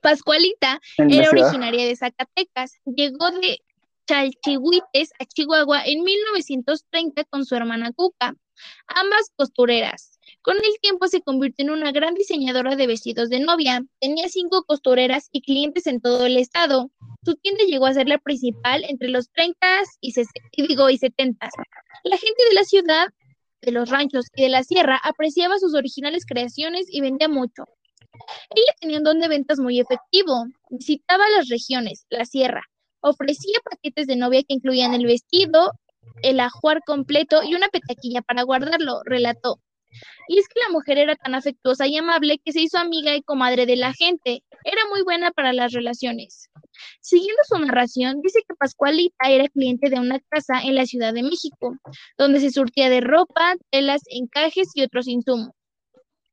Pascualita 0.00 0.80
era 0.98 1.30
originaria 1.30 1.84
de 1.84 1.96
Zacatecas. 1.96 2.78
Llegó 2.84 3.32
de 3.32 3.60
Chalchihuites 4.06 5.12
a 5.18 5.24
Chihuahua 5.24 5.82
en 5.84 6.04
1930 6.04 7.24
con 7.24 7.44
su 7.44 7.54
hermana 7.54 7.92
Cuca, 7.92 8.34
ambas 8.86 9.30
costureras. 9.36 10.18
Con 10.42 10.56
el 10.56 10.80
tiempo 10.80 11.08
se 11.08 11.22
convirtió 11.22 11.66
en 11.66 11.70
una 11.70 11.92
gran 11.92 12.14
diseñadora 12.14 12.76
de 12.76 12.86
vestidos 12.86 13.28
de 13.28 13.40
novia. 13.40 13.84
Tenía 14.00 14.28
cinco 14.28 14.64
costureras 14.64 15.28
y 15.32 15.42
clientes 15.42 15.86
en 15.86 16.00
todo 16.00 16.26
el 16.26 16.36
estado. 16.36 16.90
Su 17.24 17.34
tienda 17.36 17.64
llegó 17.64 17.86
a 17.86 17.94
ser 17.94 18.08
la 18.08 18.18
principal 18.18 18.84
entre 18.84 19.08
los 19.08 19.30
30 19.30 19.82
y, 20.00 20.12
digo, 20.66 20.88
y 20.88 20.98
70. 20.98 21.48
La 22.04 22.16
gente 22.16 22.42
de 22.48 22.54
la 22.54 22.64
ciudad, 22.64 23.08
de 23.60 23.72
los 23.72 23.90
ranchos 23.90 24.26
y 24.34 24.42
de 24.42 24.48
la 24.48 24.64
sierra 24.64 24.98
apreciaba 25.02 25.58
sus 25.58 25.74
originales 25.74 26.24
creaciones 26.24 26.86
y 26.88 27.02
vendía 27.02 27.28
mucho. 27.28 27.64
Ella 28.54 28.74
tenía 28.80 28.98
un 28.98 29.04
don 29.04 29.20
de 29.20 29.28
ventas 29.28 29.58
muy 29.58 29.80
efectivo. 29.80 30.46
Visitaba 30.70 31.24
las 31.36 31.48
regiones, 31.48 32.06
la 32.08 32.24
sierra. 32.24 32.62
Ofrecía 33.00 33.58
paquetes 33.64 34.06
de 34.06 34.16
novia 34.16 34.42
que 34.42 34.54
incluían 34.54 34.94
el 34.94 35.06
vestido, 35.06 35.72
el 36.22 36.40
ajuar 36.40 36.82
completo 36.84 37.42
y 37.42 37.54
una 37.54 37.68
petaquilla 37.68 38.22
para 38.22 38.42
guardarlo, 38.42 39.02
relató. 39.04 39.60
Y 40.28 40.38
es 40.38 40.46
que 40.46 40.60
la 40.60 40.72
mujer 40.72 40.98
era 40.98 41.16
tan 41.16 41.34
afectuosa 41.34 41.86
y 41.86 41.96
amable 41.96 42.38
que 42.44 42.52
se 42.52 42.60
hizo 42.60 42.78
amiga 42.78 43.16
y 43.16 43.22
comadre 43.22 43.66
de 43.66 43.76
la 43.76 43.92
gente. 43.92 44.44
Era 44.64 44.82
muy 44.88 45.02
buena 45.02 45.32
para 45.32 45.52
las 45.52 45.72
relaciones. 45.72 46.48
Siguiendo 47.00 47.42
su 47.48 47.58
narración, 47.58 48.20
dice 48.22 48.40
que 48.46 48.54
Pascualita 48.54 49.28
era 49.28 49.48
cliente 49.48 49.90
de 49.90 49.98
una 49.98 50.20
casa 50.28 50.60
en 50.62 50.76
la 50.76 50.86
Ciudad 50.86 51.12
de 51.12 51.24
México, 51.24 51.76
donde 52.16 52.40
se 52.40 52.50
surtía 52.50 52.88
de 52.88 53.00
ropa, 53.00 53.54
telas, 53.70 54.02
encajes 54.06 54.68
y 54.74 54.82
otros 54.82 55.08
insumos. 55.08 55.50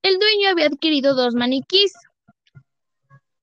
El 0.03 0.19
dueño 0.19 0.49
había 0.49 0.67
adquirido 0.67 1.15
dos 1.15 1.33
maniquís, 1.33 1.91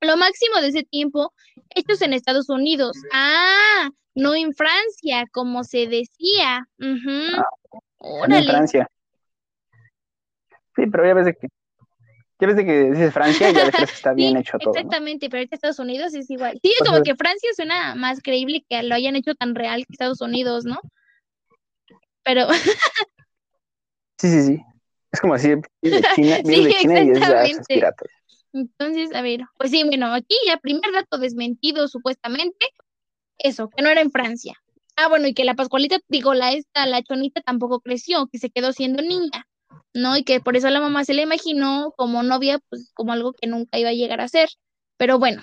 lo 0.01 0.17
máximo 0.17 0.61
de 0.61 0.69
ese 0.69 0.83
tiempo, 0.85 1.33
hechos 1.75 2.01
en 2.03 2.13
Estados 2.13 2.49
Unidos. 2.49 2.97
Ah, 3.13 3.91
no 4.15 4.35
en 4.35 4.55
Francia, 4.55 5.27
como 5.33 5.65
se 5.65 5.87
decía. 5.87 6.69
Uh 6.79 7.43
en 8.29 8.45
Francia. 8.45 8.89
Sí, 10.77 10.87
pero 10.91 11.07
ya 11.07 11.15
ves 11.15 11.25
de 11.27 11.35
que 11.35 11.49
ya 12.41 12.49
ves 12.49 12.57
de 12.57 12.65
que 12.65 12.91
dices 12.91 13.15
Francia 13.15 13.51
y 13.51 13.55
ya 13.55 13.65
ves 13.65 13.77
que 13.77 13.85
está 13.85 14.13
bien 14.15 14.37
hecho 14.37 14.59
todo. 14.59 14.75
Exactamente, 14.75 15.31
pero 15.31 15.41
ahorita 15.41 15.55
Estados 15.55 15.79
Unidos 15.79 16.15
es 16.15 16.29
igual. 16.31 16.59
Sí, 16.63 16.75
como 16.85 17.03
que 17.03 17.15
Francia 17.15 17.51
suena 17.55 17.95
más 17.95 18.21
creíble 18.21 18.65
que 18.69 18.83
lo 18.83 18.95
hayan 18.95 19.17
hecho 19.17 19.35
tan 19.35 19.55
real 19.55 19.87
que 19.87 19.93
Estados 19.93 20.21
Unidos, 20.21 20.65
¿no? 20.65 20.81
Pero. 22.25 22.49
sí, 24.19 24.29
sí, 24.29 24.43
sí. 24.43 24.63
Es 25.13 25.21
como 25.21 25.35
así, 25.35 25.49
de 25.51 25.63
China, 26.15 26.37
sí, 26.45 26.65
de 26.65 26.75
China 26.75 27.03
y 27.03 27.11
es 27.51 27.59
de 27.59 27.65
piratas. 27.69 28.09
Entonces, 28.53 29.15
a 29.15 29.23
ver, 29.23 29.41
pues 29.57 29.71
sí, 29.71 29.83
bueno, 29.85 30.13
aquí 30.13 30.37
ya 30.47 30.57
primer 30.59 30.93
dato 30.93 31.19
desmentido 31.19 31.89
supuestamente, 31.89 32.67
eso, 33.39 33.69
que 33.69 33.83
no 33.83 33.89
era 33.89 34.01
en 34.01 34.11
Francia. 34.11 34.55
Ah, 34.97 35.09
bueno, 35.09 35.27
y 35.27 35.35
que 35.35 35.45
la 35.45 35.55
Pascualita, 35.55 35.99
digo, 36.09 36.35
la 36.35 36.53
esta, 36.53 36.87
la 36.87 37.03
chonita 37.03 37.41
tampoco 37.41 37.81
creció, 37.81 38.29
que 38.29 38.39
se 38.39 38.51
quedó 38.51 38.73
siendo 38.73 39.03
niña. 39.03 39.47
¿no? 39.95 40.17
Y 40.17 40.25
que 40.25 40.41
por 40.41 40.57
eso 40.57 40.69
la 40.71 40.81
mamá 40.81 41.05
se 41.05 41.15
le 41.15 41.23
imaginó 41.23 41.93
como 41.97 42.23
novia, 42.23 42.59
pues 42.69 42.91
como 42.95 43.13
algo 43.13 43.33
que 43.33 43.47
nunca 43.47 43.79
iba 43.79 43.91
a 43.91 43.95
llegar 43.95 44.21
a 44.21 44.29
ser. 44.29 44.49
Pero 44.97 45.19
bueno. 45.19 45.43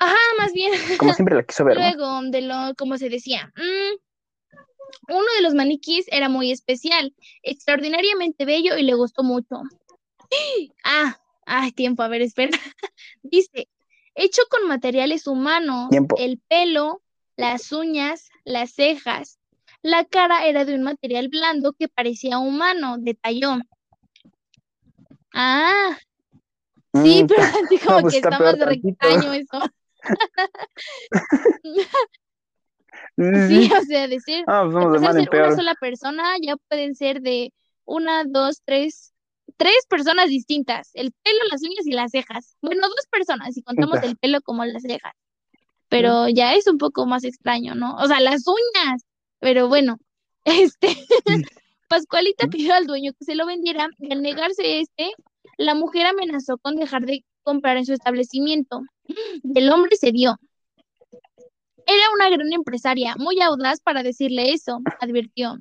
Ajá, 0.00 0.16
más 0.38 0.52
bien. 0.52 0.72
Como 0.98 1.12
siempre 1.12 1.36
la 1.36 1.44
quiso 1.44 1.64
ver. 1.64 1.76
Luego, 1.76 2.20
de 2.30 2.42
lo, 2.42 2.74
como 2.76 2.98
se 2.98 3.08
decía, 3.08 3.52
mm, 3.56 5.12
uno 5.12 5.26
de 5.36 5.42
los 5.42 5.54
maniquís 5.54 6.06
era 6.10 6.28
muy 6.28 6.50
especial, 6.50 7.14
extraordinariamente 7.42 8.44
bello 8.44 8.76
y 8.76 8.82
le 8.82 8.94
gustó 8.94 9.22
mucho. 9.22 9.62
Ah, 10.84 11.18
ay, 11.46 11.72
tiempo, 11.72 12.02
a 12.02 12.08
ver, 12.08 12.20
espera. 12.20 12.50
Dice, 13.22 13.68
hecho 14.18 14.42
con 14.50 14.68
materiales 14.68 15.26
humanos, 15.26 15.88
el 16.18 16.38
pelo, 16.48 17.00
las 17.36 17.72
uñas, 17.72 18.28
las 18.44 18.72
cejas, 18.72 19.38
la 19.82 20.04
cara 20.04 20.46
era 20.46 20.64
de 20.64 20.74
un 20.74 20.82
material 20.82 21.28
blando 21.28 21.72
que 21.72 21.88
parecía 21.88 22.38
humano, 22.38 22.96
detalló. 22.98 23.58
Ah, 25.32 25.96
sí, 26.94 27.22
mm, 27.22 27.26
pero 27.26 27.42
así 27.42 27.78
como 27.86 28.08
que 28.08 28.16
está, 28.16 28.38
más 28.38 28.54
extraño 28.54 29.32
eso. 29.32 29.60
sí, 33.48 33.70
o 33.72 33.82
sea, 33.82 34.08
decir, 34.08 34.44
ah, 34.48 34.68
pues 34.70 35.00
de 35.00 35.12
ser 35.12 35.28
una 35.30 35.56
sola 35.56 35.74
persona 35.80 36.24
ya 36.42 36.56
pueden 36.68 36.96
ser 36.96 37.20
de 37.20 37.52
una, 37.84 38.24
dos, 38.24 38.62
tres, 38.64 39.12
tres 39.56 39.86
personas 39.88 40.28
distintas, 40.28 40.90
el 40.94 41.12
pelo, 41.22 41.38
las 41.50 41.62
uñas 41.62 41.86
y 41.86 41.92
las 41.92 42.10
cejas. 42.10 42.56
Bueno, 42.60 42.88
dos 42.88 43.06
personas, 43.10 43.54
si 43.54 43.62
contamos 43.62 44.02
el 44.02 44.16
pelo 44.16 44.40
como 44.42 44.64
las 44.64 44.82
cejas. 44.82 45.14
Pero 45.88 46.28
ya 46.28 46.54
es 46.54 46.66
un 46.66 46.78
poco 46.78 47.06
más 47.06 47.24
extraño, 47.24 47.74
¿no? 47.74 47.96
O 47.96 48.06
sea, 48.06 48.20
las 48.20 48.44
uñas, 48.46 49.02
pero 49.40 49.68
bueno, 49.68 49.98
este, 50.44 50.88
Pascualita 51.88 52.46
pidió 52.48 52.74
al 52.74 52.86
dueño 52.86 53.12
que 53.18 53.24
se 53.24 53.34
lo 53.34 53.46
vendiera 53.46 53.88
y 53.98 54.12
al 54.12 54.22
negarse 54.22 54.80
este, 54.80 55.12
la 55.56 55.74
mujer 55.74 56.06
amenazó 56.06 56.58
con 56.58 56.76
dejar 56.76 57.06
de 57.06 57.24
comprar 57.42 57.78
en 57.78 57.86
su 57.86 57.94
establecimiento. 57.94 58.82
El 59.54 59.70
hombre 59.70 59.96
cedió. 59.98 60.36
Era 61.86 62.02
una 62.14 62.28
gran 62.28 62.52
empresaria, 62.52 63.14
muy 63.16 63.40
audaz 63.40 63.80
para 63.80 64.02
decirle 64.02 64.52
eso, 64.52 64.80
advirtió. 65.00 65.58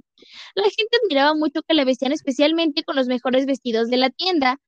La 0.56 0.64
gente 0.64 0.98
admiraba 1.04 1.34
mucho 1.34 1.62
que 1.68 1.74
la 1.74 1.86
vestían 1.86 2.12
especialmente 2.12 2.84
con 2.84 2.96
los 2.96 3.08
mejores 3.08 3.46
vestidos 3.46 3.90
de 3.90 3.98
la 3.98 4.10
tienda. 4.10 4.60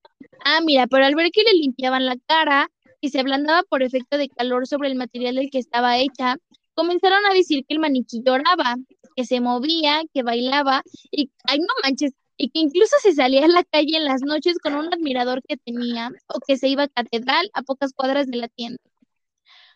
Ah, 0.43 0.59
mira, 0.63 0.87
pero 0.87 1.05
al 1.05 1.15
ver 1.15 1.31
que 1.31 1.43
le 1.43 1.53
limpiaban 1.53 2.05
la 2.05 2.17
cara 2.27 2.69
y 3.01 3.09
se 3.09 3.19
ablandaba 3.19 3.63
por 3.63 3.83
efecto 3.83 4.17
de 4.17 4.29
calor 4.29 4.67
sobre 4.67 4.89
el 4.89 4.95
material 4.95 5.35
del 5.35 5.49
que 5.49 5.59
estaba 5.59 5.97
hecha, 5.97 6.37
comenzaron 6.73 7.25
a 7.25 7.33
decir 7.33 7.65
que 7.65 7.73
el 7.73 7.79
maniquí 7.79 8.21
lloraba, 8.25 8.77
que 9.15 9.25
se 9.25 9.41
movía, 9.41 10.01
que 10.13 10.23
bailaba 10.23 10.81
y, 11.11 11.29
ay, 11.45 11.59
no 11.59 11.67
manches, 11.83 12.13
y 12.37 12.49
que 12.49 12.59
incluso 12.59 12.95
se 13.01 13.13
salía 13.13 13.45
a 13.45 13.49
la 13.49 13.63
calle 13.65 13.97
en 13.97 14.05
las 14.05 14.21
noches 14.21 14.57
con 14.59 14.73
un 14.75 14.93
admirador 14.93 15.41
que 15.45 15.57
tenía 15.57 16.09
o 16.27 16.39
que 16.39 16.57
se 16.57 16.69
iba 16.69 16.83
a 16.83 16.87
catedral 16.87 17.49
a 17.53 17.63
pocas 17.63 17.91
cuadras 17.93 18.27
de 18.27 18.37
la 18.37 18.47
tienda. 18.47 18.81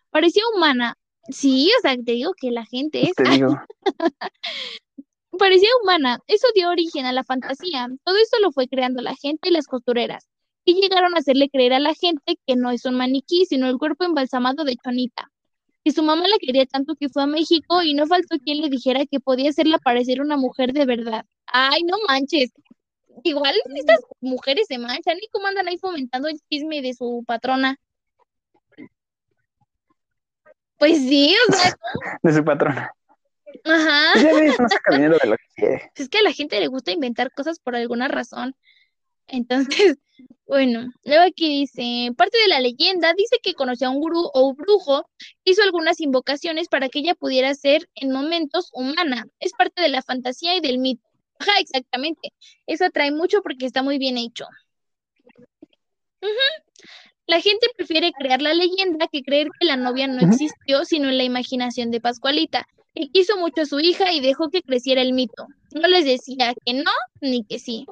Parecía 0.09 0.43
humana. 0.55 0.95
Sí, 1.29 1.69
o 1.77 1.81
sea, 1.81 1.95
te 1.95 2.13
digo 2.13 2.33
que 2.39 2.51
la 2.51 2.65
gente 2.65 3.03
es... 3.03 3.13
Parecía 5.37 5.69
humana. 5.81 6.19
Eso 6.27 6.47
dio 6.55 6.69
origen 6.69 7.05
a 7.05 7.13
la 7.13 7.23
fantasía. 7.23 7.87
Todo 8.03 8.15
eso 8.17 8.39
lo 8.41 8.51
fue 8.51 8.67
creando 8.67 9.01
la 9.01 9.15
gente 9.15 9.49
y 9.49 9.51
las 9.51 9.67
costureras. 9.67 10.27
Y 10.65 10.75
llegaron 10.75 11.15
a 11.15 11.19
hacerle 11.19 11.49
creer 11.49 11.73
a 11.73 11.79
la 11.79 11.93
gente 11.93 12.37
que 12.45 12.55
no 12.55 12.71
es 12.71 12.85
un 12.85 12.95
maniquí, 12.95 13.45
sino 13.45 13.67
el 13.67 13.77
cuerpo 13.77 14.05
embalsamado 14.05 14.63
de 14.63 14.77
Chonita 14.77 15.29
que 15.83 15.91
su 15.91 16.01
mamá 16.01 16.27
la 16.27 16.37
quería 16.39 16.65
tanto 16.65 16.95
que 16.95 17.09
fue 17.09 17.23
a 17.23 17.27
México 17.27 17.83
y 17.83 17.93
no 17.93 18.07
faltó 18.07 18.37
quien 18.39 18.61
le 18.61 18.69
dijera 18.69 19.05
que 19.05 19.19
podía 19.19 19.49
hacerla 19.49 19.79
parecer 19.79 20.21
una 20.21 20.37
mujer 20.37 20.71
de 20.71 20.85
verdad. 20.85 21.25
Ay, 21.45 21.83
no 21.83 21.97
manches. 22.07 22.51
Igual 23.23 23.55
estas 23.75 23.99
mujeres 24.21 24.65
se 24.67 24.77
manchan 24.77 25.17
y 25.21 25.27
cómo 25.27 25.47
andan 25.47 25.67
ahí 25.67 25.77
fomentando 25.77 26.29
el 26.29 26.39
chisme 26.49 26.81
de 26.81 26.93
su 26.93 27.23
patrona. 27.27 27.77
Pues 30.77 30.97
sí, 30.97 31.35
o 31.49 31.53
sea. 31.53 31.75
De 32.23 32.33
su 32.33 32.43
patrona. 32.43 32.91
Ajá. 33.63 34.11
Pues 34.13 34.57
de 34.99 35.09
lo 35.27 35.37
que 35.55 35.91
Es 35.95 36.09
que 36.09 36.17
a 36.17 36.23
la 36.23 36.31
gente 36.31 36.59
le 36.59 36.67
gusta 36.67 36.91
inventar 36.91 37.31
cosas 37.31 37.59
por 37.59 37.75
alguna 37.75 38.07
razón. 38.07 38.55
Entonces, 39.27 39.97
bueno, 40.47 40.91
luego 41.03 41.23
aquí 41.23 41.61
dice, 41.61 42.13
parte 42.15 42.37
de 42.39 42.49
la 42.49 42.59
leyenda 42.59 43.13
dice 43.13 43.37
que 43.41 43.53
conoció 43.53 43.87
a 43.87 43.91
un 43.91 43.99
gurú 43.99 44.29
o 44.33 44.47
un 44.47 44.55
brujo, 44.55 45.09
hizo 45.45 45.63
algunas 45.63 46.01
invocaciones 46.01 46.67
para 46.67 46.89
que 46.89 46.99
ella 46.99 47.15
pudiera 47.15 47.53
ser 47.55 47.89
en 47.95 48.11
momentos 48.11 48.69
humana. 48.73 49.25
Es 49.39 49.53
parte 49.53 49.81
de 49.81 49.89
la 49.89 50.01
fantasía 50.01 50.55
y 50.55 50.61
del 50.61 50.79
mito. 50.79 51.07
Ajá, 51.39 51.53
exactamente. 51.59 52.33
Eso 52.67 52.85
atrae 52.85 53.11
mucho 53.11 53.41
porque 53.41 53.65
está 53.65 53.81
muy 53.81 53.97
bien 53.97 54.17
hecho. 54.17 54.45
La 57.25 57.39
gente 57.39 57.67
prefiere 57.75 58.11
crear 58.11 58.41
la 58.41 58.53
leyenda 58.53 59.07
que 59.07 59.23
creer 59.23 59.47
que 59.59 59.65
la 59.65 59.77
novia 59.77 60.07
no 60.07 60.19
existió, 60.19 60.85
sino 60.85 61.09
en 61.09 61.17
la 61.17 61.23
imaginación 61.23 61.89
de 61.89 62.01
Pascualita, 62.01 62.67
que 62.93 63.09
quiso 63.09 63.37
mucho 63.37 63.61
a 63.61 63.65
su 63.65 63.79
hija 63.79 64.11
y 64.11 64.21
dejó 64.21 64.49
que 64.49 64.61
creciera 64.61 65.01
el 65.01 65.13
mito. 65.13 65.47
No 65.73 65.87
les 65.87 66.05
decía 66.05 66.53
que 66.65 66.73
no 66.73 66.91
ni 67.21 67.43
que 67.45 67.59
sí 67.59 67.85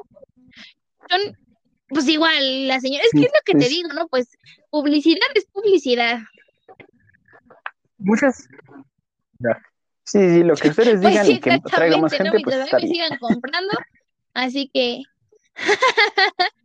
pues 1.93 2.07
igual, 2.07 2.67
la 2.67 2.79
señora, 2.79 3.03
es 3.03 3.11
que 3.11 3.25
es 3.25 3.31
lo 3.33 3.41
que 3.45 3.53
te 3.53 3.67
digo, 3.67 3.89
¿no? 3.89 4.07
Pues 4.07 4.29
publicidad 4.69 5.27
es 5.35 5.45
publicidad. 5.45 6.19
Muchas. 7.97 8.47
Sí, 10.05 10.19
sí, 10.19 10.43
lo 10.43 10.55
que 10.55 10.69
ustedes 10.69 10.99
pues 11.01 11.11
digan 11.11 11.29
y 11.29 11.39
que 11.39 11.59
traiga 11.59 11.97
más 11.97 12.13
gente, 12.13 12.39
pues 12.43 12.55
está 12.55 12.77
bien. 12.77 12.89
sigan 12.89 13.17
comprando, 13.19 13.77
así 14.33 14.69
que. 14.73 15.01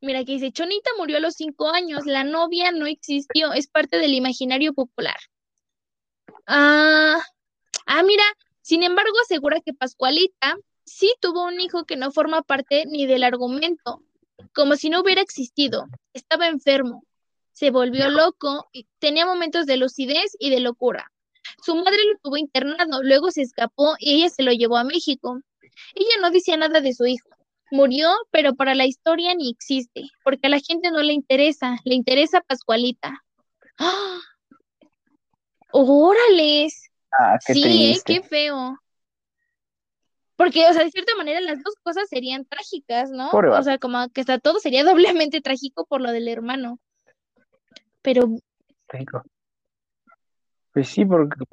Mira, 0.00 0.20
aquí 0.20 0.34
dice, 0.34 0.50
Chonita 0.50 0.90
murió 0.98 1.18
a 1.18 1.20
los 1.20 1.34
cinco 1.34 1.70
años, 1.70 2.06
la 2.06 2.24
novia 2.24 2.72
no 2.72 2.86
existió, 2.86 3.52
es 3.52 3.68
parte 3.68 3.98
del 3.98 4.14
imaginario 4.14 4.72
popular. 4.72 5.16
Ah, 6.46 7.20
ah, 7.86 8.02
mira, 8.02 8.24
sin 8.60 8.82
embargo 8.82 9.12
asegura 9.22 9.60
que 9.60 9.74
Pascualita 9.74 10.56
sí 10.84 11.12
tuvo 11.20 11.44
un 11.44 11.60
hijo 11.60 11.84
que 11.84 11.96
no 11.96 12.10
forma 12.10 12.42
parte 12.42 12.84
ni 12.86 13.06
del 13.06 13.24
argumento, 13.24 14.02
como 14.54 14.76
si 14.76 14.90
no 14.90 15.00
hubiera 15.00 15.22
existido. 15.22 15.86
Estaba 16.12 16.48
enfermo, 16.48 17.04
se 17.52 17.70
volvió 17.70 18.08
loco 18.10 18.66
y 18.72 18.86
tenía 18.98 19.26
momentos 19.26 19.66
de 19.66 19.76
lucidez 19.76 20.36
y 20.38 20.50
de 20.50 20.60
locura. 20.60 21.10
Su 21.64 21.74
madre 21.76 21.98
lo 22.10 22.18
tuvo 22.22 22.36
internado, 22.36 23.02
luego 23.02 23.30
se 23.30 23.42
escapó 23.42 23.94
y 23.98 24.14
ella 24.14 24.30
se 24.30 24.42
lo 24.42 24.52
llevó 24.52 24.76
a 24.76 24.84
México. 24.84 25.40
Ella 25.94 26.20
no 26.20 26.30
decía 26.30 26.56
nada 26.56 26.80
de 26.80 26.94
su 26.94 27.06
hijo. 27.06 27.28
Murió, 27.70 28.10
pero 28.30 28.54
para 28.54 28.74
la 28.74 28.86
historia 28.86 29.34
ni 29.34 29.50
existe, 29.50 30.10
porque 30.24 30.46
a 30.46 30.50
la 30.50 30.60
gente 30.60 30.90
no 30.90 31.02
le 31.02 31.14
interesa, 31.14 31.78
le 31.84 31.94
interesa 31.94 32.42
Pascualita. 32.42 33.24
¡Ah! 33.78 34.18
¡Órales! 35.72 36.90
Ah, 37.18 37.38
qué 37.44 37.54
sí, 37.54 37.92
¿eh? 37.92 38.00
qué 38.04 38.22
feo. 38.22 38.78
Porque, 40.36 40.66
o 40.68 40.72
sea, 40.72 40.84
de 40.84 40.90
cierta 40.90 41.14
manera 41.16 41.40
las 41.40 41.62
dos 41.62 41.74
cosas 41.82 42.08
serían 42.08 42.44
trágicas, 42.44 43.10
¿no? 43.10 43.30
Pobre 43.30 43.50
O 43.50 43.62
sea, 43.62 43.78
como 43.78 44.08
que 44.10 44.22
hasta 44.22 44.38
todo 44.38 44.58
sería 44.58 44.84
doblemente 45.24 45.40
trágico 45.40 45.86
por 45.86 46.00
lo 46.00 46.10
del 46.10 46.28
hermano. 46.28 46.78
Pero 48.02 48.28
Rico. 48.88 49.22
Pues 50.72 50.88
sí, 50.88 51.04
porque 51.04 51.44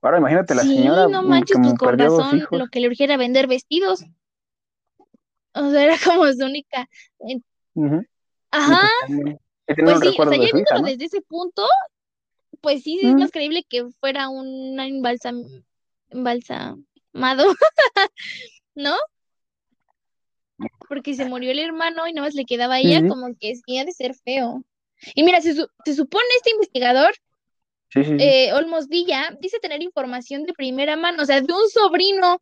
ahora 0.00 0.18
imagínate 0.18 0.54
la 0.54 0.62
sí, 0.62 0.76
señora 0.76 1.08
no 1.08 1.22
mm, 1.22 1.28
manches, 1.28 1.58
pues 1.58 1.74
con 1.74 1.98
razón, 1.98 2.46
lo 2.50 2.66
que 2.68 2.80
le 2.80 2.88
urgiera 2.88 3.16
vender 3.16 3.46
vestidos. 3.46 4.04
O 5.54 5.70
sea, 5.70 5.84
era 5.84 5.96
como 6.04 6.30
su 6.32 6.44
única. 6.44 6.88
Y 7.20 7.42
Ajá, 8.50 8.88
pues 9.06 9.36
pues 9.66 10.00
sí, 10.00 10.16
o 10.18 10.28
sea, 10.28 10.36
ya 10.36 10.52
viéndolo 10.52 10.80
¿no? 10.80 10.86
desde 10.86 11.04
ese 11.06 11.20
punto, 11.22 11.62
pues 12.62 12.82
sí 12.82 12.98
es 13.06 13.14
más 13.16 13.30
creíble 13.30 13.64
que 13.68 13.84
fuera 14.00 14.28
un 14.30 14.78
embalsam, 14.80 15.44
embalsamado, 16.08 16.84
¿no? 18.74 18.96
Porque 20.88 21.14
se 21.14 21.24
murió 21.24 21.50
el 21.50 21.58
hermano 21.58 22.06
y 22.06 22.12
nada 22.12 22.26
más 22.28 22.34
le 22.34 22.44
quedaba 22.44 22.74
a 22.74 22.80
ella, 22.80 23.06
como 23.08 23.34
que 23.38 23.54
ha 23.78 23.84
de 23.84 23.92
ser 23.92 24.14
feo. 24.14 24.64
Y 25.14 25.22
mira, 25.24 25.40
se, 25.40 25.54
su- 25.54 25.68
se 25.84 25.94
supone 25.94 26.24
este 26.36 26.50
investigador, 26.50 27.12
sí, 27.90 28.04
sí, 28.04 28.10
sí. 28.10 28.16
eh, 28.18 28.52
Olmos 28.54 28.88
Villa, 28.88 29.36
dice 29.40 29.58
tener 29.58 29.82
información 29.82 30.44
de 30.44 30.52
primera 30.52 30.96
mano, 30.96 31.22
o 31.22 31.26
sea, 31.26 31.40
de 31.40 31.52
un 31.52 31.68
sobrino. 31.68 32.40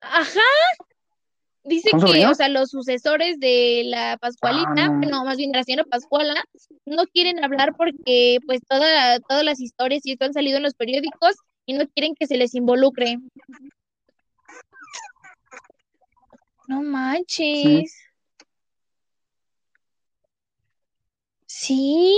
Ajá, 0.00 0.40
dice 1.68 1.90
¿Un 1.92 2.00
que, 2.00 2.06
sobrino? 2.06 2.30
o 2.30 2.34
sea, 2.34 2.48
los 2.48 2.70
sucesores 2.70 3.38
de 3.38 3.82
la 3.86 4.12
Ah, 4.12 4.18
Pascualita, 4.18 4.88
no. 4.88 4.98
bueno, 4.98 5.24
más 5.24 5.36
bien 5.36 5.52
de 5.52 5.58
la 5.58 5.64
señora 5.64 5.84
Pascuala, 5.84 6.42
no 6.86 7.04
quieren 7.06 7.42
hablar 7.44 7.74
porque, 7.76 8.38
pues, 8.46 8.60
toda, 8.68 9.18
todas 9.20 9.44
las 9.44 9.60
historias 9.60 10.04
y 10.04 10.12
esto 10.12 10.24
han 10.24 10.32
salido 10.34 10.56
en 10.56 10.62
los 10.64 10.74
periódicos 10.74 11.36
y 11.66 11.74
no 11.74 11.86
quieren 11.88 12.14
que 12.18 12.26
se 12.26 12.36
les 12.36 12.54
involucre. 12.54 13.18
No 16.66 16.80
Sí, 16.80 16.86
manches. 16.86 17.94
Sí, 21.46 22.14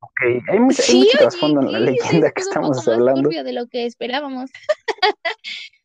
ok. 0.00 0.20
Hay 0.48 0.60
mucha, 0.60 0.82
hay 0.82 0.88
sí, 0.88 0.98
mucho 0.98 1.08
oye, 1.10 1.18
trasfondo 1.18 1.60
en 1.62 1.72
la 1.72 1.80
leyenda 1.80 2.30
que 2.30 2.42
estamos 2.42 2.76
más 2.76 2.88
hablando. 2.88 3.28
de 3.30 3.52
lo 3.52 3.66
que 3.66 3.86
esperábamos. 3.86 4.50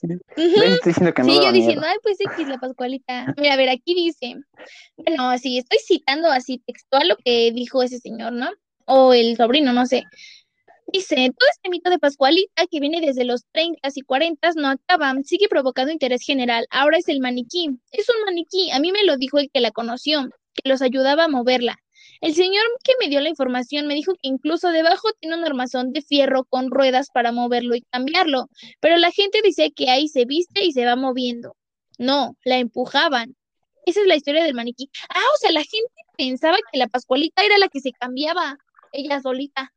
¿Ves? 0.00 0.20
Estoy 0.36 0.92
diciendo 0.92 1.12
que 1.14 1.22
no 1.22 1.28
Sí, 1.28 1.40
yo 1.42 1.52
diciendo, 1.52 1.80
miedo. 1.80 1.92
ay, 1.92 1.98
pues 2.02 2.20
X, 2.20 2.48
la 2.48 2.58
Pascualita. 2.58 3.34
Mira, 3.36 3.54
a 3.54 3.56
ver, 3.56 3.68
aquí 3.68 3.94
dice, 3.94 4.36
bueno, 4.96 5.36
sí, 5.38 5.58
estoy 5.58 5.78
citando 5.78 6.30
así 6.30 6.58
textual 6.58 7.08
lo 7.08 7.16
que 7.16 7.50
dijo 7.52 7.82
ese 7.82 7.98
señor, 7.98 8.32
¿no? 8.32 8.50
O 8.86 9.12
el 9.12 9.36
sobrino, 9.36 9.72
no 9.72 9.86
sé. 9.86 10.04
Dice, 10.92 11.14
todo 11.38 11.48
este 11.52 11.70
mito 11.70 11.90
de 11.90 11.98
Pascualita 11.98 12.66
que 12.68 12.80
viene 12.80 13.00
desde 13.00 13.24
los 13.24 13.44
30 13.52 13.88
y 13.94 14.00
40 14.02 14.50
no 14.56 14.68
acaba, 14.68 15.14
sigue 15.24 15.48
provocando 15.48 15.92
interés 15.92 16.22
general. 16.22 16.66
Ahora 16.70 16.98
es 16.98 17.08
el 17.08 17.20
maniquí. 17.20 17.70
Es 17.92 18.08
un 18.08 18.24
maniquí. 18.24 18.70
A 18.72 18.80
mí 18.80 18.90
me 18.90 19.04
lo 19.04 19.16
dijo 19.16 19.38
el 19.38 19.50
que 19.52 19.60
la 19.60 19.70
conoció, 19.70 20.28
que 20.54 20.68
los 20.68 20.82
ayudaba 20.82 21.24
a 21.24 21.28
moverla. 21.28 21.78
El 22.20 22.34
señor 22.34 22.64
que 22.84 22.92
me 23.00 23.08
dio 23.08 23.20
la 23.20 23.30
información 23.30 23.86
me 23.86 23.94
dijo 23.94 24.12
que 24.14 24.28
incluso 24.28 24.70
debajo 24.70 25.08
tiene 25.20 25.36
un 25.36 25.44
armazón 25.44 25.92
de 25.92 26.02
fierro 26.02 26.44
con 26.44 26.70
ruedas 26.70 27.08
para 27.12 27.32
moverlo 27.32 27.74
y 27.74 27.82
cambiarlo, 27.82 28.48
pero 28.80 28.96
la 28.98 29.10
gente 29.10 29.40
dice 29.42 29.72
que 29.72 29.88
ahí 29.90 30.08
se 30.08 30.26
viste 30.26 30.64
y 30.64 30.72
se 30.72 30.84
va 30.84 30.96
moviendo. 30.96 31.56
No, 31.98 32.36
la 32.44 32.58
empujaban. 32.58 33.36
Esa 33.86 34.00
es 34.02 34.06
la 34.06 34.16
historia 34.16 34.44
del 34.44 34.54
maniquí. 34.54 34.90
Ah, 35.08 35.18
o 35.34 35.38
sea, 35.38 35.52
la 35.52 35.60
gente 35.60 35.90
pensaba 36.16 36.56
que 36.70 36.78
la 36.78 36.88
Pascualita 36.88 37.42
era 37.42 37.56
la 37.58 37.68
que 37.68 37.80
se 37.80 37.92
cambiaba, 37.92 38.58
ella 38.92 39.20
solita. 39.20 39.72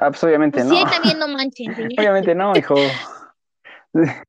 Ah, 0.00 0.10
pues 0.10 0.22
obviamente 0.24 0.60
Pues 0.60 0.68
sí, 0.70 0.74
no. 0.74 0.86
ahí 0.86 0.92
también 0.92 1.18
no 1.18 1.28
manchen. 1.36 1.74
Obviamente 1.98 2.34
no, 2.34 2.56
hijo. 2.56 2.74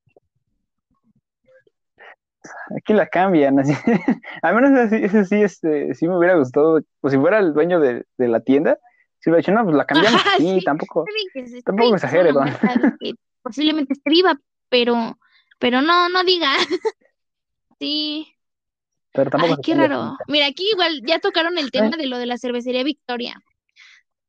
Aquí 2.78 2.94
la 2.94 3.08
cambian. 3.08 3.60
Así. 3.60 3.74
Al 4.42 4.56
menos 4.56 4.92
ese, 4.92 5.26
sí, 5.26 5.42
este, 5.42 5.94
sí 5.96 6.08
me 6.08 6.18
hubiera 6.18 6.36
gustado. 6.36 6.82
Pues 7.02 7.14
si 7.14 7.20
fuera 7.20 7.40
el 7.40 7.54
dueño 7.54 7.80
de, 7.80 8.06
de 8.18 8.28
la 8.28 8.40
tienda, 8.42 8.78
si 9.20 9.30
hubiera 9.30 9.40
dicho, 9.40 9.52
no, 9.52 9.64
pues 9.64 9.76
la 9.76 9.86
cambiamos 9.86 10.22
sí. 10.38 10.62
tampoco. 10.64 11.06
Se 11.34 11.62
Tampoco 11.62 11.96
exagere, 11.96 12.32
don. 12.32 12.50
posiblemente 13.42 13.94
esté 13.94 14.10
viva, 14.10 14.40
pero, 14.70 15.18
pero 15.60 15.82
no, 15.82 16.10
no 16.10 16.24
diga. 16.24 16.52
Sí. 17.82 18.28
Pero 19.14 19.32
tampoco 19.32 19.54
Ay, 19.54 19.62
qué 19.64 19.74
raro. 19.74 20.18
Mira, 20.28 20.48
aquí 20.48 20.68
igual 20.74 21.02
ya 21.08 21.20
tocaron 21.20 21.58
el 21.58 21.72
tema 21.72 21.96
de 21.96 22.08
lo 22.08 22.18
de 22.18 22.26
la 22.26 22.38
cervecería 22.38 22.84
Victoria. 22.84 23.42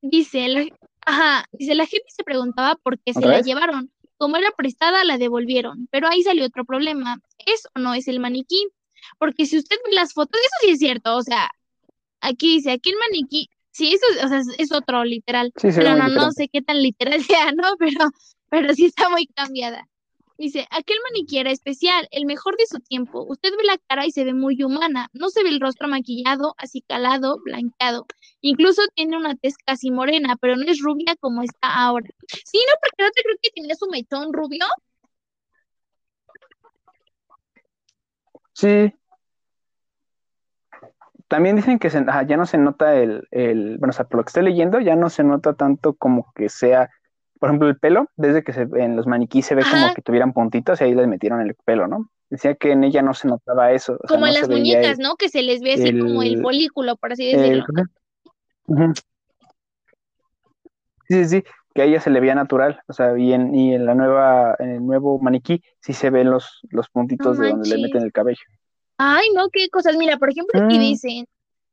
Dice, 0.01 0.47
la, 0.47 0.67
ajá, 1.05 1.45
dice, 1.51 1.75
la 1.75 1.87
gente 1.87 2.07
se 2.11 2.23
preguntaba 2.23 2.77
por 2.77 3.01
qué 3.01 3.13
se 3.13 3.19
¿Otra 3.19 3.33
la 3.33 3.41
llevaron. 3.41 3.91
Como 4.21 4.37
era 4.37 4.51
prestada, 4.51 5.03
la 5.05 5.17
devolvieron. 5.17 5.89
Pero 5.91 6.07
ahí 6.07 6.23
salió 6.23 6.45
otro 6.45 6.67
problema. 6.67 7.23
¿Es 7.39 7.67
o 7.75 7.79
no 7.81 7.95
es 7.95 8.07
el 8.07 8.21
maniquí? 8.21 8.69
Porque 9.19 9.47
si 9.47 9.57
usted 9.57 9.77
ve 9.87 9.95
las 9.95 10.13
fotos, 10.13 10.39
eso 10.39 10.57
sí 10.61 10.71
es 10.73 10.79
cierto. 10.79 11.17
O 11.17 11.23
sea, 11.23 11.51
aquí 12.21 12.57
dice, 12.57 12.73
aquí 12.73 12.91
el 12.91 12.97
maniquí, 12.99 13.49
sí, 13.71 13.95
eso 13.95 14.05
es, 14.11 14.25
o 14.25 14.29
sea, 14.29 14.43
es, 14.59 14.73
otro 14.73 15.05
literal. 15.05 15.55
Sí, 15.57 15.69
Pero 15.75 15.97
no, 15.97 16.09
no 16.09 16.33
sé 16.33 16.49
qué 16.53 16.61
tan 16.61 16.83
literal 16.83 17.19
sea, 17.25 17.51
¿no? 17.53 17.77
Pero, 17.79 18.11
pero 18.51 18.75
sí 18.75 18.85
está 18.85 19.09
muy 19.09 19.27
cambiada. 19.27 19.89
Dice, 20.41 20.67
aquel 20.71 20.97
maniquí 21.05 21.37
era 21.37 21.51
especial, 21.51 22.09
el 22.13 22.25
mejor 22.25 22.57
de 22.57 22.65
su 22.67 22.81
tiempo. 22.81 23.27
Usted 23.29 23.51
ve 23.51 23.63
la 23.63 23.77
cara 23.87 24.07
y 24.07 24.11
se 24.11 24.25
ve 24.25 24.33
muy 24.33 24.63
humana. 24.63 25.11
No 25.13 25.29
se 25.29 25.43
ve 25.43 25.51
el 25.51 25.61
rostro 25.61 25.87
maquillado, 25.87 26.55
acicalado, 26.57 27.41
blanqueado. 27.45 28.07
Incluso 28.41 28.81
tiene 28.95 29.19
una 29.19 29.37
tez 29.37 29.59
casi 29.59 29.91
morena, 29.91 30.37
pero 30.41 30.57
no 30.57 30.63
es 30.63 30.81
rubia 30.81 31.15
como 31.21 31.43
está 31.43 31.85
ahora. 31.85 32.09
Sí, 32.27 32.59
no, 32.67 32.75
porque 32.81 33.03
no 33.05 33.11
te 33.11 33.23
creo 33.23 33.37
que 33.43 33.51
tenía 33.55 33.75
su 33.75 33.87
mechón 33.91 34.33
rubio. 34.33 34.65
Sí. 38.55 38.95
También 41.29 41.57
dicen 41.57 41.79
que 41.79 41.91
se- 41.91 42.03
ya 42.27 42.37
no 42.39 42.47
se 42.47 42.57
nota 42.57 42.97
el, 42.97 43.29
el, 43.31 43.77
bueno, 43.77 43.91
o 43.91 43.93
sea, 43.93 44.07
por 44.09 44.17
lo 44.21 44.25
que 44.25 44.31
estoy 44.31 44.45
leyendo, 44.45 44.81
ya 44.81 44.97
no 44.97 45.11
se 45.11 45.23
nota 45.23 45.53
tanto 45.53 45.93
como 45.93 46.33
que 46.35 46.49
sea, 46.49 46.89
por 47.41 47.49
ejemplo, 47.49 47.69
el 47.69 47.79
pelo, 47.79 48.07
desde 48.17 48.45
que 48.45 48.53
se, 48.53 48.69
en 48.77 48.95
los 48.95 49.07
maniquíes 49.09 49.47
se 49.47 49.55
ve 49.57 49.63
como 49.69 49.93
que 49.95 50.03
tuvieran 50.03 50.33
puntitos 50.33 50.81
y 50.81 50.85
ahí 50.85 50.95
les 50.95 51.09
metieron 51.09 51.41
el 51.41 51.57
pelo, 51.65 51.89
¿no? 51.89 52.11
Decía 52.29 52.55
que 52.55 52.71
en 52.71 52.85
ella 52.85 53.03
no 53.03 53.15
se 53.15 53.27
notaba 53.27 53.73
eso, 53.73 53.95
o 53.95 54.07
sea, 54.07 54.09
Como 54.09 54.27
en 54.27 54.35
no 54.35 54.41
las 54.41 54.49
muñecas, 54.49 54.99
el, 54.99 55.03
¿no? 55.03 55.17
Que 55.17 55.29
se 55.29 55.43
les 55.43 55.63
ve 55.63 55.73
así 55.73 55.99
como 55.99 56.23
el 56.23 56.41
folículo, 56.41 56.97
por 56.97 57.13
así 57.13 57.29
el- 57.31 57.65
decirlo. 57.65 57.65
Sí, 61.09 61.25
sí, 61.25 61.29
sí, 61.29 61.45
que 61.75 61.83
a 61.83 61.85
ella 61.87 62.01
se 62.01 62.11
le 62.11 62.21
veía 62.21 62.35
natural, 62.35 62.81
o 62.87 62.93
sea, 62.93 63.19
y 63.19 63.33
en, 63.33 63.55
y 63.55 63.75
en 63.75 63.85
la 63.87 63.95
nueva, 63.95 64.55
en 64.59 64.71
el 64.71 64.87
nuevo 64.87 65.19
maniquí 65.19 65.63
sí 65.81 65.93
se 65.93 66.11
ven 66.11 66.31
los, 66.31 66.61
los 66.71 66.89
puntitos 66.89 67.39
de 67.39 67.49
donde 67.51 67.69
le 67.69 67.79
meten 67.83 68.03
el 68.03 68.13
cabello. 68.13 68.43
Ay, 68.99 69.29
no, 69.35 69.49
qué 69.51 69.69
cosas. 69.71 69.97
Mira, 69.97 70.19
por 70.19 70.31
ejemplo, 70.31 70.61
aquí 70.63 70.77
Mm. 70.77 70.81
dicen, 70.81 71.27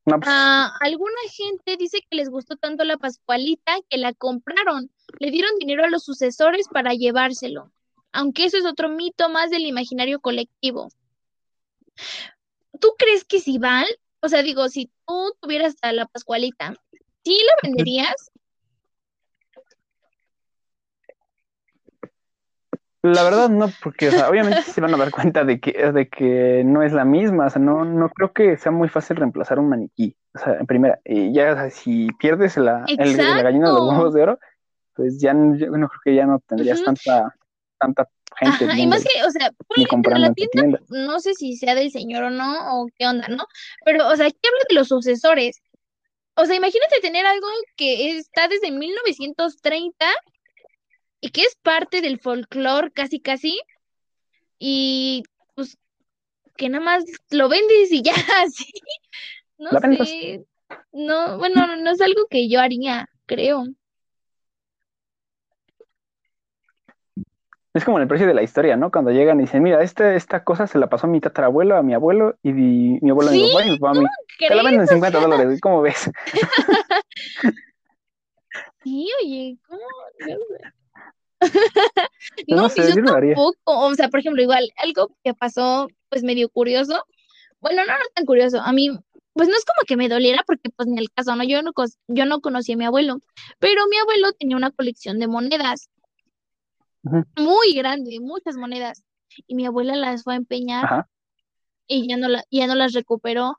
Pues, 0.07 0.21
Ah, 0.25 0.73
alguna 0.79 1.19
gente 1.29 1.75
dice 1.75 1.99
que 2.09 2.15
les 2.15 2.29
gustó 2.29 2.55
tanto 2.55 2.85
la 2.85 2.95
Pascualita 2.95 3.75
que 3.89 3.97
la 3.97 4.13
compraron, 4.13 4.89
le 5.19 5.31
dieron 5.31 5.51
dinero 5.59 5.83
a 5.83 5.89
los 5.89 6.05
sucesores 6.05 6.69
para 6.69 6.93
llevárselo, 6.93 7.73
aunque 8.13 8.45
eso 8.45 8.55
es 8.55 8.65
otro 8.65 8.87
mito 8.87 9.27
más 9.27 9.49
del 9.49 9.65
imaginario 9.65 10.21
colectivo. 10.21 10.87
¿Tú 12.79 12.93
crees 12.97 13.25
que 13.25 13.41
si 13.41 13.57
Val, 13.57 13.85
o 14.21 14.29
sea, 14.29 14.43
digo, 14.43 14.69
si 14.69 14.89
tú 15.05 15.35
tuvieras 15.41 15.75
la 15.91 16.05
Pascualita, 16.05 16.73
¿sí 17.25 17.37
la 17.45 17.69
venderías? 17.69 18.31
La 23.03 23.23
verdad 23.23 23.49
no, 23.49 23.69
porque 23.83 24.09
o 24.09 24.11
sea, 24.11 24.29
obviamente 24.29 24.63
se 24.63 24.81
van 24.81 24.93
a 24.93 24.97
dar 24.97 25.11
cuenta 25.11 25.43
de 25.43 25.59
que, 25.59 25.71
de 25.91 26.07
que 26.09 26.63
no 26.65 26.81
es 26.83 26.93
la 26.93 27.05
misma, 27.05 27.45
o 27.45 27.49
sea, 27.49 27.61
no, 27.61 27.85
no 27.85 28.09
creo 28.09 28.33
que 28.33 28.57
sea 28.57 28.71
muy 28.71 28.89
fácil 28.89 29.17
reemplazar 29.17 29.59
un 29.59 29.69
maniquí, 29.69 30.15
o 30.35 30.39
sea, 30.39 30.55
en 30.59 30.65
primera, 30.65 30.99
y 31.05 31.31
ya 31.33 31.53
o 31.53 31.55
sea, 31.55 31.69
si 31.69 32.07
pierdes 32.19 32.57
la, 32.57 32.85
el- 32.87 33.15
la 33.15 33.41
gallina 33.43 33.67
de 33.67 33.73
los 33.73 33.89
huevos 33.89 34.13
de 34.13 34.23
oro, 34.23 34.39
pues 34.93 35.19
ya 35.21 35.33
no- 35.33 35.55
yo 35.55 35.67
no 35.67 35.87
creo 35.87 36.01
que 36.03 36.15
ya 36.15 36.25
no 36.25 36.39
tendrías 36.47 36.83
tanta, 36.83 37.35
tanta 37.79 38.09
gente 38.35 38.65
Ajá, 38.65 38.77
y 38.79 38.87
más 38.87 39.03
que, 39.03 39.23
o 39.23 39.29
sea, 39.31 39.51
en 39.75 39.85
comprando 39.85 40.27
la 40.27 40.33
tienda, 40.33 40.51
tienda. 40.51 40.79
no 40.89 41.19
sé 41.19 41.33
si 41.35 41.55
sea 41.55 41.75
del 41.75 41.91
señor 41.91 42.23
o 42.23 42.29
no, 42.31 42.81
o 42.81 42.87
qué 42.97 43.05
onda, 43.07 43.27
¿no? 43.29 43.45
Pero, 43.85 44.07
o 44.07 44.15
sea, 44.15 44.25
aquí 44.25 44.37
habla 44.43 44.65
de 44.69 44.75
los 44.75 44.87
sucesores. 44.87 45.61
O 46.35 46.45
sea, 46.45 46.55
imagínate 46.55 46.99
tener 47.01 47.25
algo 47.25 47.47
que 47.75 48.17
está 48.17 48.47
desde 48.47 48.71
1930 48.71 50.05
y 51.21 51.29
que 51.29 51.41
es 51.41 51.55
parte 51.61 52.01
del 52.01 52.19
folclore 52.19 52.91
casi 52.91 53.19
casi, 53.19 53.59
y 54.59 55.23
pues 55.55 55.77
que 56.55 56.69
nada 56.69 56.83
más 56.83 57.03
lo 57.29 57.49
vendes 57.49 57.91
y 57.91 58.01
ya, 58.01 58.13
así. 58.43 58.71
No 59.57 59.69
vendes. 59.79 60.09
sé. 60.09 60.45
No, 60.91 61.37
bueno, 61.37 61.75
no 61.77 61.91
es 61.91 62.01
algo 62.01 62.27
que 62.29 62.49
yo 62.49 62.59
haría, 62.59 63.07
creo. 63.25 63.65
Es 67.73 67.85
como 67.85 67.99
el 67.99 68.07
precio 68.07 68.25
de 68.25 68.33
la 68.33 68.41
historia, 68.41 68.75
¿no? 68.75 68.91
Cuando 68.91 69.11
llegan 69.11 69.39
y 69.39 69.43
dicen, 69.43 69.61
mira, 69.61 69.83
este, 69.83 70.15
esta 70.15 70.43
cosa 70.43 70.65
se 70.65 70.79
la 70.79 70.89
pasó 70.89 71.05
a 71.05 71.09
mi 71.11 71.21
tatarabuelo, 71.21 71.77
a 71.77 71.83
mi 71.83 71.93
abuelo, 71.93 72.35
y, 72.41 72.51
mi 72.51 73.09
abuelo 73.11 73.29
a 73.29 73.33
mi 73.33 73.51
papá 73.51 73.65
y 73.65 73.69
mi 73.69 73.77
papá 73.77 73.91
a 73.91 74.01
mí. 74.01 74.05
Te 74.39 74.55
la 74.55 74.63
venden 74.63 74.81
en 74.81 74.87
50 74.87 75.19
dólares, 75.19 75.59
¿cómo 75.61 75.81
ves? 75.83 76.09
sí, 78.83 79.07
oye, 79.21 79.57
¿cómo? 79.67 79.81
no, 82.47 82.57
no 82.57 82.69
sé, 82.69 82.81
yo 82.95 83.03
tampoco. 83.03 83.55
O 83.65 83.93
sea, 83.95 84.09
por 84.09 84.19
ejemplo, 84.19 84.41
igual, 84.41 84.69
algo 84.77 85.15
que 85.23 85.33
pasó, 85.33 85.87
pues 86.09 86.23
medio 86.23 86.49
curioso. 86.49 87.03
Bueno, 87.59 87.83
no, 87.85 87.93
no 87.93 88.03
tan 88.13 88.25
curioso. 88.25 88.59
A 88.61 88.71
mí, 88.71 88.89
pues 89.33 89.47
no 89.49 89.55
es 89.55 89.65
como 89.65 89.85
que 89.87 89.97
me 89.97 90.09
doliera, 90.09 90.43
porque 90.45 90.69
pues 90.75 90.87
en 90.87 90.97
el 90.97 91.11
caso, 91.11 91.35
¿no? 91.35 91.43
Yo 91.43 91.61
no, 91.61 91.71
yo 92.07 92.25
no 92.25 92.41
conocí 92.41 92.73
a 92.73 92.77
mi 92.77 92.85
abuelo, 92.85 93.19
pero 93.59 93.85
mi 93.87 93.97
abuelo 93.97 94.33
tenía 94.33 94.57
una 94.57 94.71
colección 94.71 95.19
de 95.19 95.27
monedas 95.27 95.89
muy 97.35 97.73
grande, 97.73 98.19
muchas 98.19 98.57
monedas. 98.57 99.03
Y 99.45 99.55
mi 99.55 99.65
abuela 99.65 99.95
las 99.95 100.23
fue 100.23 100.33
a 100.33 100.37
empeñar 100.37 101.05
y 101.87 102.07
ya 102.09 102.17
no, 102.17 102.27
la, 102.27 102.43
ya 102.49 102.67
no 102.67 102.75
las 102.75 102.93
recuperó. 102.93 103.57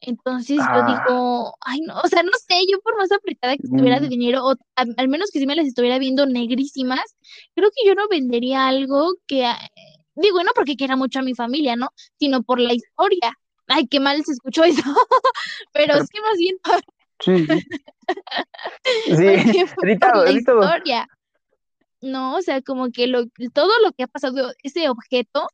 Entonces 0.00 0.56
yo 0.56 0.62
ah. 0.64 1.02
digo, 1.06 1.54
ay 1.60 1.80
no, 1.80 2.00
o 2.00 2.06
sea, 2.06 2.22
no 2.22 2.30
sé, 2.32 2.54
yo 2.70 2.80
por 2.80 2.96
más 2.96 3.10
apretada 3.10 3.56
que 3.56 3.66
estuviera 3.66 3.98
de 3.98 4.06
mm. 4.06 4.10
dinero, 4.10 4.46
o 4.46 4.54
al 4.76 5.08
menos 5.08 5.30
que 5.32 5.40
si 5.40 5.46
me 5.46 5.56
las 5.56 5.66
estuviera 5.66 5.98
viendo 5.98 6.26
negrísimas, 6.26 7.16
creo 7.54 7.70
que 7.70 7.86
yo 7.86 7.94
no 7.94 8.06
vendería 8.08 8.68
algo 8.68 9.14
que, 9.26 9.50
digo, 10.14 10.42
no 10.44 10.50
porque 10.54 10.76
quiera 10.76 10.96
mucho 10.96 11.18
a 11.18 11.22
mi 11.22 11.34
familia, 11.34 11.74
¿no? 11.76 11.88
Sino 12.18 12.42
por 12.42 12.60
la 12.60 12.74
historia. 12.74 13.36
Ay, 13.66 13.86
qué 13.86 14.00
mal 14.00 14.24
se 14.24 14.32
escuchó 14.32 14.64
eso, 14.64 14.94
pero, 15.72 15.94
es 15.96 16.08
que 16.08 16.20
más 16.20 16.38
bien... 16.38 16.56
Sí, 17.20 17.46
sí. 19.06 19.64
editado. 19.82 20.30
Historia. 20.30 21.08
¿no? 22.00 22.36
O 22.36 22.42
sea, 22.42 22.62
como 22.62 22.90
que 22.90 23.06
lo, 23.06 23.26
todo 23.52 23.72
lo 23.82 23.92
que 23.92 24.04
ha 24.04 24.06
pasado, 24.06 24.52
ese 24.62 24.88
objeto, 24.88 25.48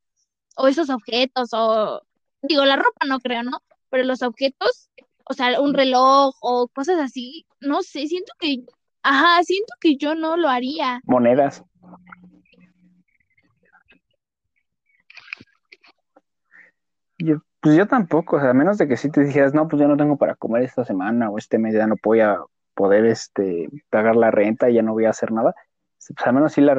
o 0.57 0.69
esos 0.69 0.91
objetos, 0.91 1.51
o 1.53 2.03
digo, 2.43 2.65
la 2.65 2.77
ropa 2.77 3.07
no 3.07 3.19
creo, 3.21 3.43
¿no? 3.43 3.63
Pero 3.95 4.07
los 4.07 4.23
objetos, 4.23 4.91
o 5.25 5.35
sea, 5.35 5.61
un 5.61 5.73
reloj 5.73 6.35
o 6.41 6.67
cosas 6.67 6.99
así, 6.99 7.47
no 7.61 7.83
sé, 7.83 8.09
siento 8.09 8.33
que, 8.41 8.65
ajá, 9.05 9.41
siento 9.45 9.73
que 9.81 9.97
yo 9.97 10.17
no 10.17 10.37
lo 10.37 10.49
haría. 10.49 11.01
Monedas. 11.05 11.63
Yo, 17.19 17.37
pues 17.61 17.77
yo 17.77 17.87
tampoco, 17.87 18.35
o 18.35 18.41
sea, 18.41 18.51
a 18.51 18.53
menos 18.53 18.79
de 18.79 18.89
que 18.89 18.97
si 18.97 19.13
te 19.13 19.23
dijeras, 19.23 19.55
no, 19.55 19.69
pues 19.69 19.81
yo 19.81 19.87
no 19.87 19.97
tengo 19.97 20.17
para 20.17 20.35
comer 20.35 20.65
esta 20.65 20.85
semana 20.85 21.31
o 21.31 21.39
este 21.39 21.61
mes 21.61 21.73
ya 21.73 21.87
no 21.87 21.95
voy 22.03 22.19
a 22.19 22.41
poder 22.75 23.07
este, 23.07 23.69
pagar 23.91 24.17
la 24.17 24.33
renta 24.33 24.69
y 24.71 24.75
ya 24.75 24.83
no 24.83 24.95
voy 24.95 25.05
a 25.05 25.11
hacer 25.11 25.31
nada 25.31 25.55
pues 26.13 26.27
al 26.27 26.35
menos 26.35 26.53
sí 26.53 26.61
la 26.61 26.77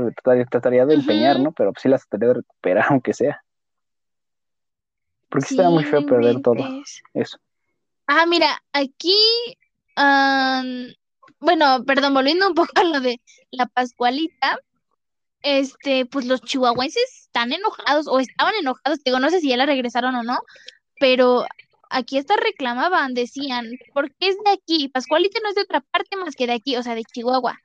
trataría 0.49 0.85
de 0.85 0.95
empeñar, 0.95 1.39
¿no? 1.39 1.51
Pero 1.51 1.71
sí 1.77 1.89
la 1.89 1.97
trataría 1.97 2.27
de 2.27 2.33
recuperar, 2.35 2.85
aunque 2.89 3.13
sea. 3.13 3.41
Porque 5.35 5.55
sí, 5.55 5.61
muy 5.61 5.83
feo 5.83 6.05
perder 6.05 6.41
todo 6.41 6.55
eso. 7.13 7.37
Ah, 8.07 8.25
mira, 8.25 8.63
aquí, 8.71 9.17
bueno, 11.39 11.83
perdón, 11.85 12.13
volviendo 12.13 12.47
un 12.47 12.55
poco 12.55 12.71
a 12.75 12.83
lo 12.85 13.01
de 13.01 13.19
la 13.51 13.65
Pascualita, 13.65 14.57
este, 15.41 16.05
pues 16.05 16.25
los 16.25 16.41
chihuahuenses 16.41 17.23
están 17.25 17.51
enojados 17.51 18.07
o 18.07 18.19
estaban 18.19 18.53
enojados, 18.55 19.03
digo, 19.03 19.19
no 19.19 19.29
sé 19.29 19.41
si 19.41 19.49
ya 19.49 19.57
la 19.57 19.65
regresaron 19.65 20.15
o 20.15 20.23
no, 20.23 20.39
pero 21.01 21.45
aquí 21.89 22.17
hasta 22.17 22.37
reclamaban, 22.37 23.13
decían, 23.13 23.69
¿por 23.93 24.09
qué 24.15 24.29
es 24.29 24.37
de 24.45 24.51
aquí? 24.51 24.87
Pascualita 24.87 25.39
no 25.43 25.49
es 25.49 25.55
de 25.55 25.63
otra 25.63 25.81
parte 25.81 26.15
más 26.15 26.35
que 26.35 26.47
de 26.47 26.53
aquí, 26.53 26.77
o 26.77 26.83
sea, 26.83 26.95
de 26.95 27.03
Chihuahua 27.03 27.59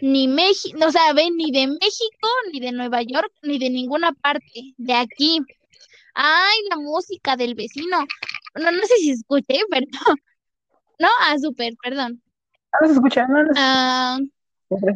ni 0.00 0.28
México, 0.28 0.78
o 0.86 0.90
sea, 0.90 1.12
ven 1.12 1.36
ni 1.36 1.50
de 1.50 1.66
México, 1.66 2.28
ni 2.52 2.60
de 2.60 2.72
Nueva 2.72 3.02
York, 3.02 3.32
ni 3.42 3.58
de 3.58 3.70
ninguna 3.70 4.12
parte, 4.12 4.74
de 4.76 4.94
aquí. 4.94 5.40
Ay, 6.18 6.56
la 6.70 6.76
música 6.76 7.36
del 7.36 7.54
vecino. 7.54 7.98
No, 8.54 8.72
no 8.72 8.80
sé 8.80 8.96
si 9.00 9.10
escuché, 9.10 9.60
pero 9.70 9.86
no, 10.98 11.08
ah, 11.20 11.36
súper, 11.38 11.74
perdón. 11.82 12.22
No 12.80 12.88
se 12.88 12.94
escucha, 12.94 13.26
no, 13.28 13.38
ah, 13.56 14.18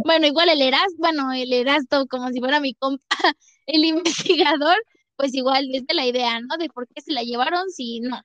bueno, 0.05 0.27
igual 0.27 0.49
el 0.49 0.63
Eras, 0.63 0.89
bueno, 0.99 1.31
el 1.33 1.53
Erasto, 1.53 2.07
como 2.07 2.31
si 2.31 2.41
fuera 2.41 2.59
mi 2.59 2.75
compa, 2.75 3.05
el 3.67 3.85
investigador, 3.85 4.77
pues 5.17 5.35
igual 5.35 5.69
desde 5.71 5.95
la 5.95 6.07
idea, 6.07 6.41
¿no? 6.41 6.57
De 6.57 6.69
por 6.71 6.89
qué 6.89 7.03
se 7.03 7.13
la 7.13 7.23
llevaron 7.23 7.71
si 7.71 8.01
no. 8.01 8.21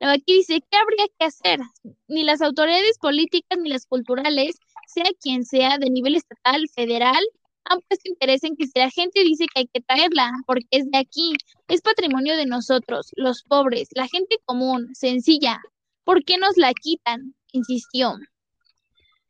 Aquí 0.00 0.38
dice, 0.38 0.62
¿qué 0.70 0.76
habría 0.76 1.06
que 1.18 1.26
hacer? 1.26 1.60
Ni 2.08 2.24
las 2.24 2.40
autoridades 2.42 2.98
políticas 2.98 3.58
ni 3.58 3.68
las 3.68 3.86
culturales 3.86 4.56
sea 4.86 5.10
quien 5.20 5.44
sea, 5.44 5.78
de 5.78 5.90
nivel 5.90 6.16
estatal, 6.16 6.66
federal, 6.74 7.22
han 7.68 7.80
puesto 7.82 8.08
interés 8.08 8.44
en 8.44 8.56
que 8.56 8.66
si 8.66 8.72
la 8.78 8.90
gente 8.90 9.22
dice 9.22 9.46
que 9.46 9.60
hay 9.60 9.66
que 9.66 9.80
traerla, 9.80 10.32
porque 10.46 10.66
es 10.70 10.90
de 10.90 10.98
aquí, 10.98 11.34
es 11.68 11.80
patrimonio 11.80 12.36
de 12.36 12.46
nosotros, 12.46 13.10
los 13.16 13.42
pobres, 13.42 13.88
la 13.94 14.08
gente 14.08 14.38
común, 14.44 14.94
sencilla, 14.94 15.60
¿por 16.04 16.24
qué 16.24 16.38
nos 16.38 16.56
la 16.56 16.72
quitan? 16.72 17.34
insistió. 17.52 18.14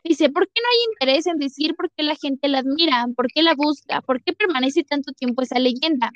Dice, 0.02 0.30
¿por 0.30 0.46
qué 0.46 0.60
no 0.60 0.68
hay 0.68 0.92
interés 0.92 1.26
en 1.26 1.38
decir 1.38 1.74
por 1.76 1.90
qué 1.92 2.02
la 2.02 2.16
gente 2.16 2.48
la 2.48 2.58
admira, 2.58 3.06
por 3.16 3.28
qué 3.28 3.42
la 3.42 3.54
busca, 3.54 4.02
por 4.02 4.22
qué 4.22 4.32
permanece 4.32 4.84
tanto 4.84 5.12
tiempo 5.12 5.42
esa 5.42 5.58
leyenda? 5.58 6.10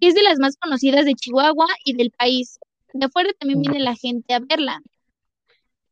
Que 0.00 0.08
es 0.08 0.14
de 0.14 0.22
las 0.22 0.38
más 0.38 0.56
conocidas 0.56 1.04
de 1.04 1.14
Chihuahua 1.14 1.66
y 1.84 1.94
del 1.94 2.10
país. 2.10 2.58
De 2.92 3.06
afuera 3.06 3.30
también 3.38 3.62
viene 3.62 3.80
la 3.80 3.94
gente 3.94 4.34
a 4.34 4.40
verla. 4.40 4.80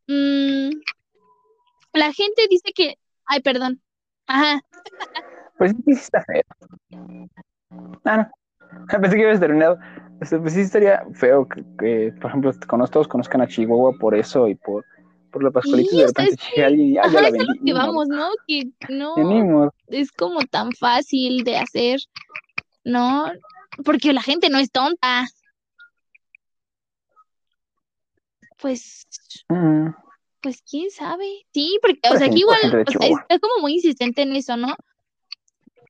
Mm, 0.06 0.70
la 1.94 2.12
gente 2.12 2.42
dice 2.48 2.72
que 2.74 2.96
Ay, 3.26 3.40
perdón. 3.40 3.80
Ajá. 4.26 4.62
Pues 5.58 5.72
sí, 5.84 5.92
está 5.92 6.24
feo. 6.24 6.42
Ah, 8.04 8.16
no. 8.16 8.30
Pensé 9.00 9.16
que 9.16 9.24
habías 9.24 9.40
terminado. 9.40 9.78
Pues 10.18 10.52
sí 10.52 10.60
estaría 10.60 11.04
feo 11.14 11.48
que, 11.48 12.14
por 12.20 12.30
ejemplo, 12.30 12.52
todos 12.90 13.08
conozcan 13.08 13.40
a 13.40 13.48
Chihuahua 13.48 13.92
por 13.98 14.14
eso 14.14 14.46
y 14.46 14.54
por, 14.54 14.84
por 15.32 15.42
la 15.42 15.50
Pascualita 15.50 15.94
y 15.94 15.98
de 15.98 16.06
repente 16.06 16.36
llegue 16.50 16.64
alguien 16.64 16.88
y 16.88 16.94
ya 16.94 17.06
la 17.08 17.30
vendí. 17.30 17.38
Es 17.38 17.64
que 17.64 17.72
vamos, 17.72 18.08
¿no? 18.08 18.28
Que 18.46 18.70
no 18.88 19.72
es 19.88 20.12
como 20.12 20.40
tan 20.42 20.70
fácil 20.72 21.42
de 21.42 21.56
hacer, 21.56 22.00
¿no? 22.84 23.32
Porque 23.84 24.12
la 24.12 24.22
gente 24.22 24.48
no 24.48 24.58
es 24.58 24.70
tonta. 24.70 25.26
Pues 28.58 29.08
pues 30.40 30.62
quién 30.68 30.90
sabe. 30.90 31.46
Sí, 31.54 31.78
porque, 31.80 32.00
o 32.12 32.16
sea, 32.16 32.26
aquí 32.26 32.40
igual, 32.40 32.58
está 32.86 33.38
como 33.38 33.60
muy 33.60 33.74
insistente 33.74 34.22
en 34.22 34.36
eso, 34.36 34.56
¿no? 34.56 34.76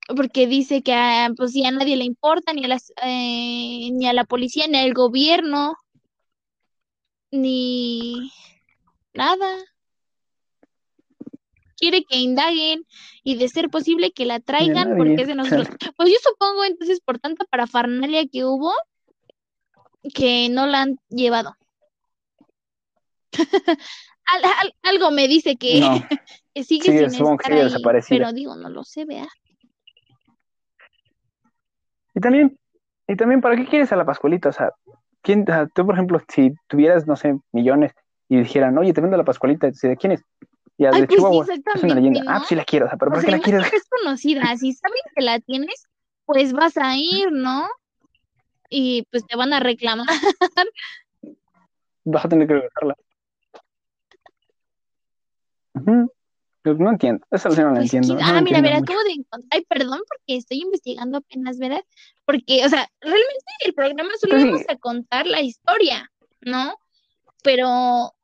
Porque 0.08 0.46
dice 0.46 0.82
que 0.82 0.92
a, 0.94 1.30
pues 1.36 1.54
a 1.64 1.70
nadie 1.70 1.96
le 1.96 2.04
importa, 2.04 2.52
ni 2.52 2.64
a 2.64 2.68
las, 2.68 2.92
eh, 3.02 3.90
ni 3.92 4.06
a 4.06 4.12
la 4.12 4.24
policía, 4.24 4.66
ni 4.66 4.78
al 4.78 4.92
gobierno, 4.94 5.76
ni 7.30 8.30
nada. 9.14 9.58
Quiere 11.76 12.04
que 12.04 12.18
indaguen 12.18 12.86
y 13.24 13.36
de 13.36 13.48
ser 13.48 13.68
posible 13.68 14.12
que 14.12 14.24
la 14.24 14.40
traigan 14.40 14.96
porque 14.96 15.22
es 15.22 15.26
de 15.26 15.34
nosotros. 15.34 15.68
Pues 15.96 16.10
yo 16.10 16.16
supongo 16.22 16.64
entonces 16.64 17.00
por 17.00 17.18
tanta 17.18 17.44
parafernalia 17.44 18.26
que 18.26 18.44
hubo 18.44 18.72
que 20.14 20.48
no 20.48 20.66
la 20.66 20.82
han 20.82 20.98
llevado. 21.08 21.56
algo 24.82 25.10
me 25.10 25.28
dice 25.28 25.56
que, 25.56 25.80
sigue, 26.64 27.10
sin 27.10 27.26
estar 27.26 27.52
ahí, 27.52 27.72
pero 28.08 28.32
digo, 28.32 28.56
no 28.56 28.68
lo 28.68 28.84
sé, 28.84 29.04
vea. 29.04 29.28
Y 32.14 32.20
también, 32.20 32.58
y 33.06 33.16
también, 33.16 33.40
¿para 33.40 33.56
qué 33.56 33.66
quieres 33.66 33.92
a 33.92 33.96
la 33.96 34.04
Pascualita? 34.04 34.50
O 34.50 34.52
sea, 34.52 34.72
¿quién, 35.22 35.44
tú, 35.74 35.86
por 35.86 35.94
ejemplo, 35.94 36.20
si 36.28 36.54
tuvieras, 36.66 37.06
no 37.06 37.16
sé, 37.16 37.38
millones 37.52 37.92
y 38.28 38.38
dijeran, 38.38 38.76
oye, 38.78 38.92
te 38.92 39.00
vendo 39.00 39.16
la 39.16 39.24
Pascualita, 39.24 39.70
¿de 39.70 39.96
quién 39.96 40.12
es? 40.12 40.24
Y 40.78 40.84
de 40.84 40.90
pues 40.90 41.08
Chihuahua, 41.08 41.46
es 41.74 41.82
una 41.82 41.94
leyenda. 41.94 42.22
Ah, 42.26 42.38
pues 42.38 42.48
sí 42.48 42.54
la 42.54 42.64
quiero, 42.64 42.86
o 42.86 42.88
sea, 42.88 42.98
pero 42.98 43.12
¿por 43.12 43.24
qué 43.24 43.30
la 43.30 43.40
quieres? 43.40 43.72
Es 43.72 43.88
conocida, 43.88 44.56
si 44.56 44.72
saben 44.72 44.98
que 45.14 45.22
la 45.22 45.38
tienes, 45.40 45.86
pues 46.24 46.52
vas 46.52 46.76
a 46.76 46.96
ir, 46.96 47.30
¿no? 47.30 47.68
Y 48.68 49.06
pues 49.10 49.26
te 49.26 49.36
van 49.36 49.52
a 49.52 49.60
reclamar. 49.60 50.06
Vas 52.04 52.24
a 52.24 52.28
tener 52.28 52.48
que 52.48 52.54
regresarla. 52.54 52.96
Pues 56.62 56.78
no 56.78 56.90
entiendo, 56.90 57.26
esa 57.30 57.48
no 57.48 57.56
la 57.56 57.80
pues 57.80 57.92
entiendo. 57.92 58.22
ah, 58.22 58.40
mira, 58.40 58.62
mira, 58.62 58.76
acabo 58.76 59.02
de 59.02 59.12
encontrar. 59.12 59.48
Ay, 59.50 59.64
perdón 59.68 60.00
porque 60.08 60.36
estoy 60.36 60.60
investigando 60.60 61.18
apenas, 61.18 61.58
¿verdad? 61.58 61.82
Porque, 62.24 62.64
o 62.64 62.68
sea, 62.68 62.88
realmente 63.00 63.52
el 63.64 63.74
programa 63.74 64.10
solo 64.20 64.34
pues 64.34 64.44
vamos 64.44 64.62
a 64.68 64.76
contar 64.76 65.26
la 65.26 65.40
historia, 65.40 66.10
¿no? 66.40 66.76
Pero 67.42 68.14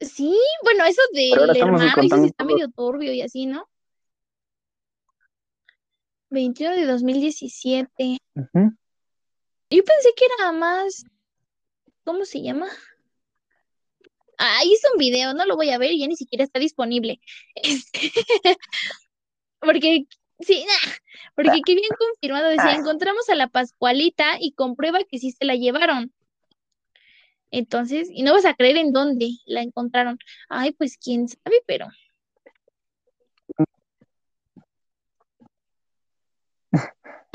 sí, 0.00 0.36
bueno, 0.64 0.84
eso 0.86 1.02
del 1.12 1.56
hermano 1.56 2.02
y 2.02 2.26
está 2.26 2.44
medio 2.44 2.68
turbio 2.70 3.12
y 3.12 3.22
así, 3.22 3.46
¿no? 3.46 3.68
21 6.30 6.74
de 6.74 6.86
2017. 6.86 8.18
Yo 8.34 9.84
pensé 9.84 10.12
que 10.16 10.26
era 10.38 10.50
más, 10.52 11.04
¿cómo 12.04 12.24
se 12.24 12.42
llama? 12.42 12.66
Ah, 14.38 14.60
hizo 14.64 14.88
un 14.92 14.98
video, 14.98 15.34
no 15.34 15.46
lo 15.46 15.56
voy 15.56 15.70
a 15.70 15.78
ver, 15.78 15.92
ya 15.96 16.06
ni 16.06 16.16
siquiera 16.16 16.44
está 16.44 16.58
disponible. 16.58 17.20
Este, 17.54 18.12
porque, 19.60 20.04
sí, 20.40 20.66
porque 21.34 21.62
qué 21.64 21.74
bien 21.74 21.88
confirmado, 21.98 22.48
decía, 22.48 22.72
Ah. 22.72 22.76
encontramos 22.76 23.28
a 23.30 23.34
la 23.34 23.48
Pascualita 23.48 24.36
y 24.40 24.52
comprueba 24.52 25.00
que 25.04 25.18
sí 25.18 25.32
se 25.32 25.44
la 25.44 25.54
llevaron. 25.56 26.12
Entonces, 27.50 28.08
y 28.12 28.22
no 28.22 28.32
vas 28.32 28.44
a 28.44 28.54
creer 28.54 28.76
en 28.76 28.92
dónde 28.92 29.30
la 29.46 29.62
encontraron. 29.62 30.18
Ay, 30.48 30.72
pues 30.72 30.98
quién 30.98 31.28
sabe, 31.28 31.62
pero. 31.66 31.86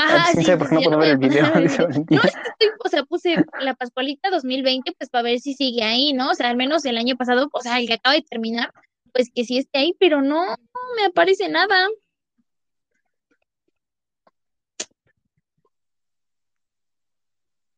Ajá, 0.02 0.32
quién 0.32 0.38
sí, 0.38 0.43
sabe 0.45 0.58
por 0.58 0.70
qué 0.70 0.76
no 0.76 0.82
puedo 0.82 0.97
ver 0.97 1.10
a 1.10 1.12
el 1.14 1.18
video. 1.18 1.45
No, 1.54 1.60
es 1.62 2.36
que 2.36 2.49
estoy, 2.49 2.70
o 2.84 2.89
sea, 2.89 3.04
puse 3.04 3.36
la 3.60 3.76
Pascualita 3.76 4.30
2020, 4.30 4.93
pues 4.97 5.10
para 5.10 5.24
ver 5.24 5.39
si 5.39 5.54
sigue 5.54 5.84
ahí, 5.84 6.14
¿no? 6.14 6.32
O 6.32 6.34
sea, 6.34 6.49
al 6.49 6.58
menos 6.58 6.86
el 6.86 6.97
año 6.97 7.16
pasado, 7.16 7.49
o 7.52 7.62
sea, 7.62 7.80
el 7.80 7.88
que 7.88 7.93
acaba 7.93 8.16
de 8.16 8.24
terminar, 8.24 8.74
pues 9.14 9.30
que 9.34 9.43
sí 9.43 9.58
esté 9.58 9.80
ahí, 9.80 9.95
pero 9.99 10.22
no, 10.22 10.47
no 10.47 10.82
me 10.95 11.06
aparece 11.06 11.49
nada. 11.49 11.88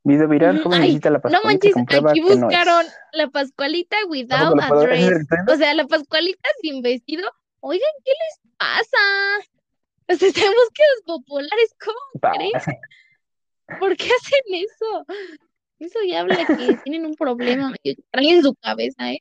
Video 0.05 0.27
viral, 0.27 0.61
Ay, 0.71 0.87
visita 0.87 1.09
la 1.09 1.17
no 1.17 1.21
Pascualita 1.21 1.47
y 1.47 1.47
manches, 1.47 1.73
comprueba 1.73 2.11
aquí 2.11 2.19
no 2.19 2.27
buscaron 2.27 2.85
la 3.13 3.27
Pascualita 3.29 3.95
without 4.09 4.39
Tampoco 4.39 4.61
lo 4.61 4.67
puedo 4.67 4.81
ver. 4.83 4.93
¿Ese 4.93 5.05
es 5.05 5.09
el 5.09 5.13
address. 5.13 5.15
que 5.15 5.21
estoy 5.23 5.37
viendo? 5.37 5.53
O 5.53 5.57
sea, 5.57 5.73
la 5.73 5.87
Pascualita 5.87 6.49
sin 6.61 6.81
vestido. 6.81 7.31
Oigan, 7.61 7.91
¿qué 8.03 8.11
les 8.11 8.53
pasa? 8.57 8.97
O 10.09 10.15
sea, 10.15 10.27
está 10.27 10.41
en 10.41 10.51
búsquedas 10.51 11.01
populares, 11.05 11.75
¿cómo 11.83 12.33
crees? 12.33 12.63
¿Por 13.79 13.95
qué 13.95 14.05
hacen 14.05 14.41
eso? 14.51 15.05
Eso 15.79 15.99
ya 16.07 16.21
habla 16.21 16.45
que 16.45 16.45
tienen 16.83 17.05
un 17.05 17.15
problema 17.15 17.73
extraño 17.83 18.29
en 18.29 18.43
su 18.43 18.53
cabeza, 18.55 19.11
¿eh? 19.11 19.19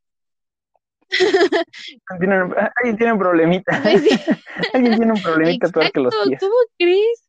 Tienen- 2.18 2.54
Alguien 2.76 2.96
tiene 2.96 3.12
un 3.12 3.18
problemita. 3.18 3.80
Pues 3.82 4.02
sí, 4.02 4.08
Alguien 4.74 4.96
tiene 4.96 5.12
un 5.12 5.22
problemita 5.22 5.68
peor 5.68 5.92
que 5.92 6.00
los 6.00 6.14
exacto, 6.14 6.28
pies. 6.28 6.40
¿cómo 6.40 6.54
crees? 6.78 7.28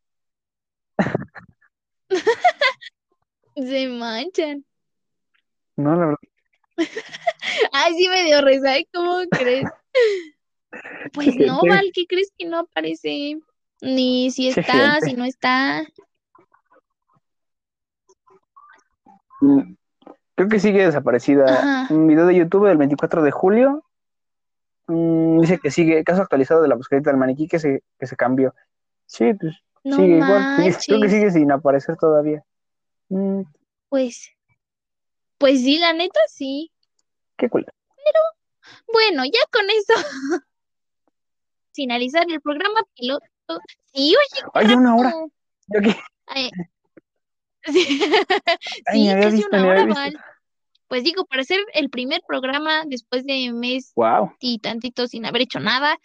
Se 3.55 3.87
manchan. 3.87 4.65
No, 5.75 5.95
la 5.95 6.05
verdad. 6.05 6.17
Ay, 7.71 7.93
sí 7.95 8.07
me 8.09 8.23
dio 8.23 8.41
risa, 8.41 8.77
¿eh? 8.77 8.87
¿Cómo 8.93 9.19
crees? 9.29 9.65
Pues 11.13 11.35
no. 11.37 11.61
Val, 11.67 11.91
¿qué 11.93 12.05
crees 12.07 12.31
que 12.37 12.45
no 12.45 12.59
aparece? 12.59 13.39
Ni 13.81 14.31
si 14.31 14.49
está, 14.49 14.99
si 15.01 15.13
no 15.13 15.25
está. 15.25 15.85
Mm, 19.41 19.75
Creo 20.35 20.49
que 20.49 20.59
sigue 20.59 20.85
desaparecida. 20.85 21.45
Ajá. 21.45 21.93
Un 21.93 22.07
video 22.07 22.25
de 22.25 22.35
YouTube 22.35 22.67
del 22.67 22.77
24 22.77 23.21
de 23.21 23.31
julio. 23.31 23.83
mm, 24.87 25.39
dice 25.41 25.59
que 25.59 25.69
sigue, 25.71 26.03
caso 26.03 26.21
actualizado 26.21 26.61
de 26.61 26.67
la 26.67 26.75
búsqueda 26.75 27.01
del 27.01 27.17
maniquí 27.17 27.47
que 27.47 27.59
se, 27.59 27.83
que 27.99 28.07
se 28.07 28.15
cambió. 28.15 28.53
Sí, 29.05 29.33
pues 29.33 29.55
No 29.83 29.95
sigue 29.97 30.15
igual. 30.17 30.57
creo 30.87 31.01
que 31.01 31.09
sigue 31.09 31.31
sin 31.31 31.51
aparecer 31.51 31.97
todavía. 31.97 32.43
Mm, 33.09 33.41
Pues, 33.89 34.31
pues 35.37 35.59
sí, 35.61 35.77
la 35.77 35.93
neta 35.93 36.19
sí. 36.27 36.71
qué 37.37 37.49
cool. 37.49 37.65
Bueno, 38.91 39.23
ya 39.25 39.39
con 39.51 39.65
eso, 39.69 39.93
finalizar 41.73 42.25
el 42.29 42.41
programa 42.41 42.79
piloto. 42.95 43.25
Sí, 43.93 44.15
oye, 44.15 44.67
qué 44.67 44.75
una 44.75 44.95
hora. 44.95 45.13
Yo 45.67 45.79
Ay, 46.27 46.49
sí, 47.65 47.99
Ay, 48.85 48.99
sí, 49.07 49.07
casi 49.09 49.35
visto, 49.37 49.49
una 49.51 49.67
hora. 49.67 49.85
Val. 49.85 50.17
Pues 50.87 51.03
digo, 51.03 51.25
para 51.25 51.41
hacer 51.41 51.59
el 51.73 51.89
primer 51.89 52.21
programa 52.27 52.83
después 52.85 53.25
de 53.25 53.51
mes 53.51 53.91
Wow. 53.95 54.35
y 54.39 54.59
tantito 54.59 55.07
sin 55.07 55.25
haber 55.25 55.41
hecho 55.43 55.59
nada, 55.59 55.97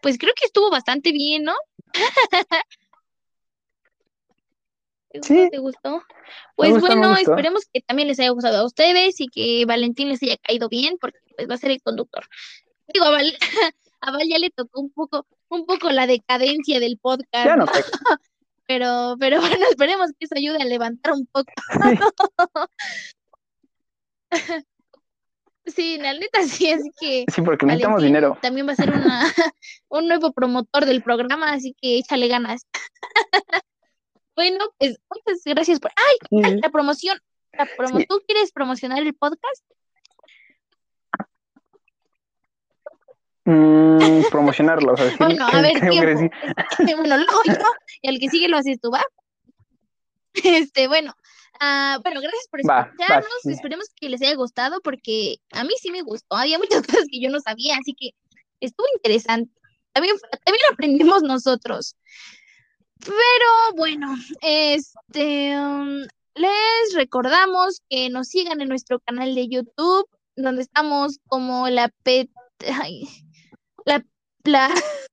pues 0.00 0.18
creo 0.18 0.32
que 0.34 0.46
estuvo 0.46 0.70
bastante 0.70 1.12
bien, 1.12 1.44
¿no? 1.44 1.54
¿Te 5.10 5.18
gustó? 5.18 5.34
Sí. 5.34 5.48
¿Te 5.50 5.58
gustó? 5.58 6.02
Pues 6.56 6.70
gustó, 6.72 6.88
me 6.88 6.94
bueno, 6.96 7.08
gustó. 7.14 7.30
esperemos 7.32 7.66
que 7.72 7.80
también 7.82 8.08
les 8.08 8.18
haya 8.18 8.30
gustado 8.30 8.58
a 8.58 8.66
ustedes 8.66 9.20
y 9.20 9.28
que 9.28 9.64
Valentín 9.66 10.08
les 10.08 10.22
haya 10.22 10.36
caído 10.38 10.68
bien, 10.68 10.96
porque 11.00 11.18
pues 11.36 11.48
va 11.48 11.54
a 11.54 11.58
ser 11.58 11.70
el 11.70 11.82
conductor. 11.82 12.24
Digo, 12.92 13.04
a 13.06 13.10
Val, 13.10 13.36
a 14.02 14.10
Val 14.10 14.28
ya 14.28 14.38
le 14.38 14.50
tocó 14.50 14.80
un 14.80 14.90
poco, 14.92 15.26
un 15.48 15.64
poco 15.64 15.90
la 15.90 16.06
decadencia 16.06 16.80
del 16.80 16.98
podcast, 16.98 17.46
Ya 17.46 17.56
no 17.56 17.66
sé. 17.66 17.82
Pero, 18.64 19.16
pero 19.18 19.40
bueno, 19.40 19.56
esperemos 19.68 20.12
que 20.18 20.24
eso 20.24 20.34
ayude 20.36 20.62
a 20.62 20.64
levantar 20.64 21.12
un 21.12 21.26
poco. 21.26 21.50
Sí, 25.66 25.98
la 25.98 26.14
neta 26.14 26.42
sí, 26.42 26.70
así 26.70 26.90
que 26.98 27.24
Sí, 27.30 27.42
porque 27.42 27.66
necesitamos 27.66 27.96
Valentín 27.96 28.14
dinero. 28.14 28.38
también 28.40 28.66
va 28.66 28.72
a 28.72 28.76
ser 28.76 28.90
una, 28.90 29.24
un 29.88 30.08
nuevo 30.08 30.32
promotor 30.32 30.86
del 30.86 31.02
programa, 31.02 31.52
así 31.52 31.74
que 31.82 31.98
échale 31.98 32.28
ganas. 32.28 32.62
Bueno, 34.36 34.64
pues 34.78 34.96
muchas 35.10 35.42
gracias 35.44 35.80
por... 35.80 35.90
¡Ay! 35.96 36.16
Sí, 36.30 36.40
ay, 36.42 36.52
sí. 36.52 36.60
la 36.62 36.70
promoción. 36.70 37.18
La 37.52 37.66
promo... 37.76 37.98
Sí. 37.98 38.06
¿Tú 38.06 38.22
quieres 38.26 38.52
promocionar 38.52 39.00
el 39.00 39.12
podcast? 39.12 39.64
Mm, 43.44 44.22
promocionarlo, 44.30 44.92
o 44.92 44.96
sea, 44.96 45.06
decir, 45.18 45.18
Bueno, 45.18 45.46
a 45.46 45.50
¿qué 45.50 45.62
ver, 45.62 45.72
tengo 45.80 46.00
que 46.00 46.06
tiempo. 46.06 46.06
decir? 46.06 46.30
Este, 46.78 46.94
bueno, 46.96 47.16
luego 47.16 47.42
yo, 47.46 47.54
y 48.02 48.08
al 48.08 48.18
que 48.18 48.28
sigue 48.28 48.48
lo 48.48 48.56
haces 48.58 48.80
tú, 48.80 48.90
¿va? 48.90 49.02
Este, 50.34 50.88
bueno. 50.88 51.14
ah, 51.60 51.98
bueno, 52.02 52.20
gracias 52.20 52.48
por 52.50 52.60
Va, 52.68 52.74
va, 53.08 53.20
escucharnos. 53.20 53.32
sí. 53.42 53.52
Esperemos 53.52 53.86
que 53.96 54.08
les 54.08 54.22
haya 54.22 54.34
gustado 54.34 54.80
porque 54.82 55.36
a 55.52 55.64
mí 55.64 55.74
sí 55.80 55.90
me 55.90 56.02
gustó. 56.02 56.36
Había 56.36 56.58
muchas 56.58 56.82
cosas 56.86 57.04
que 57.10 57.20
yo 57.20 57.30
no 57.30 57.40
sabía, 57.40 57.76
así 57.76 57.94
que 57.94 58.10
estuvo 58.60 58.86
interesante. 58.96 59.52
También, 59.92 60.16
también 60.44 60.64
aprendimos 60.72 61.22
nosotros. 61.22 61.96
Pero 63.00 63.76
bueno, 63.76 64.14
este, 64.40 65.58
um, 65.58 65.98
les 66.34 66.94
recordamos 66.94 67.82
que 67.90 68.08
nos 68.08 68.28
sigan 68.28 68.60
en 68.60 68.68
nuestro 68.68 69.00
canal 69.00 69.34
de 69.34 69.48
YouTube, 69.48 70.08
donde 70.36 70.62
estamos 70.62 71.18
como 71.26 71.68
la 71.68 71.90
P, 72.04 72.30
ay, 72.80 73.02
la, 74.44 74.70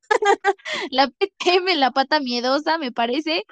la, 0.91 1.07
PTM, 1.07 1.75
la 1.77 1.91
pata 1.91 2.19
miedosa, 2.19 2.77
me 2.77 2.91
parece. 2.91 3.45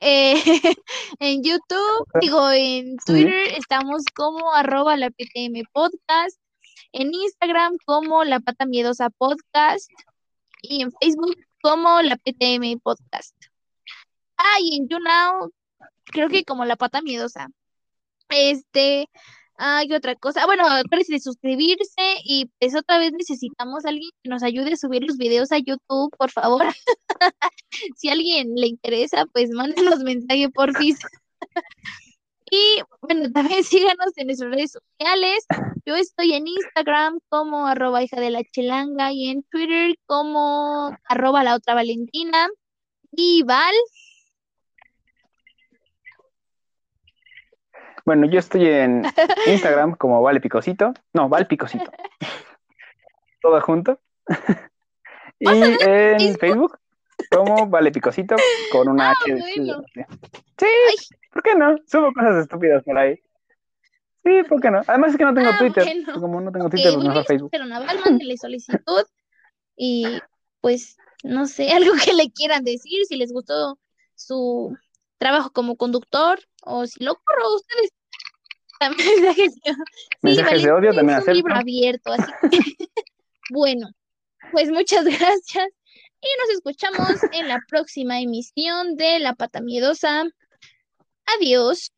Eh, 0.00 0.34
en 1.20 1.42
YouTube, 1.42 2.06
digo, 2.20 2.50
en 2.50 2.96
Twitter 2.98 3.54
estamos 3.56 4.04
como 4.14 4.52
arroba 4.52 4.96
la 4.96 5.10
PTM 5.10 5.64
Podcast, 5.72 6.38
en 6.92 7.12
Instagram 7.12 7.76
como 7.84 8.24
la 8.24 8.40
pata 8.40 8.66
miedosa 8.66 9.10
podcast 9.10 9.90
y 10.62 10.82
en 10.82 10.92
Facebook 11.00 11.36
como 11.62 12.02
la 12.02 12.16
PTM 12.16 12.78
Podcast. 12.80 13.34
Ah, 14.36 14.58
y 14.60 14.76
en 14.76 14.88
YouNow, 14.88 15.52
creo 16.04 16.28
que 16.28 16.44
como 16.44 16.64
la 16.64 16.76
pata 16.76 17.00
miedosa. 17.02 17.48
Este, 18.28 19.08
hay 19.58 19.92
otra 19.92 20.14
cosa. 20.16 20.46
Bueno, 20.46 20.66
acuérdense 20.66 21.12
de 21.12 21.20
suscribirse 21.20 22.02
y 22.24 22.50
pues 22.58 22.74
otra 22.74 22.98
vez 22.98 23.12
necesitamos 23.12 23.84
a 23.84 23.88
alguien 23.90 24.10
que 24.22 24.30
nos 24.30 24.42
ayude 24.42 24.72
a 24.72 24.76
subir 24.76 25.02
los 25.04 25.16
videos 25.16 25.52
a 25.52 25.58
YouTube, 25.58 26.10
por 26.16 26.30
favor. 26.30 26.66
si 27.96 28.08
a 28.08 28.12
alguien 28.12 28.54
le 28.54 28.68
interesa, 28.68 29.26
pues 29.32 29.50
mándenos 29.50 30.00
mensaje 30.00 30.48
por 30.50 30.72
Y 32.50 32.80
bueno, 33.00 33.30
también 33.32 33.64
síganos 33.64 34.12
en 34.16 34.28
nuestras 34.28 34.52
redes 34.52 34.72
sociales. 34.72 35.44
Yo 35.84 35.96
estoy 35.96 36.32
en 36.34 36.46
Instagram 36.46 37.18
como 37.28 37.66
arroba 37.66 38.04
hija 38.04 38.20
de 38.20 38.30
la 38.30 38.42
chelanga 38.44 39.12
y 39.12 39.30
en 39.30 39.42
Twitter 39.44 39.96
como 40.06 40.96
arroba 41.08 41.42
la 41.42 41.56
otra 41.56 41.74
Valentina. 41.74 42.48
Y 43.10 43.42
Val, 43.42 43.74
Bueno, 48.06 48.26
yo 48.30 48.38
estoy 48.38 48.66
en 48.66 49.02
Instagram 49.46 49.96
como 49.96 50.22
Vale 50.22 50.40
Picosito. 50.40 50.94
No, 51.12 51.28
Val 51.28 51.46
Picosito. 51.46 51.90
Todo 53.42 53.60
junto. 53.60 54.00
y 55.40 55.48
en 55.48 55.76
Facebook? 56.38 56.38
Facebook 56.38 56.78
como 57.30 57.66
Vale 57.66 57.90
Picosito 57.90 58.36
con 58.70 58.88
una 58.88 59.10
Ah, 59.10 59.14
H. 59.24 59.34
bueno. 59.34 59.82
Sí, 60.56 60.66
¿por 61.32 61.42
qué 61.42 61.54
no? 61.56 61.76
Subo 61.86 62.12
cosas 62.12 62.36
estúpidas 62.42 62.84
por 62.84 62.96
ahí. 62.96 63.20
Sí, 64.24 64.42
¿por 64.48 64.60
qué 64.60 64.70
no? 64.70 64.80
Además 64.86 65.10
es 65.12 65.18
que 65.18 65.24
no 65.24 65.34
tengo 65.34 65.50
Ah, 65.50 65.58
Twitter. 65.58 65.84
bueno. 65.84 66.20
Como 66.20 66.40
no 66.40 66.52
tengo 66.52 66.70
Twitter, 66.70 66.94
pues 66.94 67.04
mejor 67.04 67.24
Facebook. 67.24 67.50
Pero 67.50 67.66
Naval, 67.66 67.98
mándenle 68.04 68.36
solicitud 68.38 69.02
y 69.76 70.20
pues 70.60 70.96
no 71.24 71.46
sé, 71.46 71.70
algo 71.72 71.92
que 72.04 72.12
le 72.12 72.30
quieran 72.30 72.62
decir, 72.62 73.04
si 73.06 73.16
les 73.16 73.32
gustó 73.32 73.78
su 74.14 74.76
trabajo 75.18 75.50
como 75.50 75.76
conductor 75.76 76.40
o 76.62 76.86
si 76.86 77.02
lo 77.04 77.14
corro 77.16 77.54
ustedes. 77.54 77.90
También 78.78 79.08
mensajes, 79.22 79.54
sí, 79.54 79.72
Mensajes 80.22 80.62
de 80.62 80.70
odio 80.70 80.94
también 80.94 81.18
es 81.18 81.26
un 81.26 81.34
libro 81.34 81.54
abierto, 81.54 82.12
así 82.12 82.30
que 82.50 82.58
bueno, 83.50 83.88
pues 84.52 84.70
muchas 84.70 85.04
gracias 85.04 85.68
y 86.20 86.28
nos 86.40 86.50
escuchamos 86.56 87.22
en 87.32 87.48
la 87.48 87.58
próxima 87.68 88.20
emisión 88.20 88.96
de 88.96 89.18
La 89.18 89.34
Pata 89.34 89.62
Miedosa. 89.62 90.24
Adiós. 91.38 91.90